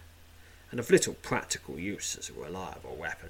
and 0.69 0.79
of 0.79 0.91
little 0.91 1.15
practical 1.15 1.79
use 1.79 2.15
as 2.15 2.29
a 2.29 2.33
reliable 2.33 2.95
weapon. 2.95 3.29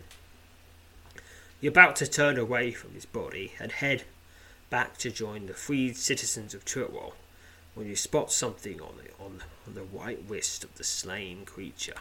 You're 1.61 1.71
about 1.71 1.95
to 1.97 2.07
turn 2.07 2.38
away 2.38 2.71
from 2.71 2.93
his 2.93 3.05
body 3.05 3.53
and 3.59 3.71
head 3.71 4.03
back 4.69 4.97
to 4.97 5.11
join 5.11 5.45
the 5.45 5.53
freed 5.53 5.97
citizens 5.97 6.53
of 6.53 6.65
Turtwell 6.65 7.13
when 7.75 7.88
you 7.88 7.95
spot 7.95 8.32
something 8.32 8.82
on 8.82 8.95
the, 8.97 9.23
on, 9.23 9.41
on 9.67 9.73
the 9.73 9.84
white 9.84 10.23
wrist 10.27 10.63
of 10.63 10.75
the 10.75 10.84
slain 10.84 11.45
creature. 11.45 11.95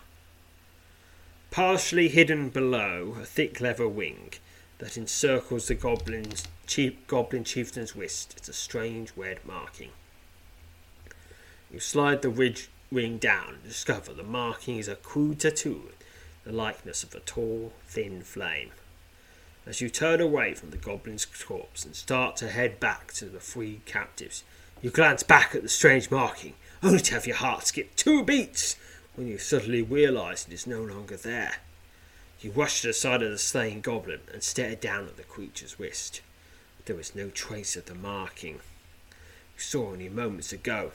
Partially 1.50 2.08
hidden 2.08 2.50
below 2.50 3.16
a 3.20 3.24
thick 3.24 3.60
leather 3.60 3.88
wing 3.88 4.32
that 4.78 4.96
encircles 4.96 5.68
the 5.68 5.74
goblin's 5.74 6.44
chief, 6.66 6.94
goblin 7.06 7.44
chieftain's 7.44 7.96
wrist 7.96 8.34
It's 8.36 8.48
a 8.48 8.52
strange 8.52 9.12
red 9.16 9.44
marking. 9.44 9.90
You 11.70 11.80
slide 11.80 12.22
the 12.22 12.30
ridge 12.30 12.70
ring 12.90 13.18
down 13.18 13.54
and 13.54 13.62
discover 13.64 14.12
the 14.12 14.22
marking 14.22 14.78
is 14.78 14.88
a 14.88 14.96
crude 14.96 15.40
tattoo, 15.40 15.90
the 16.44 16.52
likeness 16.52 17.02
of 17.02 17.14
a 17.14 17.20
tall, 17.20 17.72
thin 17.86 18.22
flame. 18.22 18.70
As 19.66 19.82
you 19.82 19.90
turn 19.90 20.20
away 20.20 20.54
from 20.54 20.70
the 20.70 20.78
goblin's 20.78 21.26
corpse 21.26 21.84
and 21.84 21.94
start 21.94 22.36
to 22.36 22.48
head 22.48 22.80
back 22.80 23.12
to 23.14 23.26
the 23.26 23.40
freed 23.40 23.84
captives, 23.84 24.42
you 24.80 24.90
glance 24.90 25.22
back 25.22 25.54
at 25.54 25.62
the 25.62 25.68
strange 25.68 26.10
marking, 26.10 26.54
only 26.82 27.00
to 27.00 27.14
have 27.14 27.26
your 27.26 27.36
heart 27.36 27.66
skip 27.66 27.94
two 27.96 28.24
beats 28.24 28.76
when 29.14 29.26
you 29.26 29.36
suddenly 29.36 29.82
realise 29.82 30.46
it 30.46 30.54
is 30.54 30.66
no 30.66 30.80
longer 30.80 31.16
there. 31.16 31.56
You 32.40 32.52
rush 32.52 32.82
to 32.82 32.88
the 32.88 32.92
side 32.92 33.22
of 33.22 33.30
the 33.30 33.38
slain 33.38 33.80
goblin 33.80 34.20
and 34.32 34.42
stared 34.42 34.80
down 34.80 35.06
at 35.06 35.16
the 35.16 35.24
creature's 35.24 35.80
wrist. 35.80 36.20
There 36.84 36.96
was 36.96 37.14
no 37.14 37.30
trace 37.30 37.76
of 37.76 37.86
the 37.86 37.94
marking 37.94 38.60
you 39.58 39.62
saw 39.62 39.90
only 39.90 40.08
moments 40.08 40.52
ago. 40.52 40.92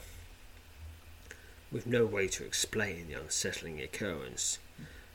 With 1.69 1.85
no 1.85 2.05
way 2.05 2.29
to 2.29 2.45
explain 2.45 3.07
the 3.07 3.19
unsettling 3.19 3.81
occurrence, 3.81 4.57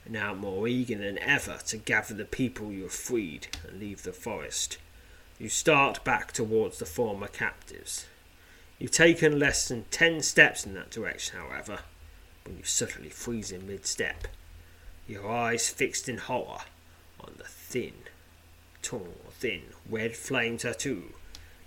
and 0.05 0.13
now 0.13 0.35
more 0.35 0.69
eager 0.69 0.99
than 0.99 1.19
ever 1.21 1.59
to 1.69 1.79
gather 1.79 2.13
the 2.13 2.27
people 2.27 2.71
you 2.71 2.83
have 2.83 2.93
freed 2.93 3.47
and 3.67 3.81
leave 3.81 4.03
the 4.03 4.13
forest, 4.13 4.77
you 5.39 5.49
start 5.49 6.05
back 6.05 6.33
towards 6.33 6.79
the 6.79 6.85
former 6.85 7.29
captives. 7.29 8.05
You've 8.79 8.91
taken 8.91 9.39
less 9.39 9.67
than 9.67 9.85
ten 9.91 10.21
steps 10.21 10.67
in 10.67 10.75
that 10.75 10.91
direction, 10.91 11.39
however, 11.39 11.79
when 12.45 12.59
you 12.59 12.65
suddenly 12.65 13.09
freeze 13.09 13.51
in 13.51 13.67
mid 13.67 13.87
step, 13.87 14.29
your 15.09 15.29
eyes 15.29 15.69
fixed 15.69 16.09
in 16.09 16.19
horror 16.19 16.61
on 17.21 17.33
the 17.39 17.45
thin, 17.45 17.95
tall, 18.83 19.17
thin 19.31 19.63
red 19.89 20.15
flame 20.15 20.59
tattoo 20.59 21.15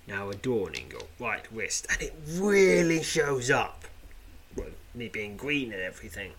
now 0.07 0.29
adorning 0.29 0.91
your 0.91 1.07
right 1.19 1.45
wrist, 1.51 1.87
and 1.89 2.01
it 2.01 2.13
really 2.27 3.01
shows 3.01 3.49
up. 3.49 3.85
Well, 4.55 4.71
me 4.93 5.07
being 5.07 5.37
green 5.37 5.71
and 5.71 5.81
everything. 5.81 6.33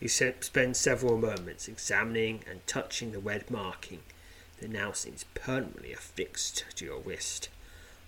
you 0.00 0.08
spend 0.08 0.76
several 0.76 1.18
moments 1.18 1.66
examining 1.66 2.44
and 2.48 2.64
touching 2.66 3.12
the 3.12 3.18
red 3.18 3.50
marking 3.50 4.00
that 4.60 4.70
now 4.70 4.92
seems 4.92 5.24
permanently 5.34 5.92
affixed 5.92 6.64
to 6.76 6.84
your 6.84 7.00
wrist, 7.00 7.48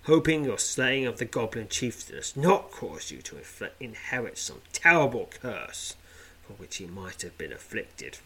hoping 0.09 0.43
your 0.43 0.57
slaying 0.57 1.05
of 1.05 1.19
the 1.19 1.25
goblin 1.25 1.67
chieftain 1.67 2.15
has 2.15 2.35
not 2.35 2.71
caused 2.71 3.11
you 3.11 3.21
to 3.21 3.37
inherit 3.79 4.39
some 4.39 4.59
terrible 4.73 5.29
curse 5.39 5.95
for 6.41 6.53
which 6.53 6.77
he 6.77 6.87
might 6.87 7.21
have 7.21 7.37
been 7.37 7.53
afflicted. 7.53 8.17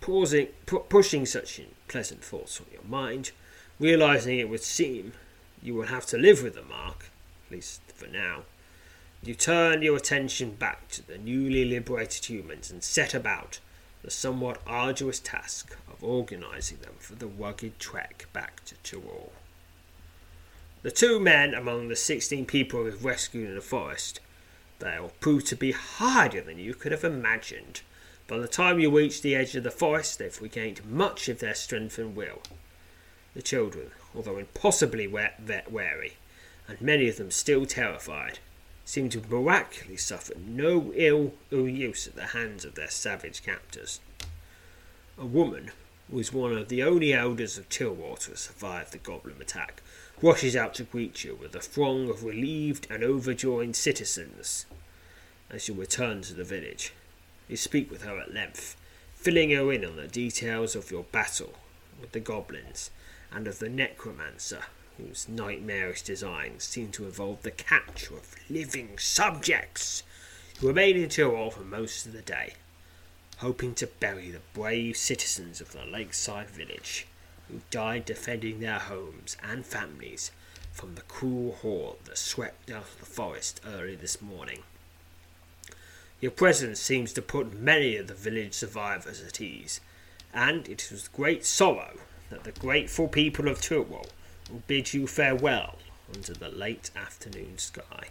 Pausing, 0.00 0.48
pu- 0.66 0.80
pushing 0.88 1.24
such 1.24 1.60
unpleasant 1.60 2.24
thoughts 2.24 2.56
from 2.56 2.66
your 2.72 2.82
mind, 2.82 3.30
realizing 3.78 4.40
it 4.40 4.48
would 4.48 4.64
seem 4.64 5.12
you 5.62 5.72
will 5.72 5.86
have 5.86 6.04
to 6.06 6.18
live 6.18 6.42
with 6.42 6.56
the 6.56 6.62
mark, 6.62 7.10
at 7.46 7.52
least 7.52 7.80
for 7.94 8.08
now, 8.08 8.42
you 9.22 9.36
turn 9.36 9.82
your 9.82 9.96
attention 9.96 10.56
back 10.56 10.88
to 10.88 11.06
the 11.06 11.16
newly 11.16 11.64
liberated 11.64 12.24
humans 12.24 12.72
and 12.72 12.82
set 12.82 13.14
about 13.14 13.60
the 14.02 14.10
somewhat 14.10 14.60
arduous 14.66 15.20
task 15.20 15.76
of 15.88 16.02
organizing 16.02 16.78
them 16.78 16.94
for 16.98 17.14
the 17.14 17.28
rugged 17.28 17.78
trek 17.78 18.26
back 18.32 18.64
to 18.64 18.74
Tyrol. 18.82 19.30
The 20.82 20.90
two 20.90 21.20
men 21.20 21.54
among 21.54 21.88
the 21.88 21.96
sixteen 21.96 22.44
people 22.44 22.82
we've 22.82 23.04
rescued 23.04 23.48
in 23.48 23.54
the 23.54 23.60
forest, 23.60 24.18
they'll 24.80 25.12
prove 25.20 25.44
to 25.44 25.56
be 25.56 25.70
harder 25.70 26.40
than 26.40 26.58
you 26.58 26.74
could 26.74 26.90
have 26.90 27.04
imagined. 27.04 27.82
By 28.26 28.38
the 28.38 28.48
time 28.48 28.80
you 28.80 28.96
reach 28.96 29.22
the 29.22 29.36
edge 29.36 29.54
of 29.54 29.62
the 29.62 29.70
forest, 29.70 30.18
they've 30.18 30.42
regained 30.42 30.84
much 30.84 31.28
of 31.28 31.38
their 31.38 31.54
strength 31.54 31.98
and 31.98 32.16
will. 32.16 32.42
The 33.34 33.42
children, 33.42 33.92
although 34.12 34.38
impossibly 34.38 35.06
wary, 35.06 36.16
and 36.66 36.80
many 36.80 37.08
of 37.08 37.16
them 37.16 37.30
still 37.30 37.64
terrified, 37.64 38.40
seem 38.84 39.08
to 39.10 39.22
miraculously 39.28 39.96
suffer 39.96 40.34
no 40.36 40.92
ill, 40.96 41.34
ill 41.52 41.68
use 41.68 42.08
at 42.08 42.16
the 42.16 42.26
hands 42.26 42.64
of 42.64 42.74
their 42.74 42.90
savage 42.90 43.44
captors. 43.44 44.00
A 45.16 45.26
woman, 45.26 45.70
who 46.10 46.18
is 46.18 46.32
one 46.32 46.52
of 46.56 46.68
the 46.68 46.82
only 46.82 47.12
elders 47.12 47.56
of 47.56 47.68
Tillwater 47.68 48.32
to 48.32 48.36
survive 48.36 48.90
the 48.90 48.98
goblin 48.98 49.40
attack, 49.40 49.80
rushes 50.22 50.54
out 50.54 50.72
to 50.72 50.84
greet 50.84 51.24
you 51.24 51.34
with 51.34 51.52
a 51.56 51.60
throng 51.60 52.08
of 52.08 52.22
relieved 52.22 52.86
and 52.88 53.02
overjoyed 53.02 53.74
citizens 53.74 54.66
as 55.50 55.66
you 55.66 55.74
return 55.74 56.22
to 56.22 56.32
the 56.32 56.44
village. 56.44 56.92
You 57.48 57.56
speak 57.56 57.90
with 57.90 58.02
her 58.04 58.18
at 58.20 58.32
length, 58.32 58.76
filling 59.16 59.50
her 59.50 59.72
in 59.72 59.84
on 59.84 59.96
the 59.96 60.06
details 60.06 60.76
of 60.76 60.92
your 60.92 61.02
battle 61.02 61.54
with 62.00 62.12
the 62.12 62.20
goblins 62.20 62.90
and 63.32 63.48
of 63.48 63.58
the 63.58 63.68
necromancer 63.68 64.62
whose 64.96 65.28
nightmarish 65.28 66.02
designs 66.02 66.62
seem 66.62 66.92
to 66.92 67.04
involve 67.04 67.42
the 67.42 67.50
capture 67.50 68.14
of 68.14 68.36
living 68.48 68.98
subjects, 68.98 70.04
who 70.60 70.68
remain 70.68 70.96
in 70.96 71.08
Tyrol 71.08 71.50
for 71.50 71.62
most 71.62 72.06
of 72.06 72.12
the 72.12 72.22
day, 72.22 72.54
hoping 73.38 73.74
to 73.74 73.86
bury 73.86 74.30
the 74.30 74.40
brave 74.54 74.96
citizens 74.96 75.60
of 75.60 75.72
the 75.72 75.84
lakeside 75.84 76.48
village 76.48 77.06
who 77.52 77.60
died 77.70 78.04
defending 78.06 78.60
their 78.60 78.78
homes 78.78 79.36
and 79.42 79.64
families 79.64 80.32
from 80.72 80.94
the 80.94 81.02
cruel 81.02 81.52
horde 81.60 81.98
that 82.06 82.16
swept 82.16 82.70
out 82.70 82.84
of 82.84 82.98
the 82.98 83.06
forest 83.06 83.60
early 83.66 83.94
this 83.94 84.22
morning. 84.22 84.62
Your 86.20 86.30
presence 86.30 86.80
seems 86.80 87.12
to 87.12 87.20
put 87.20 87.60
many 87.60 87.96
of 87.96 88.06
the 88.06 88.14
village 88.14 88.54
survivors 88.54 89.22
at 89.22 89.40
ease, 89.40 89.80
and 90.32 90.66
it 90.66 90.84
is 90.84 90.90
with 90.90 91.12
great 91.12 91.44
sorrow 91.44 91.98
that 92.30 92.44
the 92.44 92.52
grateful 92.52 93.06
people 93.06 93.48
of 93.48 93.60
Tyrol 93.60 94.06
will 94.50 94.62
bid 94.66 94.94
you 94.94 95.06
farewell 95.06 95.78
under 96.14 96.32
the 96.32 96.48
late 96.48 96.90
afternoon 96.96 97.58
sky. 97.58 98.08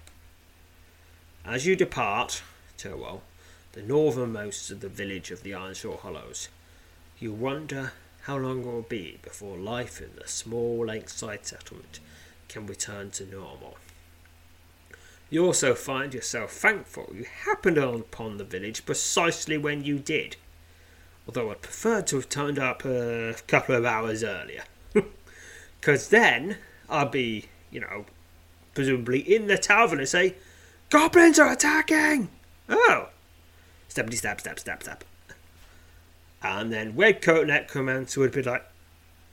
As 1.43 1.65
you 1.65 1.75
depart, 1.75 2.43
Tyrwell, 2.77 3.21
the 3.71 3.81
northernmost 3.81 4.69
of 4.69 4.81
the 4.81 4.89
village 4.89 5.31
of 5.31 5.41
the 5.41 5.55
Ironshore 5.55 5.97
Hollows, 5.97 6.49
you 7.19 7.31
wonder 7.31 7.93
how 8.23 8.37
long 8.37 8.63
will 8.63 8.71
it 8.71 8.75
will 8.75 8.81
be 8.83 9.19
before 9.21 9.57
life 9.57 10.01
in 10.01 10.11
the 10.15 10.27
small 10.27 10.85
lakeside 10.85 11.45
settlement 11.45 11.99
can 12.47 12.67
return 12.67 13.09
to 13.11 13.25
normal. 13.25 13.77
You 15.29 15.45
also 15.45 15.73
find 15.73 16.13
yourself 16.13 16.51
thankful 16.51 17.11
you 17.15 17.25
happened 17.45 17.77
upon 17.77 18.37
the 18.37 18.43
village 18.43 18.85
precisely 18.85 19.57
when 19.57 19.83
you 19.83 19.97
did, 19.97 20.35
although 21.25 21.49
I'd 21.51 21.61
prefer 21.61 22.01
to 22.01 22.15
have 22.17 22.29
turned 22.29 22.59
up 22.59 22.83
a 22.85 23.35
couple 23.47 23.75
of 23.75 23.85
hours 23.85 24.23
earlier. 24.23 24.63
Because 25.79 26.09
then 26.09 26.57
I'd 26.89 27.09
be, 27.09 27.45
you 27.71 27.79
know, 27.79 28.05
presumably 28.75 29.19
in 29.19 29.47
the 29.47 29.57
tavern 29.57 29.97
and 29.97 30.07
say, 30.07 30.35
Goblins 30.91 31.39
are 31.39 31.51
attacking! 31.51 32.29
Oh! 32.69 33.09
Stabbity 33.89 34.17
stab, 34.17 34.41
stab, 34.41 34.59
stab, 34.59 34.83
stab. 34.83 35.03
And 36.43 36.71
then 36.71 36.95
Redcoat 36.95 37.47
Necromancer 37.47 38.19
would 38.19 38.31
be 38.31 38.41
like, 38.41 38.65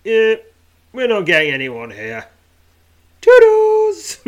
Yeah, 0.04 0.36
we're 0.92 1.08
not 1.08 1.26
getting 1.26 1.52
anyone 1.52 1.90
here. 1.90 2.26
Toodles! 3.20 4.20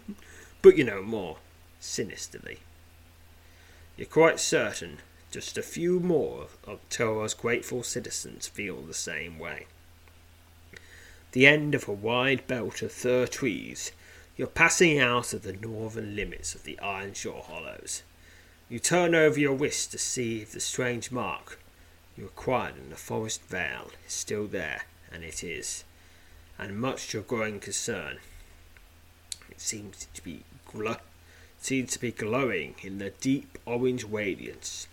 but 0.62 0.76
you 0.76 0.84
know, 0.84 1.02
more 1.02 1.38
sinisterly. 1.80 2.60
You're 3.96 4.06
quite 4.06 4.40
certain 4.40 4.98
just 5.30 5.56
a 5.56 5.62
few 5.62 5.98
more 5.98 6.48
of 6.64 6.78
Tora's 6.90 7.32
grateful 7.32 7.82
citizens 7.82 8.46
feel 8.46 8.82
the 8.82 8.94
same 8.94 9.38
way. 9.38 9.66
the 11.32 11.46
end 11.46 11.74
of 11.74 11.88
a 11.88 11.92
wide 11.92 12.46
belt 12.46 12.82
of 12.82 12.92
fir 12.92 13.26
trees, 13.26 13.92
you're 14.36 14.46
passing 14.46 14.98
out 14.98 15.32
of 15.32 15.42
the 15.42 15.54
northern 15.54 16.14
limits 16.14 16.54
of 16.54 16.64
the 16.64 16.78
Ironshore 16.80 17.42
Hollows. 17.42 18.02
You 18.68 18.78
turn 18.78 19.14
over 19.14 19.40
your 19.40 19.54
wrist 19.54 19.92
to 19.92 19.98
see 19.98 20.42
if 20.42 20.52
the 20.52 20.60
strange 20.60 21.10
mark 21.10 21.58
you 22.16 22.26
acquired 22.26 22.76
in 22.76 22.90
the 22.90 22.96
forest 22.96 23.42
Vale 23.44 23.90
is 24.06 24.12
still 24.12 24.46
there, 24.46 24.82
and 25.10 25.24
it 25.24 25.42
is. 25.42 25.84
And 26.58 26.78
much 26.78 27.08
to 27.08 27.18
your 27.18 27.24
growing 27.24 27.60
concern, 27.60 28.18
it 29.50 29.60
seems 29.60 30.06
to 30.12 30.22
be 30.22 30.44
gl- 30.68 31.00
seems 31.60 31.92
to 31.92 32.00
be 32.00 32.10
glowing 32.10 32.74
in 32.82 32.98
the 32.98 33.10
deep 33.10 33.58
orange 33.64 34.04
radiance 34.04 34.88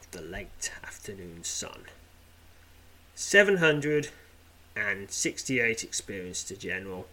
of 0.00 0.10
the 0.10 0.22
late 0.22 0.72
afternoon 0.82 1.44
sun. 1.44 1.84
Seven 3.14 3.58
hundred 3.58 4.08
and 4.74 5.10
sixty-eight 5.10 5.84
experience 5.84 6.42
to 6.44 6.56
general, 6.56 7.06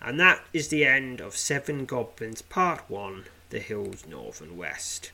and 0.00 0.18
that 0.18 0.44
is 0.52 0.68
the 0.68 0.84
end 0.84 1.20
of 1.20 1.36
Seven 1.36 1.84
Goblins 1.84 2.42
Part 2.42 2.88
One: 2.88 3.24
The 3.50 3.60
Hills 3.60 4.06
North 4.06 4.40
and 4.40 4.56
West 4.56 5.12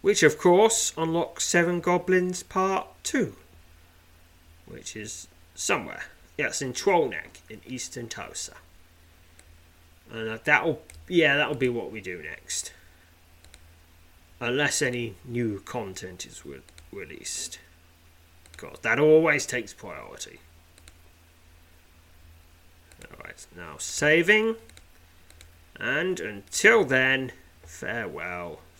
which 0.00 0.22
of 0.22 0.38
course 0.38 0.92
unlocks 0.96 1.44
Seven 1.44 1.80
Goblins 1.80 2.42
Part 2.42 2.86
2, 3.02 3.34
which 4.66 4.96
is 4.96 5.28
somewhere. 5.54 6.04
Yes, 6.36 6.62
in 6.62 6.72
Trollneck 6.72 7.40
in 7.50 7.60
Eastern 7.66 8.08
Tosa. 8.08 8.54
And 10.10 10.28
uh, 10.28 10.38
that'll, 10.44 10.82
yeah, 11.08 11.36
that'll 11.36 11.56
be 11.56 11.68
what 11.68 11.90
we 11.90 12.00
do 12.00 12.22
next. 12.22 12.72
Unless 14.40 14.80
any 14.82 15.16
new 15.24 15.60
content 15.60 16.24
is 16.24 16.46
re- 16.46 16.60
released. 16.92 17.58
Because 18.52 18.78
that 18.82 19.00
always 19.00 19.46
takes 19.46 19.74
priority. 19.74 20.38
Alright, 23.12 23.46
now 23.56 23.76
saving. 23.78 24.56
And 25.78 26.20
until 26.20 26.84
then, 26.84 27.32
farewell 27.64 28.60